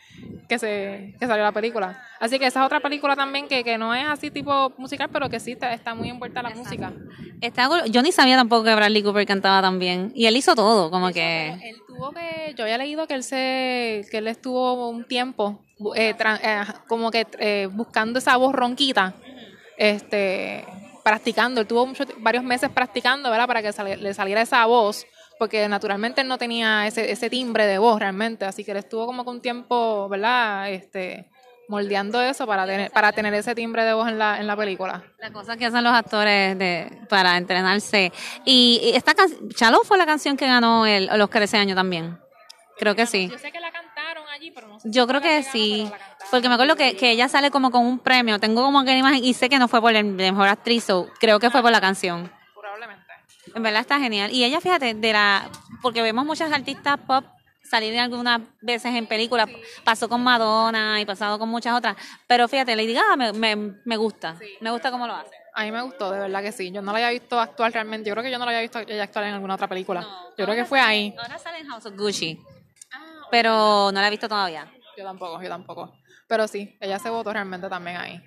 que 0.49 0.59
se, 0.59 1.15
que 1.17 1.27
salió 1.27 1.45
la 1.45 1.53
película. 1.53 2.03
Así 2.19 2.37
que 2.39 2.47
esa 2.47 2.59
es 2.59 2.65
otra 2.65 2.81
película 2.81 3.15
también 3.15 3.47
que, 3.47 3.63
que 3.63 3.77
no 3.77 3.95
es 3.95 4.05
así 4.05 4.29
tipo 4.29 4.73
musical, 4.77 5.09
pero 5.11 5.29
que 5.29 5.39
sí 5.39 5.53
está, 5.53 5.73
está 5.73 5.95
muy 5.95 6.09
envuelta 6.09 6.41
la 6.41 6.49
música. 6.49 6.91
Está 7.39 7.69
yo 7.85 8.01
ni 8.01 8.11
sabía 8.11 8.35
tampoco 8.35 8.65
que 8.65 8.75
Bradley 8.75 9.03
Cooper 9.03 9.25
cantaba 9.25 9.61
tan 9.61 9.79
bien. 9.79 10.11
Y 10.13 10.25
él 10.25 10.35
hizo 10.35 10.55
todo, 10.55 10.91
como 10.91 11.11
que... 11.11 11.49
Él 11.63 11.77
tuvo 11.87 12.11
que, 12.11 12.53
yo 12.57 12.65
había 12.65 12.77
leído 12.77 13.07
que 13.07 13.13
él 13.13 13.23
se, 13.23 14.05
que 14.11 14.17
él 14.17 14.27
estuvo 14.27 14.89
un 14.89 15.07
tiempo 15.07 15.63
eh, 15.95 16.15
tra- 16.17 16.39
eh, 16.41 16.73
como 16.87 17.11
que 17.11 17.25
eh, 17.39 17.67
buscando 17.71 18.19
esa 18.19 18.35
voz 18.37 18.53
ronquita, 18.53 19.13
este, 19.77 20.65
practicando. 21.03 21.61
Él 21.61 21.67
tuvo 21.67 21.85
muchos, 21.85 22.07
varios 22.17 22.43
meses 22.43 22.69
practicando, 22.69 23.29
¿verdad? 23.29 23.47
Para 23.47 23.61
que 23.61 23.71
sali- 23.71 23.95
le 23.95 24.13
saliera 24.13 24.41
esa 24.41 24.65
voz, 24.65 25.05
porque 25.39 25.67
naturalmente 25.67 26.21
él 26.21 26.27
no 26.27 26.37
tenía 26.37 26.87
ese, 26.87 27.11
ese 27.11 27.29
timbre 27.29 27.65
de 27.65 27.77
voz 27.77 27.99
realmente, 27.99 28.45
así 28.45 28.63
que 28.63 28.71
él 28.71 28.77
estuvo 28.77 29.05
como 29.05 29.23
que 29.23 29.29
un 29.29 29.41
tiempo, 29.41 30.09
¿verdad? 30.09 30.69
Este, 30.71 31.29
moldeando 31.69 32.21
eso 32.21 32.47
para 32.47 32.65
tener, 32.65 32.91
para 32.91 33.11
tener 33.11 33.33
ese 33.33 33.53
timbre 33.53 33.83
de 33.83 33.93
voz 33.93 34.07
en 34.07 34.17
la, 34.17 34.39
en 34.39 34.47
la 34.47 34.55
película. 34.55 35.03
La 35.19 35.31
cosa 35.31 35.57
que 35.57 35.65
hacen 35.65 35.83
los 35.83 35.93
actores 35.93 36.57
de, 36.57 36.89
para 37.09 37.37
entrenarse. 37.37 38.11
Y, 38.45 38.79
y 38.83 38.95
esta 38.95 39.13
canción, 39.13 39.49
Shallow 39.49 39.83
fue 39.83 39.97
la 39.97 40.05
canción 40.05 40.37
que 40.37 40.47
ganó 40.47 40.85
el, 40.85 41.09
el 41.09 41.21
Oscar 41.21 41.43
ese 41.43 41.57
año 41.57 41.75
también. 41.75 42.17
Creo 42.79 42.95
que 42.95 43.05
sí. 43.05 43.27
Yo 43.29 43.37
sé 43.37 43.51
que 43.51 43.59
la 43.59 43.71
allí, 44.37 44.51
pero 44.51 44.67
no 44.67 44.79
sé. 44.79 44.89
Yo 44.91 45.03
si 45.03 45.07
creo 45.09 45.21
que 45.21 45.41
ganó, 45.41 45.51
sí. 45.51 45.91
Porque 46.31 46.47
me 46.47 46.55
acuerdo 46.55 46.75
que, 46.75 46.95
que 46.95 47.11
ella 47.11 47.27
sale 47.27 47.51
como 47.51 47.71
con 47.71 47.85
un 47.85 47.99
premio. 47.99 48.39
Tengo 48.39 48.63
como 48.63 48.83
que 48.83 48.97
imagen 48.97 49.23
y 49.23 49.33
sé 49.33 49.49
que 49.49 49.59
no 49.59 49.67
fue 49.67 49.81
por 49.81 49.95
el 49.95 50.17
de 50.17 50.31
mejor 50.31 50.47
actriz, 50.47 50.85
so 50.85 51.07
creo 51.19 51.39
que 51.39 51.49
fue 51.49 51.61
por 51.61 51.71
la 51.71 51.81
canción. 51.81 52.31
Probablemente. 52.59 53.05
En 53.53 53.63
verdad 53.63 53.81
está 53.81 53.99
genial. 53.99 54.31
Y 54.31 54.43
ella, 54.43 54.61
fíjate, 54.61 54.93
de 54.93 55.13
la 55.13 55.49
porque 55.81 56.01
vemos 56.01 56.25
muchas 56.25 56.51
artistas 56.51 56.97
pop 57.05 57.25
salir 57.63 57.97
algunas 57.99 58.41
veces 58.61 58.93
en 58.95 59.07
películas. 59.07 59.49
Pasó 59.83 60.07
con 60.09 60.23
Madonna 60.23 60.99
y 61.01 61.05
pasado 61.05 61.37
con 61.37 61.49
muchas 61.49 61.75
otras. 61.75 61.95
Pero 62.25 62.47
fíjate, 62.47 62.75
Lady 62.75 62.93
Gaga 62.93 63.15
me, 63.15 63.33
me, 63.33 63.73
me 63.83 63.97
gusta. 63.97 64.35
Me 64.61 64.71
gusta 64.71 64.91
cómo 64.91 65.07
lo 65.07 65.13
hace. 65.13 65.35
A 65.53 65.63
mí 65.63 65.71
me 65.71 65.81
gustó, 65.81 66.11
de 66.11 66.19
verdad 66.19 66.43
que 66.43 66.51
sí. 66.51 66.71
Yo 66.71 66.81
no 66.81 66.91
la 66.91 66.99
había 66.99 67.09
visto 67.09 67.39
actuar 67.39 67.71
realmente. 67.73 68.07
Yo 68.07 68.13
creo 68.13 68.23
que 68.23 68.31
yo 68.31 68.37
no 68.37 68.45
la 68.45 68.51
había 68.51 68.61
visto 68.61 68.79
ella 68.79 69.03
actuar 69.03 69.25
en 69.25 69.33
alguna 69.33 69.55
otra 69.55 69.67
película. 69.67 70.01
yo 70.37 70.45
creo 70.45 70.55
que 70.55 70.65
fue 70.65 70.79
ahí. 70.79 71.15
Ahora 71.17 71.39
sale 71.39 71.59
en 71.59 71.67
House 71.67 71.85
of 71.87 71.95
Gucci. 71.97 72.39
Pero 73.31 73.91
no 73.91 74.01
la 74.01 74.07
he 74.07 74.11
visto 74.11 74.27
todavía. 74.27 74.71
Yo 74.97 75.03
tampoco, 75.03 75.41
yo 75.41 75.49
tampoco. 75.49 75.93
Pero 76.27 76.47
sí, 76.47 76.77
ella 76.81 76.99
se 76.99 77.09
votó 77.09 77.31
realmente 77.31 77.69
también 77.69 77.97
ahí. 77.97 78.21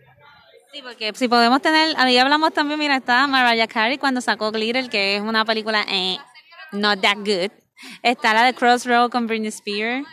Sí, 0.72 0.82
porque 0.82 1.12
si 1.14 1.26
podemos 1.26 1.60
tener, 1.60 1.94
ahí 1.98 2.16
hablamos 2.16 2.52
también, 2.52 2.78
mira, 2.78 2.96
está 2.96 3.26
Mariah 3.26 3.66
Carey 3.66 3.98
cuando 3.98 4.20
sacó 4.20 4.52
Glitter, 4.52 4.88
que 4.88 5.16
es 5.16 5.22
una 5.22 5.44
película 5.44 5.84
eh, 5.88 6.16
not 6.72 7.00
that 7.00 7.16
good. 7.16 7.50
Está 8.02 8.34
la 8.34 8.44
de 8.44 8.54
Crossroad 8.54 9.10
con 9.10 9.26
Britney 9.26 9.48
Spears. 9.48 10.06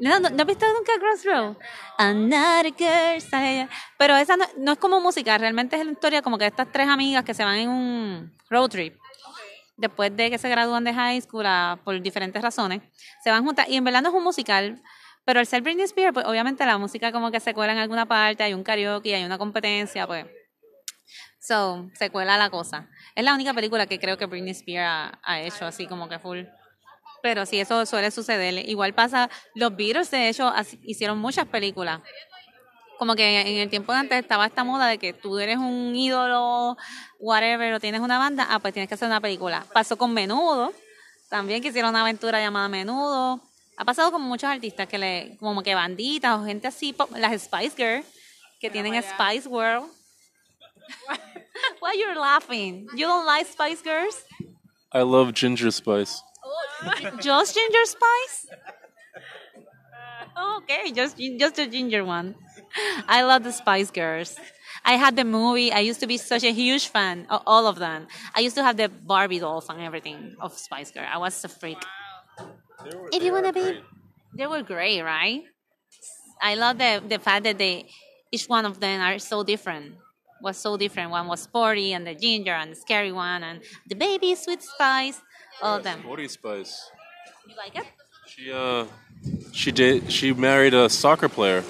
No, 0.00 0.18
no, 0.18 0.30
¿no 0.30 0.42
has 0.42 0.46
visto 0.46 0.66
nunca 0.74 0.92
Crossroad? 0.98 1.56
Another 1.98 2.74
girl. 2.76 3.68
Pero 3.98 4.16
esa 4.16 4.36
no, 4.36 4.44
no 4.58 4.72
es 4.72 4.78
como 4.78 5.00
música, 5.00 5.36
realmente 5.38 5.76
es 5.76 5.86
la 5.86 5.92
historia 5.92 6.22
como 6.22 6.36
que 6.36 6.46
estas 6.46 6.70
tres 6.70 6.88
amigas 6.88 7.24
que 7.24 7.34
se 7.34 7.44
van 7.44 7.56
en 7.56 7.68
un 7.68 8.38
road 8.48 8.68
trip. 8.68 8.98
Después 9.80 10.14
de 10.14 10.30
que 10.30 10.36
se 10.36 10.48
gradúan 10.50 10.84
de 10.84 10.92
high 10.92 11.18
school 11.22 11.46
por 11.82 11.98
diferentes 12.02 12.42
razones, 12.42 12.82
se 13.24 13.30
van 13.30 13.44
juntas. 13.44 13.66
Y 13.66 13.76
en 13.76 13.84
verdad 13.84 14.02
no 14.02 14.10
es 14.10 14.14
un 14.14 14.22
musical, 14.22 14.82
pero 15.24 15.40
al 15.40 15.46
ser 15.46 15.62
Britney 15.62 15.84
Spears, 15.84 16.12
pues 16.12 16.26
obviamente 16.26 16.66
la 16.66 16.76
música 16.76 17.10
como 17.12 17.30
que 17.30 17.40
se 17.40 17.54
cuela 17.54 17.72
en 17.72 17.78
alguna 17.78 18.06
parte, 18.06 18.42
hay 18.42 18.52
un 18.52 18.62
karaoke, 18.62 19.14
hay 19.14 19.24
una 19.24 19.38
competencia, 19.38 20.06
pues. 20.06 20.26
So, 21.40 21.88
se 21.94 22.10
cuela 22.10 22.36
la 22.36 22.50
cosa. 22.50 22.90
Es 23.14 23.24
la 23.24 23.34
única 23.34 23.54
película 23.54 23.86
que 23.86 23.98
creo 23.98 24.18
que 24.18 24.26
Britney 24.26 24.50
Spears 24.50 24.86
ha, 24.86 25.18
ha 25.22 25.40
hecho 25.40 25.64
así 25.64 25.86
como 25.86 26.10
que 26.10 26.18
full. 26.18 26.40
Pero 27.22 27.46
sí, 27.46 27.58
eso 27.58 27.86
suele 27.86 28.10
suceder. 28.10 28.68
Igual 28.68 28.92
pasa, 28.92 29.30
los 29.54 29.74
Beatles 29.74 30.10
de 30.10 30.28
hecho 30.28 30.52
hicieron 30.82 31.18
muchas 31.18 31.46
películas. 31.46 32.00
Como 33.00 33.14
que 33.16 33.40
en 33.40 33.56
el 33.56 33.70
tiempo 33.70 33.92
de 33.94 33.98
antes 34.00 34.18
estaba 34.18 34.44
esta 34.44 34.62
moda 34.62 34.86
de 34.86 34.98
que 34.98 35.14
tú 35.14 35.38
eres 35.38 35.56
un 35.56 35.96
ídolo, 35.96 36.76
whatever, 37.18 37.72
o 37.72 37.80
tienes 37.80 38.02
una 38.02 38.18
banda, 38.18 38.46
ah, 38.50 38.58
pues 38.58 38.74
tienes 38.74 38.88
que 38.90 38.94
hacer 38.94 39.08
una 39.08 39.22
película. 39.22 39.64
Pasó 39.72 39.96
con 39.96 40.12
Menudo, 40.12 40.70
también 41.30 41.62
que 41.62 41.68
hicieron 41.68 41.88
una 41.92 42.02
aventura 42.02 42.38
llamada 42.40 42.68
Menudo. 42.68 43.40
Ha 43.78 43.86
pasado 43.86 44.12
con 44.12 44.20
muchos 44.20 44.50
artistas 44.50 44.86
que 44.86 44.98
le, 44.98 45.38
como 45.40 45.62
que 45.62 45.74
banditas 45.74 46.38
o 46.38 46.44
gente 46.44 46.68
así, 46.68 46.92
pop- 46.92 47.10
las 47.16 47.40
Spice 47.40 47.74
Girls, 47.74 48.06
que 48.60 48.68
tienen 48.68 49.02
Spice 49.02 49.48
World. 49.48 49.90
Why 51.80 51.98
you're 51.98 52.14
laughing? 52.20 52.86
You 52.94 53.06
don't 53.06 53.24
like 53.24 53.46
Spice 53.50 53.80
Girls? 53.82 54.26
I 54.92 55.00
love 55.04 55.32
ginger 55.32 55.70
spice. 55.72 56.22
Just 57.22 57.54
ginger 57.54 57.86
spice? 57.86 58.46
Okay, 60.58 60.92
just 60.92 61.18
just 61.38 61.56
the 61.56 61.66
ginger 61.66 62.02
one. 62.04 62.34
I 63.08 63.22
love 63.22 63.44
the 63.44 63.52
Spice 63.52 63.90
Girls. 63.90 64.36
I 64.84 64.94
had 64.94 65.16
the 65.16 65.24
movie. 65.24 65.72
I 65.72 65.80
used 65.80 66.00
to 66.00 66.06
be 66.06 66.16
such 66.16 66.42
a 66.42 66.52
huge 66.52 66.88
fan 66.88 67.26
of 67.28 67.42
all 67.46 67.66
of 67.66 67.78
them. 67.78 68.06
I 68.34 68.40
used 68.40 68.56
to 68.56 68.64
have 68.64 68.76
the 68.76 68.88
Barbie 68.88 69.38
dolls 69.38 69.68
and 69.68 69.80
everything 69.80 70.36
of 70.40 70.56
Spice 70.56 70.90
Girl. 70.90 71.06
I 71.10 71.18
was 71.18 71.44
a 71.44 71.48
freak. 71.48 71.78
If 73.12 73.22
you 73.22 73.32
wanna 73.32 73.52
be, 73.52 73.80
they 74.36 74.46
were 74.46 74.62
great, 74.62 75.02
right? 75.02 75.42
I 76.40 76.54
love 76.54 76.78
the 76.78 77.02
the 77.06 77.18
fact 77.18 77.44
that 77.44 77.58
they 77.58 77.90
each 78.32 78.46
one 78.46 78.64
of 78.64 78.80
them 78.80 79.00
are 79.00 79.18
so 79.18 79.42
different. 79.42 79.96
Was 80.42 80.56
so 80.56 80.78
different. 80.78 81.10
One 81.10 81.26
was 81.26 81.42
sporty, 81.42 81.92
and 81.92 82.06
the 82.06 82.14
ginger, 82.14 82.52
and 82.52 82.72
the 82.72 82.76
scary 82.76 83.12
one, 83.12 83.42
and 83.42 83.60
the 83.86 83.94
baby 83.94 84.34
sweet 84.34 84.62
spice. 84.62 85.20
All 85.60 85.76
of 85.76 85.82
them. 85.84 86.00
Sporty 86.00 86.28
Spice. 86.28 86.90
You 87.46 87.54
like 87.56 87.76
it? 87.76 87.84
She 88.26 88.50
uh, 88.50 88.86
she 89.52 89.70
did. 89.70 90.10
She 90.10 90.32
married 90.32 90.72
a 90.72 90.88
soccer 90.88 91.28
player. 91.28 91.62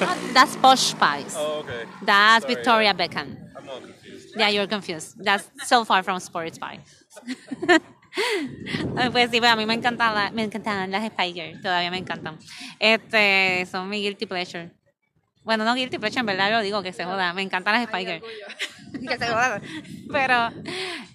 Oh, 0.00 0.16
that's 0.32 0.56
Posh 0.56 0.80
Spice. 0.94 1.34
Oh, 1.36 1.60
okay. 1.60 1.84
That's 2.02 2.44
Sorry, 2.44 2.54
Victoria 2.54 2.94
Beckham. 2.94 3.36
I'm 3.56 3.68
all 3.68 3.80
confused. 3.80 4.28
Yeah, 4.36 4.48
you're 4.48 4.66
confused. 4.66 5.16
That's 5.22 5.50
so 5.64 5.84
far 5.84 6.02
from 6.02 6.18
Sports 6.20 6.58
Pie. 6.58 6.80
pues 9.12 9.30
sí, 9.30 9.38
pues 9.40 9.50
a 9.50 9.56
mí 9.56 9.66
me 9.66 9.74
encantan, 9.74 10.14
la- 10.14 10.30
me 10.30 10.42
encantan 10.44 10.90
las 10.90 11.04
Spice 11.06 11.32
Girls, 11.32 11.62
todavía 11.62 11.90
me 11.90 11.98
encantan. 11.98 12.38
Este, 12.78 13.66
son 13.70 13.88
mi 13.88 14.00
guilty 14.02 14.26
pleasure. 14.26 14.70
Bueno, 15.44 15.64
no 15.64 15.74
guilty 15.74 15.98
pleasure, 15.98 16.20
en 16.20 16.26
verdad 16.26 16.50
lo 16.52 16.60
digo, 16.60 16.82
que 16.82 16.92
se 16.92 17.04
joda. 17.04 17.32
Me 17.32 17.42
encantan 17.42 17.74
las 17.74 17.84
Spice 17.88 18.06
Girls. 18.20 18.24
que 19.08 19.18
se 19.18 19.26
joda. 19.26 19.60
Pero, 20.10 20.50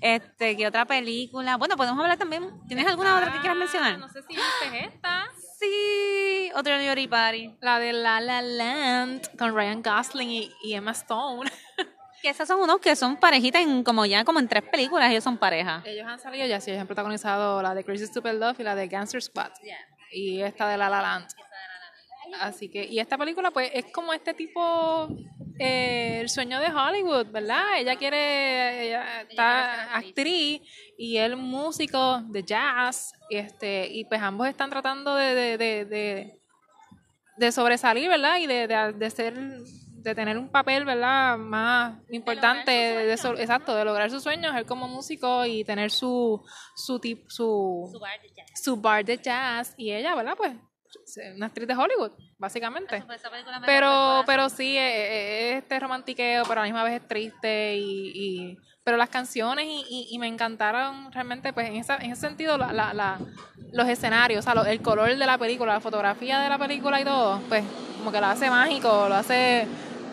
este, 0.01 0.57
¿qué 0.57 0.67
otra 0.67 0.85
película? 0.85 1.55
Bueno, 1.57 1.77
podemos 1.77 1.99
hablar 2.01 2.17
también. 2.17 2.51
¿Tienes 2.67 2.85
alguna 2.87 3.17
otra 3.17 3.31
que 3.31 3.39
quieras 3.39 3.57
mencionar? 3.57 3.97
No 3.99 4.07
sé 4.09 4.21
si 4.23 4.35
viste 4.35 4.85
esta. 4.85 5.25
Sí, 5.59 6.51
otro 6.55 6.79
Yori 6.79 7.07
Party. 7.07 7.55
La 7.61 7.79
de 7.79 7.93
La 7.93 8.21
La 8.21 8.41
Land 8.41 9.35
con 9.37 9.55
Ryan 9.55 9.81
Gosling 9.81 10.29
y, 10.29 10.51
y 10.63 10.73
Emma 10.73 10.91
Stone. 10.91 11.49
Que 12.19 12.29
esas 12.29 12.47
son 12.47 12.59
unos 12.59 12.79
que 12.79 12.95
son 12.95 13.17
parejitas 13.17 13.61
en 13.61 13.83
como 13.83 14.03
ya 14.03 14.25
como 14.25 14.39
en 14.39 14.47
tres 14.47 14.63
películas, 14.63 15.11
ellos 15.11 15.23
son 15.23 15.37
pareja. 15.37 15.83
ellos 15.85 16.07
han 16.07 16.19
salido 16.19 16.47
ya, 16.47 16.59
sí, 16.59 16.71
ellos 16.71 16.81
han 16.81 16.87
protagonizado 16.87 17.61
la 17.61 17.75
de 17.75 17.83
Crazy 17.83 18.07
Stupid 18.07 18.31
Love 18.31 18.59
y 18.59 18.63
la 18.63 18.73
de 18.73 18.87
Gangster 18.87 19.21
Squad. 19.21 19.51
Y 20.11 20.41
esta 20.41 20.67
de 20.67 20.77
La 20.77 20.89
La 20.89 21.03
Land. 21.03 21.27
Así 22.41 22.69
que, 22.69 22.85
y 22.85 22.99
esta 22.99 23.17
película, 23.17 23.51
pues, 23.51 23.69
es 23.73 23.85
como 23.91 24.13
este 24.13 24.33
tipo, 24.33 25.07
eh, 25.59 26.19
el 26.21 26.29
sueño 26.29 26.59
de 26.59 26.67
Hollywood, 26.67 27.27
¿verdad? 27.31 27.77
Ella 27.77 27.95
quiere, 27.95 28.87
ella 28.87 29.21
está 29.21 29.95
actriz 29.97 30.61
y 30.97 31.17
él 31.17 31.35
músico 31.37 32.21
de 32.29 32.43
jazz, 32.43 33.13
y 33.29 33.37
este, 33.37 33.87
y 33.91 34.05
pues 34.05 34.21
ambos 34.21 34.47
están 34.47 34.69
tratando 34.69 35.15
de, 35.15 35.35
de, 35.35 35.57
de, 35.57 35.85
de, 35.85 36.41
de 37.37 37.51
sobresalir, 37.51 38.09
¿verdad? 38.09 38.37
Y 38.39 38.47
de, 38.47 38.67
de, 38.67 38.93
de 38.93 39.09
ser, 39.09 39.35
de 39.35 40.15
tener 40.15 40.37
un 40.37 40.49
papel, 40.49 40.85
¿verdad? 40.85 41.37
Más 41.37 41.97
importante, 42.09 42.71
de 42.71 43.17
so- 43.17 43.37
exacto, 43.37 43.75
de 43.75 43.83
lograr 43.85 44.09
sus 44.09 44.23
sueños, 44.23 44.55
él 44.55 44.65
como 44.65 44.87
músico 44.87 45.45
y 45.45 45.63
tener 45.63 45.91
su, 45.91 46.43
su, 46.75 46.99
tip, 46.99 47.27
su, 47.29 47.89
su 48.55 48.77
bar 48.77 49.03
de 49.05 49.17
jazz, 49.17 49.73
y 49.77 49.91
ella, 49.91 50.15
¿verdad? 50.15 50.35
Pues, 50.37 50.53
una 51.35 51.45
actriz 51.47 51.67
de 51.67 51.75
Hollywood, 51.75 52.11
básicamente. 52.37 52.97
Pero, 53.65 54.23
pero 54.25 54.49
sí, 54.49 54.77
eh, 54.77 54.79
eh, 54.81 55.51
es 55.51 55.57
este 55.63 55.79
romantiqueo, 55.79 56.43
pero 56.47 56.61
a 56.61 56.63
la 56.63 56.67
misma 56.67 56.83
vez 56.83 57.01
es 57.01 57.07
triste 57.07 57.75
y, 57.77 58.11
y- 58.13 58.57
pero 58.83 58.95
las 58.97 59.09
canciones 59.09 59.65
y, 59.65 59.85
y- 59.89 60.07
y 60.11 60.19
me 60.19 60.27
encantaron 60.27 61.11
realmente, 61.11 61.51
pues 61.53 61.67
en, 61.69 61.75
esa, 61.75 61.97
en 61.97 62.11
ese 62.11 62.21
sentido, 62.21 62.57
la, 62.57 62.71
la, 62.71 62.93
la- 62.93 63.19
los 63.73 63.87
escenarios, 63.89 64.39
o 64.39 64.43
sea, 64.43 64.55
lo- 64.55 64.65
el 64.65 64.81
color 64.81 65.09
de 65.09 65.25
la 65.25 65.37
película, 65.37 65.73
la 65.73 65.81
fotografía 65.81 66.39
de 66.39 66.49
la 66.49 66.57
película 66.57 67.01
y 67.01 67.03
todo, 67.03 67.39
pues 67.49 67.63
como 67.97 68.11
que 68.11 68.19
lo 68.21 68.27
hace 68.27 68.49
mágico, 68.49 69.07
lo 69.09 69.15
hace 69.15 69.67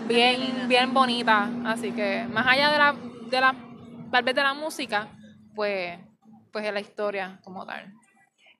bien, 0.09 0.67
bien 0.69 0.93
bonita. 0.93 1.49
Así 1.65 1.93
que 1.93 2.25
más 2.31 2.47
allá 2.47 2.71
de 2.73 2.79
la, 2.79 2.95
de 3.31 3.41
la, 3.41 3.55
tal 4.11 4.25
vez 4.25 4.35
de 4.35 4.43
la 4.43 4.55
música, 4.55 5.09
pues, 5.55 5.97
pues 6.53 6.65
es 6.65 6.73
la 6.73 6.81
historia 6.81 7.39
como 7.45 7.65
tal. 7.65 7.93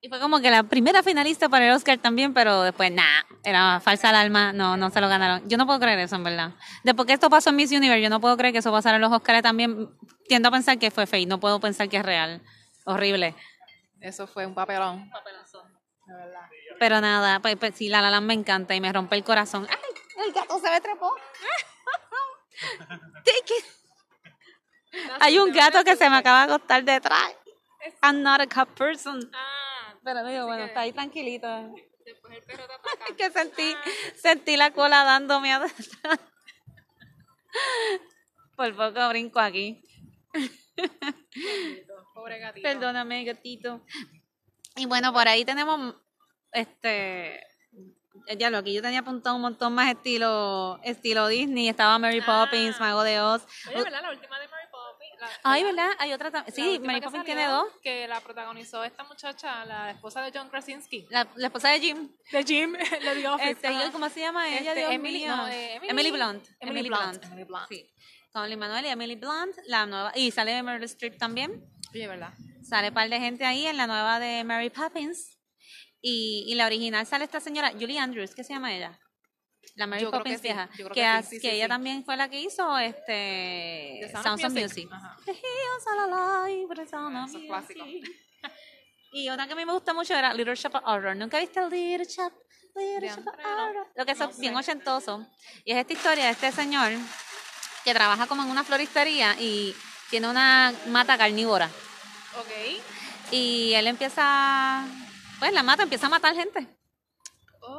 Y 0.05 0.09
fue 0.11 0.21
como 0.21 0.39
que 0.39 0.51
la 0.51 0.65
primera 0.65 1.03
finalista 1.03 1.49
para 1.49 1.67
el 1.67 1.73
Oscar 1.73 1.97
también, 1.97 2.35
pero 2.35 2.61
después, 2.61 2.93
nah, 2.93 3.23
era 3.43 3.81
falsa 3.81 4.11
alarma, 4.11 4.53
no, 4.53 4.77
no 4.77 4.91
se 4.91 5.01
lo 5.01 5.09
ganaron. 5.09 5.49
Yo 5.49 5.57
no 5.57 5.65
puedo 5.65 5.81
creer 5.81 5.99
eso, 5.99 6.17
en 6.17 6.25
verdad. 6.25 6.51
Después 6.83 7.07
que 7.07 7.15
esto 7.15 7.31
pasó 7.31 7.49
en 7.49 7.57
Miss 7.57 7.73
Universe, 7.73 8.03
yo 8.03 8.11
no 8.11 8.21
puedo 8.21 8.37
creer 8.37 8.53
que 8.53 8.59
eso 8.59 8.71
pasara 8.71 8.97
en 8.97 9.01
los 9.01 9.11
Oscars 9.11 9.41
también. 9.41 9.89
Tiendo 10.29 10.51
a 10.51 10.53
pensar 10.53 10.79
que 10.79 10.91
fue 10.91 11.07
fake, 11.07 11.27
no 11.27 11.41
puedo 11.41 11.59
pensar 11.59 11.89
que 11.89 11.97
es 11.97 12.03
real. 12.03 12.43
Horrible. 12.85 13.35
Eso 14.03 14.27
fue 14.27 14.45
un 14.45 14.55
papelón. 14.55 15.11
De 16.07 16.15
verdad. 16.15 16.51
Pero 16.79 17.01
nada, 17.01 17.41
pues, 17.41 17.57
pues 17.57 17.75
sí, 17.75 17.89
la 17.89 18.03
La 18.03 18.11
Land 18.11 18.27
me 18.27 18.35
encanta 18.35 18.75
y 18.75 18.83
me 18.83 18.93
rompe 18.93 19.17
el 19.17 19.25
corazón. 19.25 19.67
¡Ay! 19.71 19.77
El 20.27 20.35
gato 20.35 20.59
se 20.59 20.69
me 20.69 20.83
trepó. 20.83 21.15
Take 23.25 23.55
it. 23.59 23.65
Hay 25.21 25.39
un 25.39 25.51
gato 25.51 25.83
que 25.83 25.97
se 25.97 26.11
me 26.11 26.19
acaba 26.19 26.47
de 26.47 26.53
acostar 26.53 26.85
detrás. 26.85 27.35
I'm 28.03 28.23
not 28.23 28.43
a 28.43 28.47
cat 28.47 28.69
person. 28.77 29.31
Ah, 29.33 29.74
Pero 30.05 30.25
digo, 30.27 30.47
bueno, 30.47 30.65
está 30.65 30.81
ahí 30.81 30.93
tranquilito. 30.93 31.49
después 32.05 32.37
el 32.37 32.43
perro 32.45 32.67
te 32.67 32.75
ataca. 32.75 33.05
Es 33.09 33.17
que 33.17 33.31
sentí, 33.31 33.75
sentí 34.17 34.57
la 34.57 34.73
cola 34.73 35.05
dándome 35.05 35.53
a 35.53 35.61
Por 38.57 38.77
poco 38.77 39.09
brinco 39.09 39.41
aquí. 39.41 39.83
Pobre 42.15 42.39
gatito. 42.39 42.63
Perdóname, 42.63 43.25
gatito. 43.25 43.85
Y 44.77 44.87
bueno, 44.87 45.13
por 45.13 45.27
ahí 45.27 45.45
tenemos 45.45 45.95
este 46.53 47.41
ya 48.39 48.49
lo 48.49 48.63
que 48.63 48.73
yo 48.73 48.81
tenía 48.81 49.01
apuntado 49.01 49.35
un 49.37 49.43
montón 49.43 49.75
más 49.75 49.91
estilo 49.91 50.79
estilo 50.83 51.27
Disney, 51.29 51.69
estaba 51.69 51.99
Mary 51.99 52.21
Ah. 52.27 52.47
Poppins, 52.47 52.79
Mago 52.81 53.03
de 53.03 53.21
Oz. 53.21 53.45
Oye, 53.69 53.83
¿verdad? 53.83 54.03
La 54.03 54.11
última 54.11 54.39
de 54.39 54.49
La- 55.27 55.41
Ay, 55.53 55.65
¿verdad? 55.65 55.89
Hay 55.99 56.13
otra 56.13 56.31
también. 56.31 56.55
la 56.57 56.63
Sí, 56.65 56.79
Mary 56.81 57.01
Poppins 57.01 57.25
tiene 57.25 57.47
dos. 57.47 57.67
Que 57.83 58.07
la 58.09 58.21
protagonizó 58.21 58.85
esta 58.85 59.05
muchacha, 59.05 59.65
la 59.65 59.91
esposa 59.91 60.23
de 60.23 60.31
John 60.37 60.49
Krasinski. 60.49 61.07
La, 61.11 61.27
la 61.37 61.47
esposa 61.49 61.69
de 61.71 61.81
Jim. 61.81 62.09
De 62.33 62.45
Jim, 62.45 62.73
de 63.03 63.15
The 63.23 63.29
Office. 63.29 63.51
Este, 63.51 63.67
ajá. 63.69 63.87
¿y 63.87 63.91
¿Cómo 63.91 64.09
se 64.09 64.21
llama 64.21 64.49
ella? 64.49 64.59
Este, 64.71 64.81
Dios 64.81 64.93
Emily- 64.93 65.19
mío? 65.21 65.37
no, 65.37 65.49
eh, 65.49 65.75
Emily- 65.77 65.91
Emily 65.91 66.11
Blunt. 66.11 66.45
Emily 66.61 66.89
Blunt, 66.89 67.25
Emily 67.25 67.45
Blunt. 67.45 67.69
Sí. 67.69 67.87
Con 68.33 68.49
Lin 68.49 68.59
Manuel 68.59 68.85
y 68.85 68.89
Emily 68.89 69.15
Blunt, 69.17 69.57
la 69.67 69.87
nueva. 69.87 70.13
Y 70.17 70.31
sale 70.33 70.61
Meryl 70.63 70.83
Streep 70.85 71.17
también. 71.19 71.65
Oye, 71.93 72.09
¿verdad? 72.09 72.33
Sale 72.69 72.89
un 72.89 72.95
par 72.95 73.09
de 73.09 73.21
gente 73.21 73.45
ahí 73.45 73.67
en 73.67 73.77
la 73.77 73.87
nueva 73.87 74.19
de 74.19 74.43
Mary 74.45 74.71
Poppins. 74.71 75.39
Y, 76.01 76.45
y 76.49 76.55
la 76.57 76.67
original 76.67 77.07
sale 77.07 77.25
esta 77.25 77.41
señora, 77.41 77.71
Julie 77.73 77.99
Andrews, 77.99 78.35
¿qué 78.35 78.43
se 78.45 78.53
llama 78.53 78.75
ella? 78.75 78.99
La 79.77 79.87
Mary 79.87 80.03
Yo 80.03 80.11
Poppins 80.11 80.37
que 80.41 80.49
sí, 80.49 80.55
vieja. 80.55 80.69
creo 80.75 80.89
que 80.89 80.95
que 80.95 81.23
sí, 81.23 81.29
sí, 81.31 81.41
que 81.41 81.51
sí, 81.51 81.57
ella 81.57 81.65
sí. 81.65 81.69
también 81.69 82.05
fue 82.05 82.17
la 82.17 82.29
que 82.29 82.41
hizo 82.41 82.79
este 82.79 83.99
The 84.03 84.09
Sound 84.13 84.17
of 84.19 84.23
Sounds 84.41 84.45
of 84.45 84.53
Music. 84.53 84.69
Music. 84.85 84.89
Ajá. 84.93 85.17
The 85.25 85.33
hills 85.33 85.87
are 85.91 86.01
alive, 86.13 86.67
but 86.69 86.77
the 86.77 86.87
sound 86.87 87.17
of 87.17 87.29
Eso 87.29 87.39
es 87.39 87.45
clásico. 87.47 87.85
music. 87.85 88.05
Y 89.13 89.29
otra 89.31 89.47
que 89.47 89.53
a 89.53 89.57
mí 89.57 89.65
me 89.65 89.73
gusta 89.73 89.93
mucho 89.95 90.15
era 90.15 90.33
Little 90.35 90.55
Shop 90.55 90.75
of 90.75 90.83
Horror. 90.85 91.17
¿Nunca 91.17 91.39
viste 91.39 91.61
Little 91.69 92.05
Shop? 92.05 92.33
Little 92.77 93.09
Shop 93.09 93.29
of. 93.29 93.35
Horror. 93.45 93.87
Lo 93.95 94.05
que 94.07 94.13
es 94.13 94.19
No 94.19 94.29
bien 94.39 94.57
ochentoso. 94.57 95.27
Y 95.65 95.73
es 95.73 95.79
esta 95.79 95.93
historia 95.93 96.25
de 96.27 96.31
este 96.33 96.51
señor 96.53 96.93
que 97.85 97.95
trabaja 97.95 98.27
como 98.27 98.43
en 98.43 98.51
una 98.51 98.65
floristería 98.65 99.37
y 99.39 99.75
tiene 100.11 100.29
una 100.29 100.73
mata 100.89 101.17
carnívora. 101.19 101.69
Ok. 102.39 102.83
Y 103.31 103.73
él 103.75 103.87
empieza, 103.87 104.85
pues 105.39 105.53
la 105.53 105.63
mata, 105.63 105.83
empieza 105.85 106.07
a 106.07 106.11
matar 106.11 106.35
gente. 106.35 106.67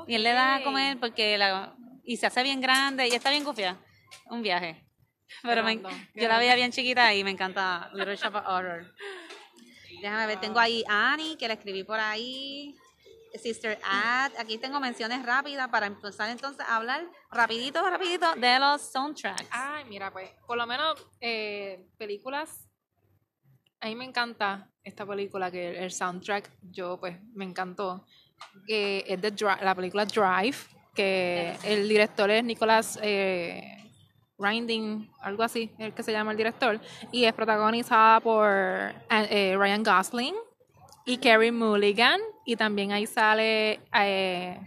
Y 0.07 0.15
él 0.15 0.23
le 0.23 0.31
da 0.33 0.55
a 0.55 0.63
comer 0.63 0.99
porque 0.99 1.37
la, 1.37 1.75
y 2.05 2.17
se 2.17 2.25
hace 2.27 2.43
bien 2.43 2.61
grande 2.61 3.07
y 3.07 3.11
está 3.11 3.29
bien 3.29 3.43
gufia. 3.43 3.77
Un 4.29 4.41
viaje. 4.41 4.81
Pero 5.41 5.63
me- 5.63 5.81
yo 6.13 6.27
la 6.27 6.37
veía 6.37 6.55
bien 6.55 6.71
chiquita 6.71 7.13
y 7.13 7.23
me 7.23 7.31
encanta 7.31 7.89
Little 7.93 8.15
Shop 8.15 8.35
of 8.35 8.43
Horror. 8.47 8.93
Déjame 10.01 10.27
ver, 10.27 10.39
tengo 10.39 10.59
ahí 10.59 10.83
Annie, 10.87 11.35
que 11.37 11.47
la 11.47 11.55
escribí 11.55 11.83
por 11.83 11.99
ahí. 11.99 12.75
Sister 13.41 13.77
Ad, 13.83 14.31
aquí 14.39 14.57
tengo 14.57 14.79
menciones 14.79 15.25
rápidas 15.25 15.67
para 15.67 15.87
empezar 15.87 16.29
entonces 16.29 16.65
a 16.65 16.77
hablar 16.77 17.05
rapidito, 17.31 17.81
rapidito 17.89 18.33
de 18.35 18.59
los 18.59 18.81
soundtracks. 18.81 19.45
Ay, 19.51 19.83
mira, 19.85 20.09
pues, 20.11 20.29
por 20.47 20.57
lo 20.57 20.65
menos 20.65 21.05
eh, 21.19 21.85
películas. 21.97 22.69
A 23.81 23.87
mí 23.87 23.95
me 23.95 24.05
encanta 24.05 24.71
esta 24.83 25.05
película, 25.05 25.51
que 25.51 25.69
el, 25.69 25.75
el 25.75 25.91
soundtrack, 25.91 26.49
yo 26.61 26.97
pues 26.97 27.17
me 27.33 27.43
encantó. 27.43 28.05
Que 28.67 29.03
es 29.07 29.21
de 29.21 29.31
la 29.61 29.75
película 29.75 30.05
Drive, 30.05 30.57
que 30.95 31.55
el 31.63 31.87
director 31.87 32.31
es 32.31 32.43
Nicholas 32.43 32.97
eh, 33.03 33.91
Rinding, 34.39 35.07
algo 35.21 35.43
así, 35.43 35.71
el 35.77 35.93
que 35.93 36.01
se 36.01 36.11
llama 36.11 36.31
el 36.31 36.37
director. 36.37 36.79
Y 37.11 37.25
es 37.25 37.33
protagonizada 37.33 38.19
por 38.19 38.47
eh, 38.49 39.55
Ryan 39.57 39.83
Gosling 39.83 40.35
y 41.05 41.17
Carey 41.17 41.51
Mulligan. 41.51 42.19
Y 42.45 42.55
también 42.55 42.91
ahí 42.91 43.05
sale. 43.05 43.79
eh, 43.93 44.59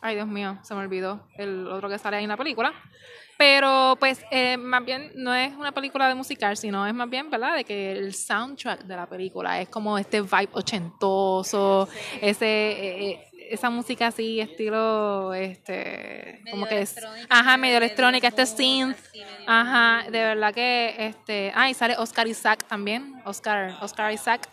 ay, 0.00 0.14
Dios 0.14 0.26
mío, 0.26 0.58
se 0.62 0.74
me 0.74 0.80
olvidó 0.80 1.26
el 1.36 1.68
otro 1.68 1.88
que 1.88 1.98
sale 1.98 2.16
ahí 2.16 2.24
en 2.24 2.30
la 2.30 2.36
película. 2.36 2.72
Pero 3.38 3.96
pues 3.98 4.24
eh, 4.30 4.56
más 4.56 4.84
bien 4.84 5.10
no 5.16 5.34
es 5.34 5.52
una 5.56 5.72
película 5.72 6.06
de 6.06 6.14
musical, 6.14 6.56
sino 6.56 6.86
es 6.86 6.94
más 6.94 7.10
bien, 7.10 7.28
¿verdad? 7.28 7.56
De 7.56 7.64
que 7.64 7.90
el 7.90 8.14
soundtrack 8.14 8.84
de 8.84 8.94
la 8.94 9.06
película 9.06 9.60
es 9.60 9.68
como 9.68 9.98
este 9.98 10.20
vibe 10.20 10.50
ochentoso, 10.52 11.88
ese 12.20 12.46
eh, 12.46 13.10
eh, 13.10 13.28
esa 13.50 13.70
música 13.70 14.08
así 14.08 14.40
estilo 14.40 15.34
este 15.34 16.42
como 16.50 16.66
que 16.66 16.82
es 16.82 16.96
ajá, 17.28 17.56
medio 17.56 17.78
electrónica, 17.78 18.28
este 18.28 18.46
synth. 18.46 18.96
Ajá, 19.46 20.04
de 20.10 20.18
verdad 20.18 20.54
que 20.54 20.94
este, 20.98 21.52
ah, 21.54 21.68
y 21.68 21.74
sale 21.74 21.96
Oscar 21.98 22.26
Isaac 22.26 22.64
también, 22.68 23.20
Oscar 23.24 23.76
Oscar 23.80 24.12
Isaac. 24.12 24.48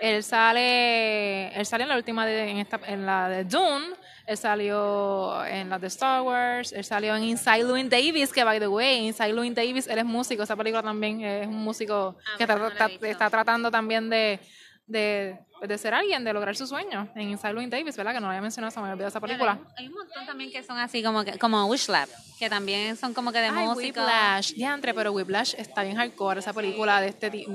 Él 0.00 0.22
sale, 0.22 1.48
él 1.58 1.64
sale 1.64 1.84
en 1.84 1.88
la 1.88 1.96
última 1.96 2.26
de, 2.26 2.50
en, 2.50 2.58
esta, 2.58 2.78
en 2.86 3.06
la 3.06 3.30
de 3.30 3.44
Dune, 3.44 3.94
él 4.26 4.36
salió 4.36 5.42
en 5.46 5.70
la 5.70 5.78
de 5.78 5.86
Star 5.86 6.20
Wars, 6.20 6.72
él 6.72 6.84
salió 6.84 7.16
en 7.16 7.24
Inside 7.24 7.64
Llewyn 7.64 7.88
Davis, 7.88 8.30
que 8.30 8.44
by 8.44 8.58
the 8.58 8.68
way, 8.68 9.06
Inside 9.06 9.32
Llewyn 9.32 9.54
Davis, 9.54 9.86
él 9.86 9.98
es 9.98 10.04
músico, 10.04 10.42
esa 10.42 10.54
película 10.54 10.82
también 10.82 11.22
es 11.22 11.46
un 11.46 11.56
músico 11.56 12.16
Ah, 12.26 12.34
que 12.36 12.44
está, 12.44 12.56
no 12.56 13.06
está 13.06 13.30
tratando 13.30 13.70
también 13.70 14.10
de, 14.10 14.38
de, 14.86 15.38
de 15.66 15.78
ser 15.78 15.94
alguien, 15.94 16.22
de 16.24 16.32
lograr 16.32 16.54
su 16.56 16.66
sueño. 16.66 17.08
En 17.14 17.30
Inside 17.30 17.52
Llewyn 17.52 17.70
Davis, 17.70 17.96
¿verdad? 17.96 18.12
Que 18.12 18.20
no 18.20 18.26
lo 18.26 18.30
había 18.30 18.40
mencionado, 18.42 18.70
se 18.70 18.80
me 18.80 18.90
olvidó 18.92 19.08
esa 19.08 19.20
película. 19.20 19.52
Hay, 19.52 19.58
un- 19.58 19.66
hay 19.78 19.86
un 19.88 19.94
montón 19.94 20.26
también 20.26 20.50
que 20.52 20.62
son 20.62 20.78
así 20.78 21.02
como 21.02 21.24
que, 21.24 21.38
como 21.38 21.64
Wish 21.66 21.88
Lab, 21.88 22.08
que 22.38 22.48
también 22.48 22.96
son 22.96 23.12
como 23.14 23.32
que 23.32 23.38
de 23.40 23.48
Ay, 23.48 23.66
música. 23.66 24.00
Whiplash, 24.02 24.52
diantre, 24.54 24.94
pero 24.94 25.12
Whiplash 25.12 25.54
está 25.58 25.82
bien 25.82 25.96
hardcore, 25.96 26.40
esa 26.40 26.52
película 26.52 27.00
de 27.00 27.08
este 27.08 27.30
tipo. 27.30 27.52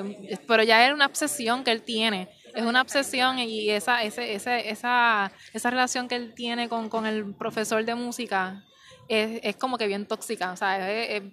Pero 0.47 0.63
ya 0.63 0.85
es 0.87 0.93
una 0.93 1.05
obsesión 1.05 1.63
que 1.63 1.71
él 1.71 1.81
tiene. 1.83 2.29
Es 2.53 2.63
una 2.65 2.81
obsesión 2.81 3.39
y 3.39 3.69
esa, 3.69 4.03
ese, 4.03 4.33
ese, 4.33 4.69
esa, 4.69 5.31
esa 5.53 5.69
relación 5.69 6.09
que 6.09 6.15
él 6.15 6.33
tiene 6.35 6.67
con, 6.67 6.89
con 6.89 7.05
el 7.05 7.33
profesor 7.35 7.85
de 7.85 7.95
música 7.95 8.65
es, 9.07 9.39
es 9.43 9.55
como 9.55 9.77
que 9.77 9.87
bien 9.87 10.05
tóxica. 10.05 10.51
O 10.51 10.57
sea, 10.57 10.91
es, 10.91 11.21
es 11.23 11.31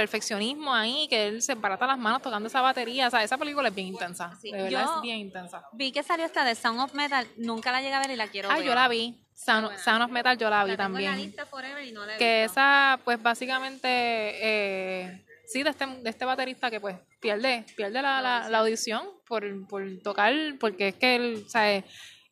perfeccionismo 0.00 0.74
ahí, 0.74 1.06
que 1.08 1.26
él 1.28 1.42
se 1.42 1.54
barata 1.54 1.86
las 1.86 1.98
manos 1.98 2.22
tocando 2.22 2.46
esa 2.48 2.60
batería. 2.60 3.08
O 3.08 3.10
sea, 3.10 3.22
esa 3.22 3.36
película 3.38 3.68
es 3.68 3.74
bien 3.74 3.88
intensa. 3.88 4.36
Sí, 4.40 4.50
de 4.50 4.62
verdad 4.64 4.84
yo- 4.86 4.96
es 4.96 5.02
bien 5.02 5.18
intensa. 5.18 5.62
Vi 5.72 5.92
que 5.92 6.02
salió 6.02 6.24
esta 6.26 6.44
de 6.44 6.54
Sound 6.54 6.80
of 6.80 6.94
Metal, 6.94 7.26
nunca 7.36 7.70
la 7.72 7.80
llegué 7.82 7.94
a 7.94 8.00
ver 8.00 8.10
y 8.10 8.16
la 8.16 8.28
quiero 8.28 8.50
Ah, 8.50 8.56
ver. 8.56 8.64
yo 8.64 8.74
la 8.74 8.88
vi. 8.88 9.16
Sound, 9.34 10.02
of 10.02 10.10
Metal 10.10 10.36
yo 10.36 10.50
la 10.50 10.64
vi 10.64 10.72
La 10.72 10.76
la 10.76 10.84
también. 10.84 11.16
lista 11.16 11.46
forever 11.46 11.82
y 11.84 11.92
no 11.92 12.04
la 12.04 12.14
he 12.14 12.18
que 12.18 12.42
visto. 12.42 12.52
esa 12.52 13.00
pues 13.04 13.22
básicamente 13.22 13.88
eh, 13.88 15.24
sí 15.46 15.62
de 15.62 15.70
este 15.70 15.86
de 15.86 16.10
este 16.10 16.24
baterista 16.26 16.70
que 16.70 16.78
pues 16.78 16.96
pierde 17.20 17.64
pierde 17.74 18.02
la, 18.02 18.20
la, 18.20 18.48
la 18.50 18.58
audición 18.58 19.02
por, 19.26 19.42
por 19.66 19.82
tocar 20.02 20.34
porque 20.60 20.88
es 20.88 20.94
que 20.94 21.16
él 21.16 21.44
o 21.46 21.48
sea, 21.48 21.82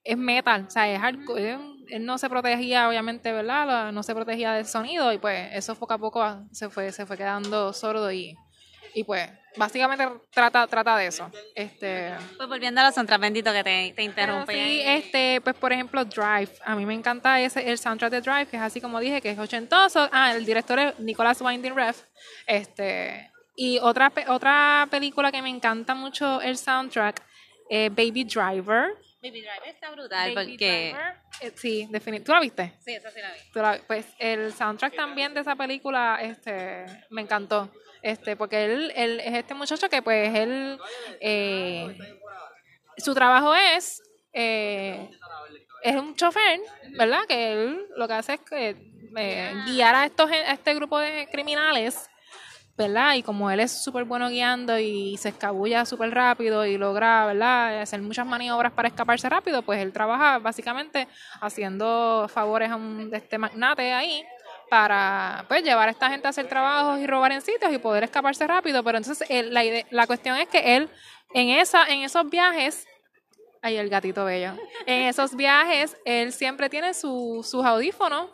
es, 0.09 0.17
metal 0.19 0.65
o 0.67 0.71
sea 0.71 0.89
es 0.93 1.01
hardcore, 1.01 1.59
él 1.89 2.05
no 2.05 2.19
se 2.19 2.29
protegía 2.29 2.89
obviamente 2.89 3.33
verdad 3.33 3.93
no 3.93 4.03
se 4.03 4.15
protegía 4.15 4.53
del 4.53 4.67
sonido 4.67 5.13
y 5.13 5.19
pues 5.19 5.51
eso 5.53 5.75
poco 5.75 5.95
a 5.95 5.99
poco 5.99 6.47
se 6.53 6.69
fue 6.71 6.93
se 6.93 7.07
fue 7.07 7.17
quedando 7.17 7.73
sordo 7.73 8.11
y 8.13 8.37
y 8.95 9.05
pues 9.05 9.29
básicamente 9.57 10.09
trata 10.33 10.67
trata 10.67 10.97
de 10.97 11.07
eso 11.07 11.31
este 11.55 12.13
Pues 12.37 12.49
volviendo 12.49 12.81
a 12.81 12.85
los 12.85 12.95
soundtracks, 12.95 13.21
bendito 13.21 13.53
que 13.53 13.63
te, 13.63 13.71
te 13.71 13.93
pero 13.95 14.03
interrumpí. 14.03 14.55
sí, 14.55 14.83
este, 14.85 15.41
pues 15.43 15.55
por 15.57 15.73
ejemplo, 15.73 16.05
Drive. 16.05 16.51
A 16.65 16.75
mí 16.75 16.87
me 16.87 16.95
encanta 16.95 17.39
ese, 17.41 17.69
el 17.71 17.77
soundtrack 17.79 18.11
de 18.11 18.21
Drive, 18.23 18.47
que 18.47 18.57
es 18.57 18.63
así 18.63 18.81
como 18.81 18.99
dije, 18.99 19.21
que 19.21 19.31
es 19.31 19.39
ochentoso. 19.39 20.09
Ah, 20.11 20.33
el 20.35 20.45
director 20.47 20.79
es 20.79 20.99
Nicolas 21.01 21.41
Winding 21.43 21.75
Refn. 21.77 22.07
Este, 22.47 23.31
y 23.57 23.79
otra, 23.81 24.11
otra 24.29 24.89
película 24.91 25.31
que 25.31 25.43
me 25.43 25.51
encanta 25.51 25.95
mucho 25.95 26.41
el 26.41 26.57
soundtrack, 26.57 27.23
eh, 27.69 27.91
Baby 27.91 28.25
Driver. 28.25 28.97
Baby 29.21 29.41
Driver 29.43 29.67
está 29.69 29.91
brutal 29.91 30.35
Baby 30.35 30.53
porque... 30.53 30.93
Driver, 30.95 31.17
eh, 31.41 31.53
sí, 31.57 31.89
definitivamente. 31.91 32.25
¿Tú 32.25 32.33
la 32.33 32.41
viste? 32.41 32.73
Sí, 32.79 32.93
esa 32.95 33.11
sí 33.11 33.21
la 33.21 33.33
vi. 33.33 33.39
Tú 33.53 33.59
la- 33.61 33.81
pues 33.87 34.07
el 34.19 34.53
soundtrack 34.53 34.95
también 34.95 35.35
de 35.35 35.41
esa 35.41 35.57
película 35.57 36.19
este 36.23 36.85
me 37.11 37.23
encantó 37.23 37.71
este 38.03 38.37
porque 38.37 38.65
él, 38.65 38.93
él 38.95 39.21
es 39.21 39.35
este 39.35 39.55
muchacho 39.55 39.89
que 39.89 40.03
pues 40.03 40.33
él 40.37 40.79
eh, 41.21 41.99
su 42.97 43.13
trabajo 43.15 43.55
es 43.55 44.01
eh, 44.33 45.11
es 45.83 45.97
un 45.97 46.15
chofer 46.15 46.61
verdad 46.97 47.21
que 47.27 47.53
él 47.53 47.87
lo 47.97 48.07
que 48.07 48.15
hace 48.15 48.35
es 48.35 48.41
que 48.41 48.77
eh, 49.17 49.55
guiar 49.67 49.97
a 49.97 50.05
estos 50.05 50.31
a 50.31 50.53
este 50.53 50.75
grupo 50.75 50.97
de 50.99 51.27
criminales 51.33 52.09
¿verdad? 52.79 53.15
Y 53.15 53.23
como 53.23 53.51
él 53.51 53.61
es 53.61 53.83
súper 53.83 54.05
bueno 54.05 54.29
guiando 54.31 54.79
y 54.79 55.17
se 55.19 55.31
escabulla 55.31 55.85
súper 55.85 56.15
rápido 56.15 56.65
y 56.65 56.79
logra, 56.79 57.27
¿verdad? 57.27 57.83
Hacer 57.83 58.01
muchas 58.01 58.25
maniobras 58.27 58.73
para 58.73 58.89
escaparse 58.89 59.29
rápido, 59.29 59.63
pues 59.63 59.81
él 59.83 59.93
trabaja 59.93 60.39
básicamente 60.39 61.09
haciendo 61.41 62.27
favores 62.33 62.71
a 62.71 62.77
un 62.77 63.11
este 63.13 63.37
magnate 63.37 63.93
ahí 63.93 64.25
para 64.71 65.45
pues 65.49 65.63
llevar 65.63 65.89
a 65.89 65.91
esta 65.91 66.09
gente 66.09 66.27
a 66.27 66.31
hacer 66.31 66.47
trabajos 66.49 67.01
y 67.01 67.07
robar 67.07 67.33
en 67.33 67.41
sitios 67.41 67.73
y 67.73 67.79
poder 67.79 68.05
escaparse 68.05 68.47
rápido. 68.47 68.83
Pero 68.85 68.99
entonces 68.99 69.29
él- 69.31 69.53
la, 69.53 69.63
la 69.91 70.07
cuestión 70.07 70.37
es 70.37 70.49
que 70.49 70.77
él 70.77 70.89
en, 71.35 71.49
esa, 71.51 71.85
en 71.89 72.03
esos 72.03 72.29
viajes 72.31 72.87
Ay, 73.63 73.77
el 73.77 73.89
gatito 73.89 74.25
bello. 74.25 74.53
En 74.87 75.07
esos 75.09 75.35
viajes, 75.35 75.97
él 76.05 76.33
siempre 76.33 76.69
tiene 76.71 76.95
su- 76.95 77.45
sus 77.49 77.65
audífonos. 77.65 78.31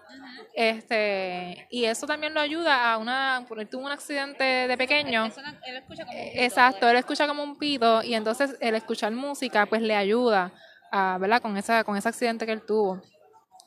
Este, 0.54 1.66
y 1.70 1.84
eso 1.84 2.06
también 2.06 2.34
lo 2.34 2.40
ayuda 2.40 2.92
a 2.92 2.98
una. 2.98 3.44
Él 3.56 3.68
tuvo 3.68 3.86
un 3.86 3.90
accidente 3.92 4.44
de 4.44 4.76
pequeño. 4.76 5.24
Él 5.64 5.76
escucha 5.76 6.04
como 6.04 6.18
un 6.18 6.24
pito, 6.30 6.42
Exacto, 6.44 6.88
él 6.88 6.96
escucha 6.96 7.26
como 7.26 7.42
un 7.42 7.58
pito 7.58 8.02
y 8.02 8.14
entonces 8.14 8.56
el 8.60 8.74
escuchar 8.74 9.12
música 9.12 9.66
pues 9.66 9.82
le 9.82 9.96
ayuda 9.96 10.52
a, 10.92 11.18
¿verdad? 11.18 11.40
Con 11.42 11.56
esa 11.56 11.82
con 11.84 11.96
ese 11.96 12.08
accidente 12.08 12.46
que 12.46 12.52
él 12.52 12.62
tuvo. 12.62 13.02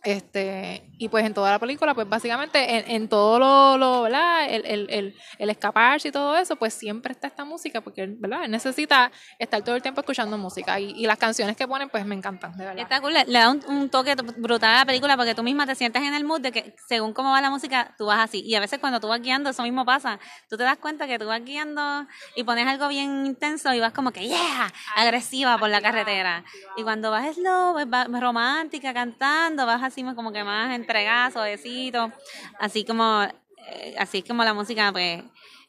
Este, 0.03 0.89
y 0.97 1.09
pues 1.09 1.25
en 1.25 1.33
toda 1.33 1.51
la 1.51 1.59
película, 1.59 1.93
pues 1.93 2.07
básicamente 2.07 2.77
en, 2.77 2.91
en 2.91 3.09
todo 3.09 3.39
lo, 3.39 3.77
lo 3.77 4.01
¿verdad? 4.03 4.45
El, 4.49 4.65
el, 4.65 4.89
el, 4.89 5.15
el 5.37 5.49
escaparse 5.49 6.07
y 6.07 6.11
todo 6.11 6.37
eso, 6.37 6.55
pues 6.55 6.73
siempre 6.73 7.11
está 7.11 7.27
esta 7.27 7.43
música, 7.43 7.81
porque 7.81 8.07
¿verdad? 8.07 8.45
Él 8.45 8.51
necesita 8.51 9.11
estar 9.37 9.61
todo 9.63 9.75
el 9.75 9.81
tiempo 9.81 10.01
escuchando 10.01 10.37
música. 10.37 10.79
Y, 10.79 10.91
y 10.91 11.05
las 11.05 11.17
canciones 11.17 11.57
que 11.57 11.67
ponen, 11.67 11.89
pues 11.89 12.05
me 12.05 12.15
encantan, 12.15 12.55
de 12.57 12.65
verdad. 12.65 12.83
Está 12.83 13.01
cool, 13.01 13.13
le, 13.13 13.25
da 13.25 13.49
un, 13.49 13.61
un 13.67 13.89
toque 13.89 14.15
brutal 14.37 14.75
a 14.75 14.77
la 14.79 14.85
película 14.85 15.17
porque 15.17 15.35
tú 15.35 15.43
misma 15.43 15.65
te 15.65 15.75
sientes 15.75 16.01
en 16.01 16.13
el 16.13 16.23
mood 16.23 16.41
de 16.41 16.51
que 16.51 16.75
según 16.87 17.13
cómo 17.13 17.31
va 17.31 17.41
la 17.41 17.49
música, 17.49 17.93
tú 17.97 18.05
vas 18.05 18.19
así. 18.19 18.41
Y 18.45 18.55
a 18.55 18.59
veces 18.59 18.79
cuando 18.79 18.99
tú 18.99 19.07
vas 19.07 19.21
guiando, 19.21 19.49
eso 19.49 19.63
mismo 19.63 19.83
pasa. 19.83 20.19
Tú 20.49 20.57
te 20.57 20.63
das 20.63 20.77
cuenta 20.77 21.07
que 21.07 21.19
tú 21.19 21.25
vas 21.25 21.43
guiando 21.43 22.07
y 22.35 22.43
pones 22.43 22.67
algo 22.67 22.87
bien 22.87 23.25
intenso 23.25 23.73
y 23.73 23.79
vas 23.79 23.93
como 23.93 24.11
que, 24.11 24.27
yeah, 24.27 24.71
agresiva 24.95 25.57
por 25.57 25.69
la 25.69 25.81
carretera. 25.81 26.45
Y 26.77 26.83
cuando 26.83 27.11
vas 27.11 27.35
slow, 27.35 27.73
pues 27.73 27.89
vas 27.89 28.07
romántica, 28.07 28.93
cantando, 28.93 29.65
vas 29.65 29.86
así 29.87 30.03
como 30.03 30.31
que 30.31 30.43
más 30.43 30.75
entregada, 30.75 31.31
suavecito. 31.31 32.11
Así 32.59 32.85
como, 32.85 33.23
eh, 33.23 33.95
así 33.97 34.19
es 34.19 34.23
como 34.25 34.43
la 34.43 34.53
música, 34.53 34.91
pues, 34.91 35.23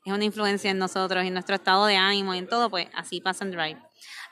es 0.04 0.12
una 0.12 0.24
influencia 0.24 0.70
en 0.70 0.78
nosotros, 0.78 1.24
en 1.24 1.32
nuestro 1.32 1.54
estado 1.54 1.86
de 1.86 1.96
ánimo 1.96 2.34
y 2.34 2.38
en 2.38 2.48
todo, 2.48 2.70
pues 2.70 2.88
así 2.94 3.20
pasa 3.20 3.44
en 3.44 3.50
Drive. 3.52 3.78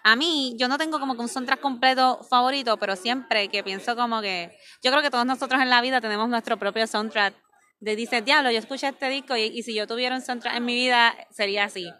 A 0.04 0.14
mí, 0.14 0.54
yo 0.56 0.68
no 0.68 0.78
tengo 0.78 1.00
como 1.00 1.16
que 1.16 1.20
un 1.22 1.28
soundtrack 1.28 1.60
completo 1.60 2.20
favorito, 2.30 2.76
pero 2.76 2.94
siempre 2.94 3.48
que 3.48 3.64
pienso 3.64 3.96
como 3.96 4.20
que, 4.20 4.56
yo 4.82 4.90
creo 4.90 5.02
que 5.02 5.10
todos 5.10 5.26
nosotros 5.26 5.60
en 5.60 5.68
la 5.68 5.80
vida 5.80 6.00
tenemos 6.00 6.28
nuestro 6.28 6.56
propio 6.56 6.86
soundtrack. 6.86 7.34
De 7.78 7.94
dices, 7.94 8.24
diablo, 8.24 8.50
yo 8.50 8.58
escuché 8.58 8.88
este 8.88 9.08
disco 9.08 9.36
y, 9.36 9.42
y 9.42 9.62
si 9.62 9.74
yo 9.74 9.86
tuviera 9.86 10.14
un 10.14 10.22
soundtrack 10.22 10.56
en 10.56 10.64
mi 10.64 10.74
vida, 10.74 11.14
sería 11.30 11.64
así. 11.64 11.90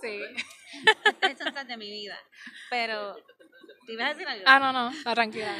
Sí. 0.00 0.20
Este 1.04 1.26
es 1.26 1.30
el 1.30 1.38
soundtrack 1.38 1.66
de 1.68 1.76
mi 1.76 1.90
vida. 1.90 2.18
Pero, 2.68 3.16
¿te 3.86 3.92
ibas 3.92 4.06
a 4.06 4.14
decir 4.14 4.28
algo? 4.28 4.44
Ah, 4.46 4.58
no, 4.58 4.72
no, 4.72 4.90
no, 4.90 5.14
tranquila. 5.14 5.54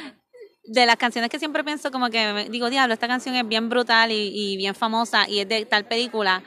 De 0.67 0.85
las 0.85 0.95
canciones 0.95 1.29
que 1.29 1.39
siempre 1.39 1.63
pienso 1.63 1.91
como 1.91 2.09
que 2.09 2.47
digo, 2.49 2.69
diablo, 2.69 2.93
esta 2.93 3.07
canción 3.07 3.35
es 3.35 3.47
bien 3.47 3.69
brutal 3.69 4.11
y, 4.11 4.31
y 4.33 4.57
bien 4.57 4.73
famosa 4.75 5.27
y 5.29 5.39
es 5.39 5.47
de 5.47 5.65
tal 5.65 5.85
película. 5.85 6.43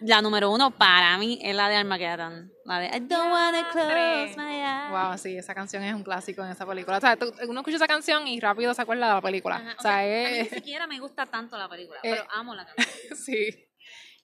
La 0.00 0.20
número 0.20 0.50
uno 0.50 0.72
para 0.72 1.16
mí 1.16 1.38
es 1.42 1.56
la 1.56 1.70
de 1.70 1.76
Armageddon. 1.76 2.52
La 2.66 2.80
de 2.80 2.86
I 2.88 3.00
don't 3.00 3.32
wanna 3.32 3.66
close 3.72 4.34
my 4.36 4.56
eyes. 4.60 4.90
Wow, 4.90 5.16
sí, 5.16 5.38
esa 5.38 5.54
canción 5.54 5.82
es 5.84 5.94
un 5.94 6.02
clásico 6.02 6.44
en 6.44 6.50
esa 6.50 6.66
película. 6.66 6.98
O 6.98 7.00
sea, 7.00 7.16
tú- 7.16 7.32
uno 7.48 7.60
escucha 7.60 7.76
esa 7.76 7.86
canción 7.86 8.28
y 8.28 8.38
rápido 8.38 8.74
se 8.74 8.82
acuerda 8.82 9.08
de 9.08 9.14
la 9.14 9.22
película. 9.22 9.56
Ajá, 9.56 9.74
O 9.78 9.80
sea, 9.82 9.98
a 10.00 10.02
mí 10.02 10.08
es... 10.10 10.52
ni 10.52 10.58
siquiera 10.58 10.86
me 10.86 10.98
gusta 11.00 11.24
tanto 11.24 11.56
la 11.56 11.66
película, 11.66 11.98
Eh. 12.02 12.10
pero 12.10 12.26
amo 12.34 12.54
la 12.54 12.66
canción. 12.76 13.16
sí. 13.16 13.48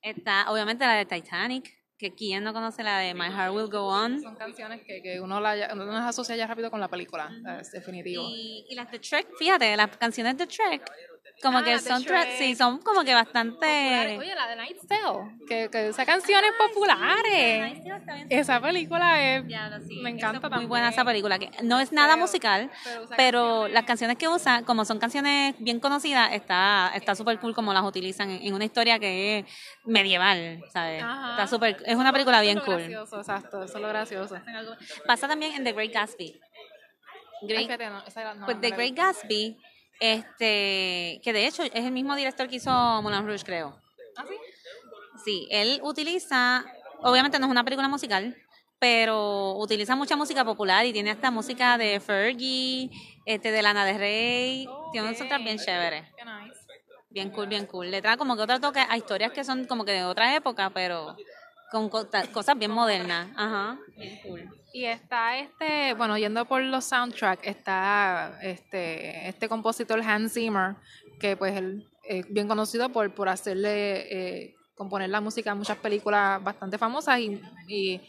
Está 0.03 0.51
obviamente 0.51 0.85
la 0.85 0.93
de 0.95 1.07
Titanic, 1.07 1.73
que 2.03 2.13
quién 2.13 2.43
no 2.43 2.53
conoce 2.53 2.83
la 2.83 2.99
de 2.99 3.15
My 3.15 3.31
Heart 3.31 3.55
Will 3.55 3.69
Go 3.71 3.87
On. 3.87 4.21
Son 4.21 4.35
canciones 4.35 4.83
que, 4.83 5.01
que 5.01 5.21
uno, 5.21 5.41
la, 5.41 5.71
uno 5.73 5.87
las 5.87 6.09
asocia 6.09 6.35
ya 6.35 6.49
rápido 6.49 6.69
con 6.69 6.81
la 6.81 6.89
película, 6.89 7.31
es 7.61 7.71
definitivo. 7.71 8.25
Y, 8.29 8.67
y 8.69 8.75
las 8.75 8.91
de 8.91 8.99
Trek, 8.99 9.29
fíjate, 9.39 9.77
las 9.77 9.97
canciones 9.97 10.37
de 10.37 10.49
Trek, 10.49 10.83
como 11.43 11.59
Ah, 11.59 11.65
que 11.65 11.79
son 11.81 12.03
sí, 12.39 12.55
son 12.55 12.79
como 12.79 13.03
que 13.05 13.13
bastante... 13.15 14.17
Oye, 14.19 14.35
la 14.35 14.47
de 14.47 14.57
Night's 14.57 14.87
Tale, 14.87 15.37
que, 15.49 15.69
que 15.71 15.89
esa 15.89 16.07
canción 16.07 16.43
es 16.45 16.53
populares. 16.57 17.81
Esa 18.31 18.61
película 18.61 19.21
es... 19.21 19.45
Sí. 19.87 19.97
Me 20.03 20.11
encanta 20.11 20.37
es 20.39 20.43
Muy 20.43 20.51
también. 20.51 20.69
buena 20.69 20.89
esa 20.91 21.05
película, 21.05 21.39
que 21.39 21.51
no 21.63 21.81
es 21.81 21.93
nada 21.93 22.15
Pero- 22.15 22.21
musical, 22.23 22.71
pero 22.85 23.03
usa 23.03 23.17
pero 23.17 23.41
canciones- 23.43 23.73
las 23.75 23.85
canciones 23.85 24.17
que 24.19 24.29
usa, 24.29 24.63
como 24.65 24.85
son 24.85 24.99
canciones 24.99 25.55
bien 25.59 25.81
conocidas, 25.81 26.33
está 26.33 26.91
está 26.95 27.15
súper 27.15 27.39
cool 27.41 27.55
como 27.55 27.73
las 27.73 27.83
utilizan 27.85 28.31
en, 28.31 28.43
en 28.47 28.55
una 28.55 28.65
historia 28.65 28.99
que 28.99 29.39
es 29.41 29.45
medieval, 29.85 30.63
¿sabes? 30.73 31.03
Ajá. 31.03 31.31
Está 31.33 31.47
súper, 31.49 31.77
es 31.85 31.97
una 31.97 32.13
película 32.13 32.41
bien 32.41 32.59
Eso 32.59 32.63
es 32.63 32.69
lo 32.69 32.75
cool. 32.75 32.83
gracioso, 32.83 33.19
exacto, 33.19 33.63
eso 33.65 33.75
es 33.77 33.83
lo 33.83 33.89
gracioso. 33.89 34.37
Pasa 35.07 35.27
también 35.29 35.55
en 35.55 35.65
The 35.65 35.73
Great 35.73 35.93
Gatsby. 35.93 36.41
Ay, 37.43 37.49
Great- 37.49 37.67
fíjate, 37.67 37.87
no, 37.91 38.35
no, 38.37 38.45
pues 38.47 38.61
The 38.61 38.71
Great. 38.71 38.95
Gatsby, 38.95 39.57
este, 40.03 41.21
que 41.23 41.33
de 41.33 41.47
hecho 41.47 41.63
es 41.63 41.71
el 41.75 41.93
mismo 41.93 42.17
director 42.17 42.49
que 42.49 42.57
hizo 42.57 42.71
Moulin 43.03 43.25
Rouge, 43.25 43.45
creo. 43.45 43.81
¿Ah, 44.17 44.25
sí? 44.29 44.35
Sí, 45.25 45.49
él 45.51 45.79
utiliza, 45.85 46.65
obviamente 47.03 47.39
no 47.39 47.47
es 47.47 47.53
una 47.53 47.63
película 47.63 47.87
musical, 47.87 48.37
pero 48.81 49.53
utiliza 49.59 49.95
mucha 49.95 50.17
música 50.17 50.45
popular 50.45 50.85
y 50.87 50.93
tiene 50.93 51.13
hasta 51.13 51.31
música 51.31 51.79
de 51.79 52.01
Fergie, 52.01 52.91
este, 53.25 53.53
de 53.53 53.63
Lana 53.63 53.85
del 53.85 53.99
Rey, 53.99 54.69
tiene 54.91 55.09
un 55.09 55.15
soundtrack 55.15 55.45
bien 55.45 55.57
Ok. 55.57 55.65
chévere, 55.65 56.13
Qué 56.17 56.25
nice. 56.25 56.59
bien 57.11 57.31
cool, 57.31 57.47
bien 57.47 57.67
cool. 57.67 57.89
Le 57.89 58.03
trae 58.03 58.17
como 58.17 58.35
que 58.35 58.43
otro 58.43 58.59
toque 58.59 58.81
a 58.81 58.97
historias 58.97 59.31
que 59.31 59.45
son 59.45 59.67
como 59.67 59.85
que 59.85 59.93
de 59.93 60.03
otra 60.05 60.35
época, 60.35 60.71
pero 60.71 61.17
con 61.73 61.89
cosas 61.89 62.59
bien 62.59 62.71
modernas. 62.71 63.29
Ajá. 63.35 63.79
Y 64.75 64.85
está 64.85 65.39
este, 65.39 65.95
bueno, 65.95 66.17
yendo 66.19 66.45
por 66.45 66.63
los 66.63 66.85
soundtracks, 66.85 67.47
está 67.47 68.39
este, 68.43 69.29
este 69.29 69.49
compositor 69.49 70.01
Hans 70.01 70.35
Zimmer, 70.35 70.77
que 71.19 71.37
pues 71.37 71.57
él 71.57 71.85
es 72.05 72.27
bien 72.33 72.47
conocido 72.47 72.89
por, 72.91 73.13
por 73.15 73.29
hacerle, 73.29 74.45
eh, 74.45 74.55
componer 74.75 75.09
la 75.11 75.21
música 75.21 75.53
a 75.53 75.55
muchas 75.55 75.79
películas 75.79 76.43
bastante 76.43 76.77
famosas 76.79 77.19
y, 77.21 77.41
y, 77.69 78.01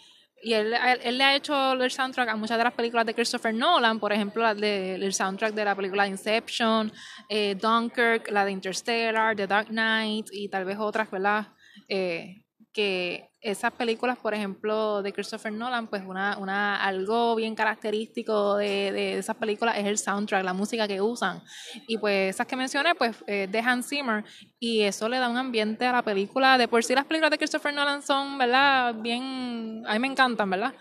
y 0.41 0.53
él, 0.53 0.74
él, 0.74 0.99
él 1.03 1.18
le 1.18 1.24
ha 1.24 1.36
hecho 1.36 1.74
el 1.74 1.91
soundtrack 1.91 2.30
a 2.30 2.36
muchas 2.36 2.57
de 2.57 2.64
las 2.66 2.74
películas 2.74 3.05
de 3.05 3.14
Christopher 3.14 3.53
Nolan, 3.53 3.99
por 3.99 4.11
ejemplo, 4.14 4.41
la 4.43 4.53
de- 4.55 4.95
el 4.95 5.14
soundtrack 5.14 5.53
de 5.53 5.66
la 5.66 5.76
película 5.76 6.07
Inception, 6.07 6.91
eh, 7.30 7.55
Dunkirk, 7.61 8.30
la 8.32 8.43
de 8.45 8.51
Interstellar, 8.51 9.36
The 9.36 9.47
Dark 9.47 9.68
Knight 9.68 10.28
y 10.32 10.49
tal 10.49 10.66
vez 10.66 10.78
otras, 10.80 11.09
¿verdad? 11.11 11.47
Eh, 11.88 12.43
que 12.74 13.30
esas 13.44 13.74
películas, 13.74 14.18
por 14.18 14.34
ejemplo, 14.34 15.02
de 15.04 15.12
Christopher 15.12 15.52
Nolan, 15.52 15.88
pues 15.88 16.04
una, 16.06 16.38
una 16.38 16.82
algo 16.84 17.36
bien 17.36 17.56
característico 17.56 18.56
de, 18.56 18.91
de 18.94 19.18
esas 19.18 19.36
películas 19.36 19.78
es 19.78 19.86
el 19.86 19.98
soundtrack, 19.98 20.44
la 20.46 20.54
música 20.54 20.88
que 20.88 21.02
usan. 21.02 21.44
Y 21.88 21.98
pues 21.98 22.36
esas 22.36 22.48
que 22.48 22.56
mencioné, 22.56 22.96
pues 22.96 23.18
eh, 23.28 23.48
de 23.52 23.60
Hans 23.60 23.89
Zimmer, 23.89 24.24
y 24.60 24.82
eso 24.82 25.10
le 25.10 25.20
da 25.20 25.28
un 25.28 25.38
ambiente 25.38 25.86
a 25.86 25.91
la 25.91 26.02
película. 26.02 26.58
De 26.58 26.70
por 26.70 26.84
sí 26.84 26.96
las 26.96 27.06
películas 27.06 27.32
de 27.32 27.38
Christopher 27.38 27.74
Nolan 27.74 28.02
son, 28.02 28.38
¿verdad? 28.38 28.96
Bien, 28.96 29.84
a 29.86 29.94
mí 29.94 30.00
me 30.00 30.08
encantan, 30.08 30.50
¿verdad? 30.50 30.74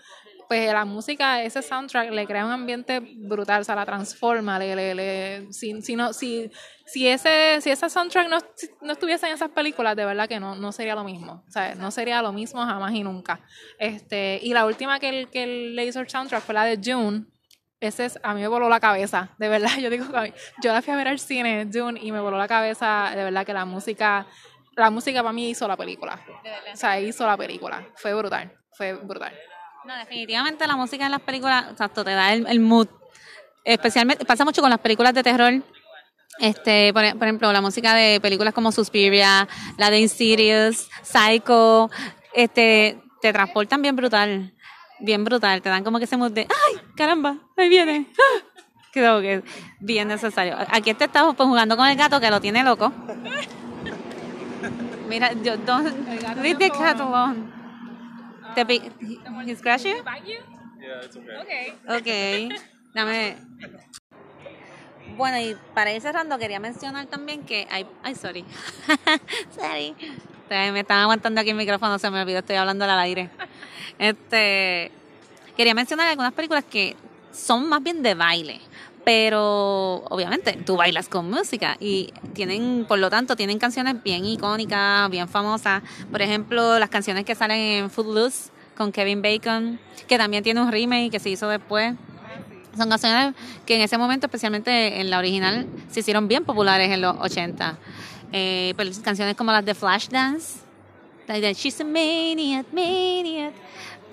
Pues 0.47 0.71
la 0.71 0.85
música, 0.85 1.41
ese 1.41 1.61
soundtrack 1.61 2.11
le 2.11 2.27
crea 2.27 2.45
un 2.45 2.51
ambiente 2.51 2.99
brutal, 2.99 3.61
o 3.61 3.63
sea, 3.63 3.75
la 3.75 3.85
transforma, 3.85 4.59
le, 4.59 4.75
le, 4.75 4.93
le- 4.95 5.53
si, 5.53 5.81
si 5.81 5.95
no, 5.95 6.13
si, 6.13 6.51
si 6.85 7.07
ese, 7.07 7.59
si 7.61 7.71
ese 7.71 7.89
soundtrack 7.89 8.27
no, 8.29 8.39
si 8.55 8.69
no 8.81 8.93
estuviese 8.93 9.25
en 9.27 9.33
esas 9.33 9.49
películas, 9.49 9.95
de 9.95 10.05
verdad 10.05 10.27
que 10.27 10.39
no, 10.39 10.55
no 10.55 10.71
sería 10.71 10.95
lo 10.95 11.03
mismo. 11.03 11.43
O 11.47 11.51
sea, 11.51 11.75
no 11.75 11.89
sería 11.91 12.21
lo 12.21 12.33
mismo 12.33 12.61
jamás 12.65 12.93
y 12.93 13.03
nunca. 13.03 13.39
Este, 13.79 14.39
y 14.43 14.53
la 14.53 14.65
última 14.65 14.99
que, 14.99 15.09
él- 15.09 15.29
que 15.29 15.43
él 15.43 15.75
le 15.75 15.85
hizo 15.85 15.99
el 16.01 16.09
soundtrack 16.09 16.43
fue 16.43 16.53
la 16.53 16.65
de 16.65 16.79
June. 16.83 17.25
Ese 17.79 18.05
es, 18.05 18.19
a 18.23 18.33
mí 18.33 18.41
me 18.41 18.47
voló 18.47 18.69
la 18.69 18.79
cabeza, 18.79 19.29
de 19.39 19.49
verdad. 19.49 19.71
Yo 19.79 19.89
digo, 19.89 20.05
que 20.11 20.33
yo 20.61 20.71
la 20.71 20.81
fui 20.81 20.93
a 20.93 20.97
ver 20.97 21.07
al 21.07 21.19
cine, 21.19 21.67
June, 21.73 21.99
y 22.01 22.11
me 22.11 22.19
voló 22.19 22.37
la 22.37 22.47
cabeza, 22.47 23.11
de 23.15 23.23
verdad 23.23 23.45
que 23.45 23.53
la 23.53 23.65
música, 23.65 24.25
la 24.75 24.89
música 24.89 25.21
para 25.21 25.33
mí 25.33 25.49
hizo 25.49 25.67
la 25.67 25.75
película. 25.77 26.19
O 26.73 26.77
sea, 26.77 26.99
hizo 26.99 27.25
la 27.25 27.35
película. 27.37 27.85
Fue 27.95 28.13
brutal, 28.13 28.53
fue 28.77 28.93
brutal. 28.93 29.33
No, 29.85 29.95
definitivamente 29.97 30.65
la 30.65 30.77
música 30.77 31.05
en 31.05 31.11
las 31.11 31.21
películas, 31.21 31.65
exacto, 31.71 32.03
te 32.03 32.11
da 32.11 32.33
el, 32.33 32.47
el 32.47 32.59
mood. 32.59 32.87
Especialmente, 33.65 34.25
pasa 34.25 34.45
mucho 34.45 34.61
con 34.61 34.69
las 34.69 34.79
películas 34.79 35.13
de 35.13 35.23
terror. 35.23 35.53
Este, 36.39 36.93
por, 36.93 37.03
por 37.17 37.23
ejemplo, 37.23 37.51
la 37.51 37.61
música 37.61 37.93
de 37.93 38.19
películas 38.21 38.53
como 38.53 38.71
Suspiria, 38.71 39.47
la 39.77 39.89
de 39.89 39.99
Insidious, 39.99 40.89
Psycho, 41.03 41.91
este, 42.33 43.01
te 43.21 43.33
transportan 43.33 43.81
bien 43.81 43.95
brutal, 43.95 44.53
bien 44.99 45.23
brutal, 45.23 45.61
te 45.61 45.69
dan 45.69 45.83
como 45.83 45.99
que 45.99 46.05
ese 46.05 46.17
mood 46.17 46.31
de, 46.31 46.41
ay, 46.41 46.81
caramba, 46.95 47.37
ahí 47.57 47.69
viene. 47.69 48.07
Creo 48.93 49.21
que 49.21 49.35
es 49.35 49.43
bien 49.79 50.07
necesario. 50.07 50.55
Aquí 50.69 50.91
este 50.91 51.05
está 51.05 51.31
pues, 51.33 51.49
jugando 51.49 51.75
con 51.75 51.87
el 51.87 51.97
gato 51.97 52.19
que 52.19 52.29
lo 52.29 52.39
tiene 52.39 52.63
loco. 52.63 52.91
Mira, 55.09 55.33
yo, 55.33 55.57
don't, 55.57 55.87
leave 56.41 56.57
the 56.57 56.69
cat 56.69 56.99
alone. 56.99 57.62
Te 58.55 58.65
pi- 58.65 58.81
he 59.45 59.55
scratched 59.55 59.85
you? 59.85 59.95
Yeah, 60.81 61.01
it's 61.03 61.15
okay. 61.15 61.73
Okay. 61.87 62.49
Ok, 62.49 62.59
dame. 62.93 63.37
Bueno, 65.17 65.39
y 65.39 65.55
para 65.73 65.91
ir 65.93 66.01
cerrando, 66.01 66.37
quería 66.37 66.59
mencionar 66.59 67.05
también 67.07 67.43
que 67.43 67.67
hay. 67.69 67.85
Ay, 68.03 68.15
sorry. 68.15 68.45
sorry. 69.55 69.95
Ustedes 70.43 70.73
Me 70.73 70.81
están 70.81 70.99
aguantando 70.99 71.41
aquí 71.41 71.51
el 71.51 71.55
micrófono, 71.55 71.97
se 71.99 72.09
me 72.09 72.21
olvidó, 72.21 72.39
estoy 72.39 72.55
hablando 72.55 72.85
al 72.85 72.99
aire. 72.99 73.29
Este. 73.99 74.91
Quería 75.55 75.75
mencionar 75.75 76.07
algunas 76.07 76.33
películas 76.33 76.63
que 76.63 76.95
son 77.31 77.69
más 77.69 77.81
bien 77.83 78.01
de 78.01 78.15
baile. 78.15 78.59
Pero 79.05 80.03
obviamente 80.09 80.53
tú 80.65 80.77
bailas 80.77 81.09
con 81.09 81.29
música 81.29 81.75
y 81.79 82.13
tienen, 82.33 82.85
por 82.87 82.99
lo 82.99 83.09
tanto, 83.09 83.35
tienen 83.35 83.59
canciones 83.59 84.01
bien 84.01 84.23
icónicas, 84.25 85.09
bien 85.09 85.27
famosas. 85.27 85.83
Por 86.09 86.21
ejemplo, 86.21 86.79
las 86.79 86.89
canciones 86.89 87.25
que 87.25 87.35
salen 87.35 87.59
en 87.59 87.89
Footloose 87.89 88.51
con 88.77 88.91
Kevin 88.91 89.21
Bacon, 89.21 89.79
que 90.07 90.17
también 90.17 90.43
tiene 90.43 90.61
un 90.61 90.71
remake 90.71 91.11
que 91.11 91.19
se 91.19 91.29
hizo 91.29 91.49
después. 91.49 91.93
Son 92.77 92.89
canciones 92.89 93.35
que 93.65 93.75
en 93.75 93.81
ese 93.81 93.97
momento, 93.97 94.27
especialmente 94.27 94.99
en 94.99 95.09
la 95.09 95.19
original, 95.19 95.67
se 95.91 95.99
hicieron 95.99 96.27
bien 96.27 96.43
populares 96.45 96.89
en 96.89 97.01
los 97.01 97.15
80. 97.19 97.77
Eh, 98.31 98.73
pero 98.77 98.89
canciones 99.03 99.35
como 99.35 99.51
las 99.51 99.63
de 99.63 99.75
Flashdance, 99.75 100.59
la 101.27 101.39
de 101.39 101.53
She's 101.53 101.79
a 101.81 101.83
Maniac, 101.83 102.65
Maniac. 102.73 103.53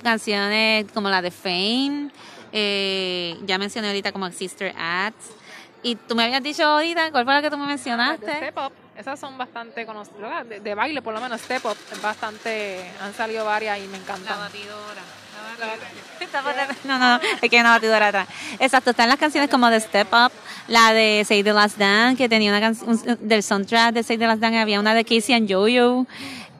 Canciones 0.02 0.86
como 0.92 1.08
la 1.08 1.22
de 1.22 1.30
Fame. 1.30 2.10
Eh, 2.52 3.36
ya 3.44 3.58
mencioné 3.58 3.88
ahorita 3.88 4.12
como 4.12 4.30
Sister 4.30 4.74
Act. 4.76 5.16
Y 5.82 5.94
tú 5.96 6.14
me 6.14 6.24
habías 6.24 6.42
dicho 6.42 6.62
ahorita, 6.64 7.10
¿cuál 7.10 7.24
fue 7.24 7.34
la 7.34 7.42
que 7.42 7.50
tú 7.50 7.56
me 7.56 7.66
mencionaste? 7.66 8.30
Step 8.30 8.56
Up, 8.58 8.72
esas 8.96 9.18
son 9.18 9.38
bastante 9.38 9.86
conocidas, 9.86 10.46
de, 10.46 10.60
de 10.60 10.74
baile 10.74 11.00
por 11.00 11.14
lo 11.14 11.20
menos, 11.22 11.40
Step 11.40 11.64
Up, 11.64 11.76
es 11.90 12.02
bastante, 12.02 12.84
han 13.00 13.14
salido 13.14 13.46
varias 13.46 13.78
y 13.78 13.86
me 13.86 13.96
encantan. 13.96 14.38
batidora. 14.38 15.00
No, 16.84 16.98
no, 16.98 17.16
no, 17.16 17.20
es 17.40 17.50
que 17.50 17.56
hay 17.56 17.60
una 17.60 17.70
batidora 17.70 18.08
atrás. 18.08 18.28
Exacto, 18.58 18.90
están 18.90 19.08
las 19.08 19.18
canciones 19.18 19.50
como 19.50 19.68
de 19.68 19.80
Step 19.80 20.08
Up, 20.12 20.32
la 20.68 20.92
de 20.92 21.24
Say 21.26 21.42
the 21.42 21.52
Last 21.52 21.78
Dance, 21.78 22.16
que 22.16 22.28
tenía 22.28 22.50
una 22.50 22.60
canción 22.60 22.98
del 23.20 23.42
soundtrack 23.42 23.94
de 23.94 24.02
Say 24.02 24.18
the 24.18 24.26
Last 24.26 24.40
Dance, 24.40 24.58
había 24.58 24.80
una 24.80 24.94
de 24.94 25.04
Casey 25.04 25.34
and 25.34 25.50
Jojo, 25.50 26.06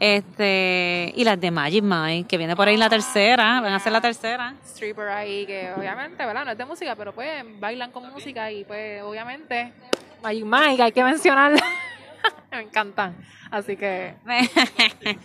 este, 0.01 1.13
y 1.15 1.25
las 1.25 1.39
de 1.39 1.51
Magic 1.51 1.85
Mike, 1.85 2.27
que 2.27 2.39
viene 2.39 2.57
por 2.57 2.67
ahí 2.67 2.79
la 2.79 2.89
tercera, 2.89 3.61
van 3.61 3.75
a 3.75 3.79
ser 3.79 3.93
la 3.93 4.01
tercera. 4.01 4.55
stripper 4.65 5.09
ahí 5.09 5.45
que 5.45 5.73
obviamente, 5.77 6.25
¿verdad? 6.25 6.47
No 6.47 6.53
es 6.53 6.59
de 6.59 6.65
música, 6.65 6.97
pero 6.97 7.13
pues 7.15 7.45
bailan 7.61 7.91
con 7.93 8.11
música 8.11 8.51
y 8.51 8.65
pues 8.65 9.03
obviamente 9.03 9.75
Magic 10.23 10.45
Mike 10.45 10.83
hay 10.83 10.93
que 10.93 11.05
mencionarla. 11.05 11.63
Me 12.51 12.63
encantan. 12.63 13.15
Así 13.51 13.77
que 13.77 14.15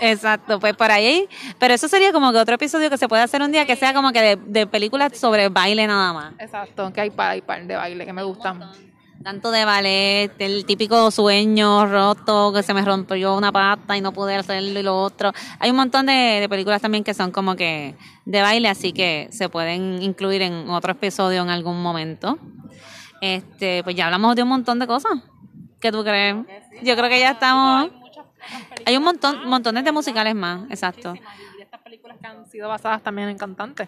Exacto, 0.00 0.58
pues 0.58 0.74
por 0.74 0.90
ahí, 0.90 1.28
pero 1.58 1.74
eso 1.74 1.86
sería 1.86 2.12
como 2.12 2.32
que 2.32 2.38
otro 2.38 2.56
episodio 2.56 2.90
que 2.90 2.98
se 2.98 3.08
puede 3.08 3.22
hacer 3.22 3.40
un 3.40 3.52
día 3.52 3.66
que 3.66 3.76
sea 3.76 3.94
como 3.94 4.12
que 4.12 4.20
de, 4.20 4.36
de 4.36 4.66
películas 4.66 5.16
sobre 5.16 5.48
baile 5.48 5.86
nada 5.86 6.12
más. 6.12 6.32
exacto, 6.38 6.92
que 6.92 7.00
hay 7.02 7.10
par, 7.10 7.30
hay 7.30 7.40
par 7.40 7.64
de 7.64 7.76
baile 7.76 8.04
que 8.04 8.12
me 8.12 8.22
gustan. 8.22 8.60
Tanto 9.22 9.50
de 9.50 9.66
ballet, 9.66 10.32
el 10.38 10.64
típico 10.64 11.10
sueño 11.10 11.84
roto, 11.84 12.52
que 12.54 12.62
se 12.62 12.72
me 12.72 12.82
rompió 12.82 13.36
una 13.36 13.52
pata 13.52 13.94
y 13.94 14.00
no 14.00 14.12
pude 14.12 14.34
hacerlo 14.34 14.80
y 14.80 14.82
lo 14.82 14.98
otro. 15.02 15.32
Hay 15.58 15.70
un 15.70 15.76
montón 15.76 16.06
de, 16.06 16.38
de 16.40 16.48
películas 16.48 16.80
también 16.80 17.04
que 17.04 17.12
son 17.12 17.30
como 17.30 17.54
que 17.54 17.96
de 18.24 18.40
baile, 18.40 18.68
así 18.68 18.92
que 18.94 19.28
se 19.30 19.50
pueden 19.50 20.02
incluir 20.02 20.40
en 20.40 20.70
otro 20.70 20.92
episodio 20.92 21.42
en 21.42 21.50
algún 21.50 21.82
momento. 21.82 22.38
Este, 23.20 23.84
pues 23.84 23.94
ya 23.94 24.06
hablamos 24.06 24.34
de 24.36 24.42
un 24.42 24.48
montón 24.48 24.78
de 24.78 24.86
cosas. 24.86 25.12
¿Qué 25.80 25.92
tú 25.92 26.02
crees? 26.02 26.36
Yo 26.82 26.96
creo 26.96 27.10
que 27.10 27.20
ya 27.20 27.32
estamos. 27.32 27.90
Hay 28.86 28.96
un 28.96 29.02
montón, 29.02 29.46
montones 29.46 29.84
de 29.84 29.92
musicales 29.92 30.34
más, 30.34 30.62
exacto. 30.70 31.12
Y 31.58 31.62
estas 31.62 31.82
películas 31.82 32.16
que 32.18 32.26
han 32.26 32.46
sido 32.46 32.68
basadas 32.68 33.02
también 33.02 33.28
en 33.28 33.36
cantantes. 33.36 33.86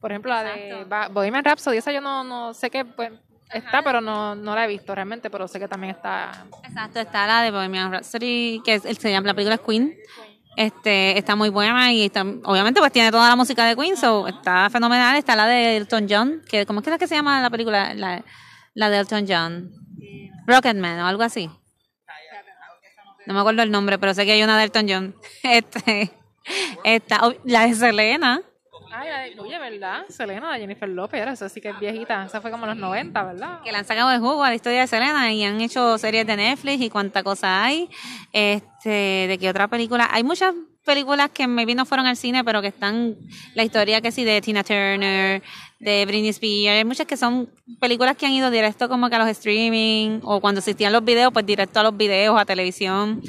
Por 0.00 0.12
ejemplo, 0.12 0.30
la 0.32 0.44
de 0.44 0.86
Bohemian 1.10 1.44
Rhapsody, 1.44 1.78
esa 1.78 1.90
yo 1.90 2.00
no, 2.00 2.22
no 2.22 2.54
sé 2.54 2.70
qué 2.70 2.84
pues, 2.84 3.10
está, 3.54 3.82
pero 3.82 4.00
no, 4.00 4.34
no 4.34 4.54
la 4.54 4.64
he 4.64 4.68
visto 4.68 4.94
realmente, 4.94 5.30
pero 5.30 5.48
sé 5.48 5.58
que 5.58 5.68
también 5.68 5.94
está 5.94 6.46
Exacto, 6.64 7.00
está 7.00 7.26
la 7.26 7.42
de 7.42 7.50
Bohemian 7.50 7.92
Rhapsody, 7.92 8.60
que 8.64 8.74
es, 8.74 8.82
se 8.82 9.10
llama, 9.10 9.28
la 9.28 9.34
película 9.34 9.58
Queen. 9.58 9.96
Este, 10.56 11.16
está 11.16 11.34
muy 11.34 11.48
buena 11.48 11.92
y 11.92 12.04
está, 12.04 12.22
obviamente 12.44 12.80
pues 12.80 12.92
tiene 12.92 13.10
toda 13.10 13.28
la 13.28 13.36
música 13.36 13.64
de 13.64 13.74
Queen, 13.74 13.96
so 13.96 14.28
está 14.28 14.68
fenomenal. 14.70 15.16
Está 15.16 15.36
la 15.36 15.46
de 15.46 15.76
Elton 15.76 16.06
John, 16.08 16.42
que 16.48 16.66
¿cómo 16.66 16.80
es 16.80 16.84
que 16.84 16.90
es 16.90 16.94
la 16.94 16.98
que 16.98 17.06
se 17.06 17.14
llama 17.14 17.40
la 17.40 17.50
película? 17.50 17.94
La, 17.94 18.24
la 18.74 18.90
de 18.90 18.98
Elton 18.98 19.26
John. 19.28 19.70
Rocketman 20.46 21.00
o 21.00 21.06
algo 21.06 21.22
así. 21.22 21.50
No 23.26 23.34
me 23.34 23.40
acuerdo 23.40 23.62
el 23.62 23.70
nombre, 23.70 23.98
pero 23.98 24.14
sé 24.14 24.24
que 24.24 24.32
hay 24.32 24.42
una 24.42 24.58
de 24.58 24.64
Elton 24.64 24.86
John. 24.88 25.14
Este, 25.42 26.10
está, 26.84 27.26
oh, 27.26 27.34
la 27.44 27.66
de 27.66 27.74
Selena. 27.74 28.42
Ay, 28.94 29.34
oye, 29.38 29.58
¿verdad? 29.58 30.04
Selena, 30.08 30.52
de 30.52 30.60
Jennifer 30.60 30.88
López, 30.88 31.26
esa 31.26 31.48
sí 31.48 31.60
que 31.60 31.70
es 31.70 31.78
viejita, 31.80 32.26
esa 32.26 32.40
fue 32.40 32.50
como 32.50 32.64
en 32.64 32.70
los 32.70 32.78
90, 32.78 33.22
¿verdad? 33.24 33.60
que 33.62 33.72
le 33.72 33.78
han 33.78 33.84
sacado 33.84 34.10
el 34.10 34.20
jugo 34.20 34.44
a 34.44 34.50
la 34.50 34.54
historia 34.54 34.82
de 34.82 34.86
Selena 34.86 35.32
y 35.32 35.44
han 35.44 35.60
hecho 35.60 35.96
series 35.98 36.26
de 36.26 36.36
Netflix 36.36 36.82
y 36.82 36.90
cuánta 36.90 37.22
cosa 37.22 37.64
hay. 37.64 37.88
Este, 38.32 39.26
de 39.28 39.38
qué 39.40 39.48
otra 39.48 39.68
película. 39.68 40.08
Hay 40.12 40.24
muchas 40.24 40.54
películas 40.84 41.30
que 41.30 41.46
maybe 41.46 41.74
no 41.74 41.86
fueron 41.86 42.06
al 42.06 42.16
cine, 42.16 42.44
pero 42.44 42.60
que 42.60 42.68
están 42.68 43.16
la 43.54 43.64
historia 43.64 44.00
que 44.00 44.12
sí 44.12 44.24
de 44.24 44.40
Tina 44.40 44.64
Turner, 44.64 45.42
de 45.78 46.06
Britney 46.06 46.30
Spears. 46.30 46.78
Hay 46.78 46.84
muchas 46.84 47.06
que 47.06 47.16
son 47.16 47.48
películas 47.80 48.16
que 48.16 48.26
han 48.26 48.32
ido 48.32 48.50
directo 48.50 48.88
como 48.88 49.08
que 49.08 49.16
a 49.16 49.18
los 49.18 49.28
streaming 49.28 50.20
o 50.22 50.40
cuando 50.40 50.58
existían 50.58 50.92
los 50.92 51.04
videos, 51.04 51.32
pues 51.32 51.46
directo 51.46 51.80
a 51.80 51.82
los 51.84 51.96
videos, 51.96 52.38
a 52.38 52.44
televisión. 52.44 53.22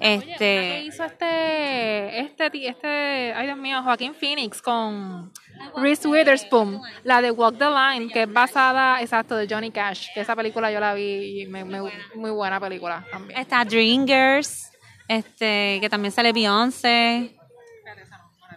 Oye, 0.00 0.32
Este, 0.32 0.82
hizo 0.84 1.04
este, 1.04 2.20
este, 2.20 2.68
este, 2.68 3.32
ay 3.34 3.46
Dios 3.46 3.58
mío, 3.58 3.82
Joaquín 3.82 4.14
Phoenix 4.14 4.62
con 4.62 5.30
Reese 5.76 6.08
Witherspoon, 6.08 6.80
la 7.04 7.20
de 7.20 7.30
Walk 7.30 7.58
the 7.58 7.66
Line, 7.68 8.10
que 8.10 8.22
es 8.22 8.32
basada, 8.32 9.00
exacto, 9.02 9.36
de 9.36 9.46
Johnny 9.48 9.70
Cash, 9.70 10.06
que 10.14 10.20
esa 10.22 10.34
película 10.34 10.72
yo 10.72 10.80
la 10.80 10.94
vi 10.94 11.42
y 11.42 11.46
me, 11.46 11.64
me- 11.64 11.82
muy 12.14 12.30
buena 12.30 12.58
película 12.58 13.04
también. 13.10 13.38
está 13.38 13.62
Dreamgirls. 13.64 14.70
este, 15.06 15.78
que 15.80 15.88
también 15.90 16.12
sale 16.12 16.32
Beyoncé. 16.32 17.36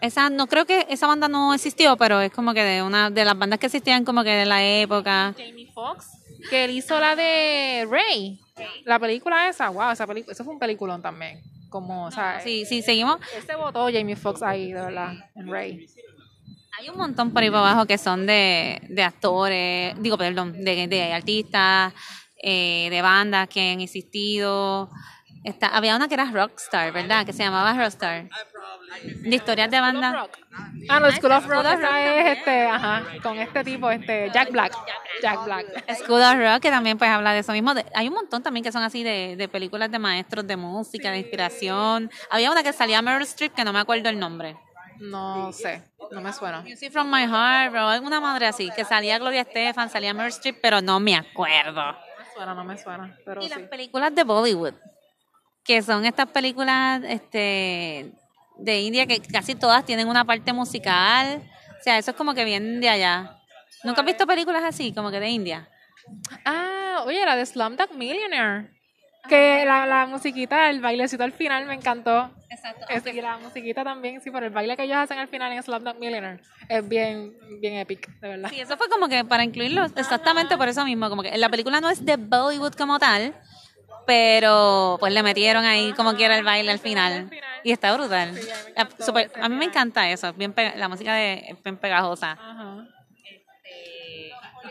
Esa, 0.02 0.30
no 0.30 0.48
creo 0.48 0.66
que 0.66 0.86
esa 0.90 1.08
banda 1.08 1.28
no 1.30 1.54
existió, 1.54 1.96
pero 1.98 2.20
es 2.22 2.32
como 2.32 2.54
que 2.54 2.62
de 2.64 2.84
una 2.84 3.10
de 3.10 3.24
las 3.26 3.38
bandas 3.38 3.58
que 3.60 3.68
existían 3.68 4.04
como 4.06 4.24
que 4.24 4.32
de 4.32 4.46
la 4.46 4.62
época. 4.64 5.34
Jamie 5.38 5.72
Foxx, 5.74 6.08
que 6.50 6.66
él 6.66 6.72
hizo 6.72 7.00
la 7.00 7.16
de 7.16 7.88
Ray. 7.90 8.40
La 8.86 9.00
película 9.00 9.48
esa, 9.50 9.70
wow, 9.70 9.92
esa 9.92 10.06
película, 10.06 10.34
eso 10.34 10.44
fue 10.44 10.54
un 10.54 10.60
peliculón 10.60 11.02
también. 11.02 11.42
Como, 11.70 12.06
o 12.06 12.12
sea, 12.12 12.40
Sí, 12.42 12.66
sí, 12.66 12.82
seguimos. 12.82 13.18
se 13.46 13.56
votó 13.56 13.88
Jamie 13.92 14.16
Foxx 14.16 14.44
ahí, 14.44 14.72
de 14.72 14.82
verdad, 14.82 15.14
en 15.36 15.52
Ray. 15.52 15.88
Hay 16.80 16.90
un 16.90 16.98
montón 16.98 17.32
por 17.32 17.42
ahí 17.42 17.50
para 17.50 17.72
abajo 17.72 17.86
que 17.86 17.98
son 17.98 18.26
de, 18.26 18.82
de 18.90 19.04
actores, 19.04 19.96
digo, 20.02 20.18
perdón, 20.18 20.54
de, 20.64 20.88
de 20.88 21.14
artistas, 21.14 21.94
eh, 22.42 22.88
de 22.90 23.02
bandas 23.02 23.48
que 23.48 23.72
han 23.72 23.82
existido. 23.82 24.90
Está, 25.44 25.68
había 25.68 25.96
una 25.96 26.08
que 26.08 26.14
era 26.14 26.26
Rockstar, 26.32 26.92
¿verdad? 26.94 27.26
Que 27.26 27.34
se 27.34 27.44
llamaba 27.44 27.74
Rockstar. 27.74 28.30
De 29.04 29.36
historias 29.36 29.70
de 29.72 29.80
bandas. 29.82 30.14
Rock. 30.14 30.38
Ah, 30.88 31.00
no, 31.00 31.12
School 31.12 31.32
of 31.32 31.48
Rock, 31.48 31.66
of 31.66 31.72
Rock. 31.74 31.80
esa 31.84 32.20
es 32.32 32.38
este, 32.38 32.68
ajá, 32.68 33.04
con 33.22 33.38
este 33.40 33.64
tipo, 33.64 33.90
este, 33.90 34.30
Jack 34.34 34.52
Black. 34.52 34.74
Jack 35.22 35.44
Black. 35.46 35.66
School 35.98 36.22
of 36.22 36.36
Rock, 36.36 36.62
que 36.62 36.70
también 36.70 36.98
pues 36.98 37.10
habla 37.10 37.34
de 37.34 37.40
eso 37.40 37.52
mismo. 37.52 37.74
De- 37.74 37.86
hay 37.96 38.08
un 38.08 38.14
montón 38.14 38.44
también 38.44 38.64
que 38.64 38.72
son 38.72 38.84
así 38.84 39.04
de, 39.04 39.36
de 39.36 39.48
películas 39.48 39.90
de 39.92 40.00
maestros 40.00 40.46
de 40.48 40.56
música, 40.56 41.12
de 41.12 41.20
inspiración. 41.20 42.10
Había 42.30 42.52
una 42.52 42.64
que 42.64 42.72
salía 42.72 43.02
Meryl 43.02 43.24
Streep, 43.24 43.54
que 43.54 43.64
no 43.66 43.74
me 43.74 43.80
acuerdo 43.80 44.10
el 44.10 44.20
nombre. 44.20 44.56
No 45.00 45.52
sé, 45.52 45.84
no 46.12 46.22
me 46.22 46.32
suena. 46.32 46.62
Music 46.62 46.92
from 46.92 47.10
My 47.12 47.24
Heart, 47.24 47.74
o 47.76 47.88
alguna 47.90 48.22
madre 48.22 48.46
así, 48.46 48.70
que 48.76 48.86
salía 48.86 49.18
Gloria 49.18 49.42
Estefan, 49.42 49.90
salía 49.90 50.14
Meryl 50.14 50.30
Streep, 50.30 50.60
pero 50.62 50.82
no 50.82 51.00
me 51.00 51.16
acuerdo. 51.16 51.82
No 51.84 51.94
me 52.20 52.34
suena, 52.36 52.54
no 52.54 52.64
me 52.64 52.78
suena, 52.78 53.18
pero 53.26 53.42
Y 53.42 53.46
sí. 53.46 53.50
las 53.50 53.68
películas 53.70 54.14
de 54.16 54.24
Bollywood, 54.24 54.74
que 55.64 55.82
son 55.82 56.06
estas 56.06 56.28
películas 56.28 57.02
este, 57.08 58.12
de 58.58 58.82
India 58.82 59.06
que 59.06 59.20
casi 59.22 59.56
todas 59.56 59.86
tienen 59.86 60.08
una 60.08 60.26
parte 60.26 60.52
musical. 60.54 61.42
O 61.80 61.84
sea, 61.84 61.98
eso 61.98 62.12
es 62.12 62.18
como 62.18 62.34
que 62.34 62.46
vienen 62.46 62.80
de 62.82 62.90
allá. 62.90 63.38
¿Nunca 63.84 64.02
has 64.02 64.08
visto 64.08 64.26
películas 64.28 64.64
así, 64.64 64.94
como 64.94 65.12
que 65.12 65.20
de 65.20 65.30
India? 65.30 65.68
Ah, 66.46 67.04
oye, 67.06 67.24
la 67.26 67.36
de 67.36 67.46
Slumdog 67.46 67.94
Millionaire. 67.96 68.70
Que 69.30 69.64
la, 69.66 69.86
la 69.86 70.06
musiquita, 70.06 70.70
el 70.70 70.82
bailecito 70.82 71.24
al 71.24 71.32
final 71.32 71.66
me 71.66 71.74
encantó. 71.74 72.30
Exacto. 72.50 72.86
Es- 72.90 73.06
y 73.08 73.22
la 73.22 73.38
musiquita 73.38 73.84
también, 73.84 74.20
sí, 74.22 74.30
pero 74.32 74.46
el 74.46 74.52
baile 74.52 74.76
que 74.76 74.84
ellos 74.84 74.98
hacen 74.98 75.18
al 75.18 75.30
final 75.30 75.52
en 75.54 75.64
Slumdog 75.64 75.98
Millionaire 75.98 76.42
es 76.68 76.88
bien, 76.88 77.34
bien 77.62 77.76
epic, 77.76 78.08
de 78.20 78.28
verdad. 78.28 78.50
Sí, 78.50 78.60
eso 78.60 78.76
fue 78.76 78.90
como 78.90 79.08
que 79.08 79.24
para 79.24 79.44
incluirlo, 79.46 79.86
exactamente 79.96 80.58
por 80.58 80.68
eso 80.68 80.84
mismo, 80.84 81.10
como 81.10 81.24
que 81.24 81.38
la 81.38 81.48
película 81.48 81.80
no 81.80 81.90
es 81.90 82.06
de 82.06 82.18
Bollywood 82.18 82.74
como 82.74 83.00
tal, 83.00 83.34
pero 84.06 84.98
pues 85.00 85.14
le 85.14 85.24
metieron 85.24 85.66
ahí 85.66 85.94
como 85.94 86.16
quiera 86.16 86.38
el 86.38 86.44
baile 86.44 86.72
al 86.72 86.80
final. 86.80 87.30
Y 87.64 87.72
está 87.72 87.94
brutal. 87.94 88.38
Super- 89.00 89.32
a 89.42 89.50
mí 89.50 89.56
me 89.56 89.66
encanta 89.66 90.10
eso, 90.10 90.28
es 90.30 90.38
bien 90.38 90.54
la 90.76 90.88
música 90.90 91.14
de, 91.14 91.46
es 91.48 91.64
bien 91.64 91.78
pegajosa. 91.78 92.32
Ajá. 92.32 92.88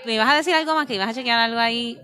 ¿Me 0.05 0.14
ibas 0.14 0.28
a 0.28 0.35
decir 0.35 0.55
algo 0.55 0.74
más? 0.74 0.87
Que 0.87 0.95
ibas 0.95 1.09
a 1.09 1.14
chequear 1.14 1.39
algo 1.39 1.59
ahí. 1.59 1.99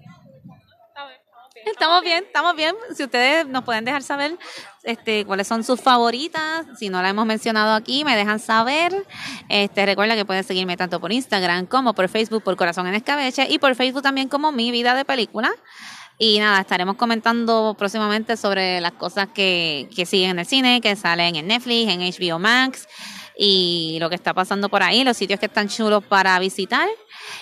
Estamos 1.66 2.02
bien, 2.02 2.24
estamos 2.24 2.54
bien. 2.56 2.74
Si 2.94 3.04
ustedes 3.04 3.46
nos 3.46 3.64
pueden 3.64 3.84
dejar 3.84 4.02
saber 4.02 4.38
este, 4.84 5.26
cuáles 5.26 5.46
son 5.46 5.64
sus 5.64 5.80
favoritas, 5.80 6.64
si 6.78 6.88
no 6.88 7.02
la 7.02 7.10
hemos 7.10 7.26
mencionado 7.26 7.74
aquí, 7.74 8.04
me 8.04 8.16
dejan 8.16 8.38
saber. 8.38 8.92
Este, 9.48 9.84
recuerda 9.84 10.14
que 10.14 10.24
pueden 10.24 10.44
seguirme 10.44 10.76
tanto 10.76 11.00
por 11.00 11.12
Instagram 11.12 11.66
como 11.66 11.94
por 11.94 12.08
Facebook 12.08 12.42
por 12.42 12.56
Corazón 12.56 12.86
en 12.86 12.94
Escabeche 12.94 13.46
y 13.50 13.58
por 13.58 13.74
Facebook 13.74 14.02
también 14.02 14.28
como 14.28 14.52
Mi 14.52 14.70
Vida 14.70 14.94
de 14.94 15.04
Película. 15.04 15.50
Y 16.18 16.40
nada, 16.40 16.60
estaremos 16.60 16.96
comentando 16.96 17.76
próximamente 17.78 18.36
sobre 18.36 18.80
las 18.80 18.92
cosas 18.92 19.28
que, 19.28 19.88
que 19.94 20.04
siguen 20.04 20.30
en 20.30 20.38
el 20.40 20.46
cine, 20.46 20.80
que 20.80 20.96
salen 20.96 21.36
en 21.36 21.46
Netflix, 21.46 21.92
en 21.92 22.00
HBO 22.00 22.40
Max 22.40 22.88
y 23.38 23.98
lo 24.00 24.08
que 24.08 24.16
está 24.16 24.34
pasando 24.34 24.68
por 24.68 24.82
ahí, 24.82 25.04
los 25.04 25.16
sitios 25.16 25.38
que 25.38 25.46
están 25.46 25.68
chulos 25.68 26.02
para 26.04 26.36
visitar. 26.40 26.88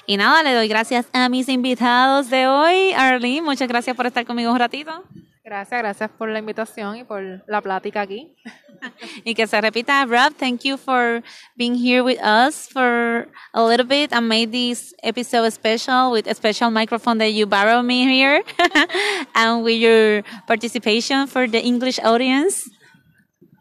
Y 0.04 0.18
nada, 0.18 0.42
le 0.42 0.52
doy 0.52 0.68
gracias 0.68 1.06
a 1.14 1.30
mis 1.30 1.48
invitados 1.48 2.28
de 2.28 2.46
hoy. 2.46 2.92
Arlene, 2.92 3.40
muchas 3.40 3.66
gracias 3.66 3.96
por 3.96 4.06
estar 4.06 4.26
conmigo 4.26 4.52
un 4.52 4.58
ratito. 4.58 5.02
Gracias, 5.46 5.80
gracias 5.80 6.10
por 6.10 6.28
la 6.28 6.40
invitación 6.40 6.96
y 6.96 7.04
por 7.04 7.22
la 7.46 7.60
plática 7.60 8.00
aquí. 8.00 8.34
Y 9.24 9.34
que 9.34 9.46
se 9.46 9.58
repita, 9.60 10.04
Rob, 10.04 10.34
thank 10.34 10.62
you 10.64 10.76
for 10.76 11.22
being 11.56 11.74
here 11.74 12.02
with 12.02 12.18
us 12.20 12.68
for 12.68 13.26
a 13.54 13.64
little 13.64 13.86
bit 13.86 14.12
and 14.12 14.28
made 14.28 14.50
this 14.50 14.92
episode 15.02 15.50
special 15.50 16.12
with 16.12 16.26
a 16.26 16.34
special 16.34 16.70
microphone 16.70 17.16
that 17.18 17.32
you 17.32 17.46
borrowed 17.46 17.86
me 17.86 18.04
here 18.04 18.42
and 19.34 19.64
with 19.64 19.80
your 19.80 20.22
participation 20.46 21.26
for 21.26 21.48
the 21.48 21.64
English 21.64 21.98
audience. 22.00 22.68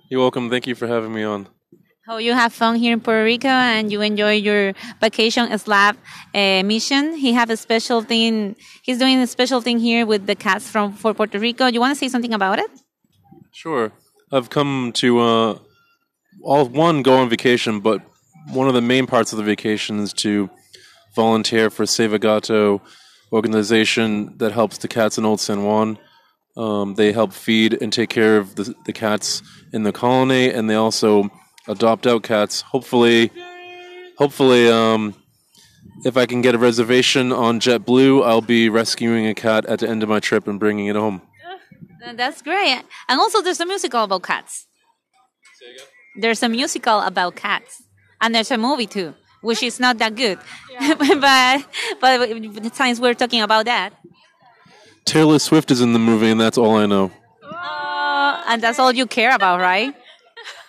You're 0.10 0.20
welcome. 0.20 0.50
Thank 0.50 0.68
you 0.68 0.76
for 0.76 0.88
having 0.88 1.14
me 1.14 1.24
on. 1.24 1.48
How 2.06 2.18
you 2.18 2.34
have 2.34 2.54
fun 2.54 2.76
here 2.76 2.94
in 2.94 3.00
Puerto 3.02 3.24
Rico 3.24 3.48
and 3.48 3.92
you 3.92 4.02
enjoy 4.02 4.34
your 4.34 4.74
vacation 5.02 5.58
slab 5.58 5.98
uh, 6.36 6.62
mission. 6.62 7.16
He 7.16 7.34
have 7.34 7.50
a 7.50 7.58
special 7.58 8.04
thing. 8.04 8.56
He's 8.84 9.00
doing 9.00 9.18
a 9.18 9.26
special 9.26 9.60
thing 9.60 9.80
here 9.80 10.06
with 10.06 10.28
the 10.28 10.36
cats 10.36 10.70
from 10.70 10.94
for 10.94 11.16
Puerto 11.16 11.40
Rico. 11.40 11.66
You 11.66 11.80
want 11.80 11.96
to 11.96 12.00
say 12.00 12.08
something 12.08 12.32
about 12.32 12.60
it? 12.60 12.70
Sure. 13.52 13.92
I've 14.32 14.52
come 14.52 14.92
to 14.98 15.20
uh, 15.20 15.58
all 16.44 16.66
one 16.68 17.02
go 17.02 17.16
on 17.16 17.28
vacation, 17.28 17.80
but 17.80 18.04
one 18.50 18.68
of 18.68 18.76
the 18.76 18.82
main 18.82 19.08
parts 19.08 19.34
of 19.34 19.38
the 19.38 19.44
vacation 19.44 19.98
is 19.98 20.14
to 20.14 20.52
volunteer 21.16 21.72
for 21.72 21.88
Save 21.88 22.14
a 22.14 22.20
Gato 22.20 22.84
organization 23.32 24.38
that 24.38 24.52
helps 24.52 24.78
the 24.78 24.88
cats 24.88 25.18
in 25.18 25.26
Old 25.26 25.42
San 25.42 25.64
Juan. 25.64 25.98
Um, 26.56 26.94
they 26.94 27.14
help 27.14 27.34
feed 27.34 27.82
and 27.82 27.92
take 27.92 28.12
care 28.12 28.38
of 28.38 28.54
the, 28.54 28.76
the 28.86 28.94
cats 28.94 29.42
in 29.74 29.82
the 29.82 29.92
colony, 29.92 30.52
and 30.52 30.70
they 30.70 30.76
also 30.76 31.32
adopt 31.68 32.08
out 32.08 32.24
cats. 32.24 32.62
Hopefully, 32.62 33.32
hopefully, 34.18 34.70
um, 34.70 35.16
if 36.04 36.18
I 36.18 36.26
can 36.26 36.42
get 36.42 36.56
a 36.56 36.58
reservation 36.58 37.32
on 37.32 37.60
JetBlue, 37.60 38.26
I'll 38.26 38.42
be 38.42 38.70
rescuing 38.70 39.28
a 39.28 39.34
cat 39.34 39.66
at 39.66 39.80
the 39.80 39.90
end 39.90 40.04
of 40.04 40.10
my 40.10 40.20
trip 40.20 40.48
and 40.48 40.60
bringing 40.60 40.88
it 40.88 40.96
home. 40.96 41.22
That's 42.16 42.42
great. 42.42 42.82
And 43.10 43.20
also, 43.20 43.42
there's 43.42 43.60
a 43.60 43.66
musical 43.66 44.04
about 44.04 44.24
cats. 44.24 44.68
There's 46.16 46.44
a 46.44 46.50
musical 46.50 47.00
about 47.02 47.36
cats, 47.36 47.84
and 48.22 48.34
there's 48.36 48.52
a 48.52 48.58
movie 48.58 48.86
too, 48.88 49.16
which 49.42 49.64
is 49.64 49.80
not 49.80 49.98
that 49.98 50.16
good. 50.16 50.38
but 50.98 51.66
but 52.00 52.76
since 52.76 53.00
we're 53.00 53.16
talking 53.16 53.42
about 53.42 53.66
that, 53.66 53.94
Taylor 55.06 55.40
Swift 55.40 55.72
is 55.72 55.82
in 55.82 55.94
the 55.94 56.00
movie, 56.00 56.30
and 56.30 56.40
that's 56.40 56.58
all 56.58 56.76
I 56.78 56.86
know. 56.86 57.12
uh, 57.44 58.44
and 58.48 58.62
that's 58.62 58.80
all 58.80 58.92
you 58.92 59.08
care 59.08 59.34
about, 59.36 59.60
right? 59.60 59.94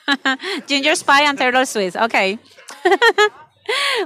Ginger 0.67 0.97
Spy 0.97 1.23
and 1.25 1.39
Taylor 1.39 1.67
Swift. 1.67 1.97
Okay. 1.97 2.39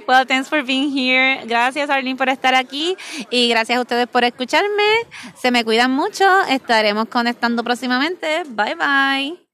Well, 0.09 0.25
thanks 0.27 0.49
for 0.49 0.63
being 0.63 0.91
here. 0.91 1.45
Gracias, 1.47 1.91
Arlene, 1.91 2.17
por 2.17 2.29
estar 2.29 2.55
aquí. 2.55 2.97
Y 3.31 3.49
gracias 3.49 3.79
a 3.79 3.81
ustedes 3.83 4.09
por 4.09 4.25
escucharme. 4.25 5.07
Se 5.37 5.51
me 5.51 5.65
cuidan 5.65 5.91
mucho. 5.91 6.25
Estaremos 6.49 7.09
conectando 7.09 7.63
próximamente. 7.63 8.45
Bye, 8.49 8.75
bye. 8.75 9.50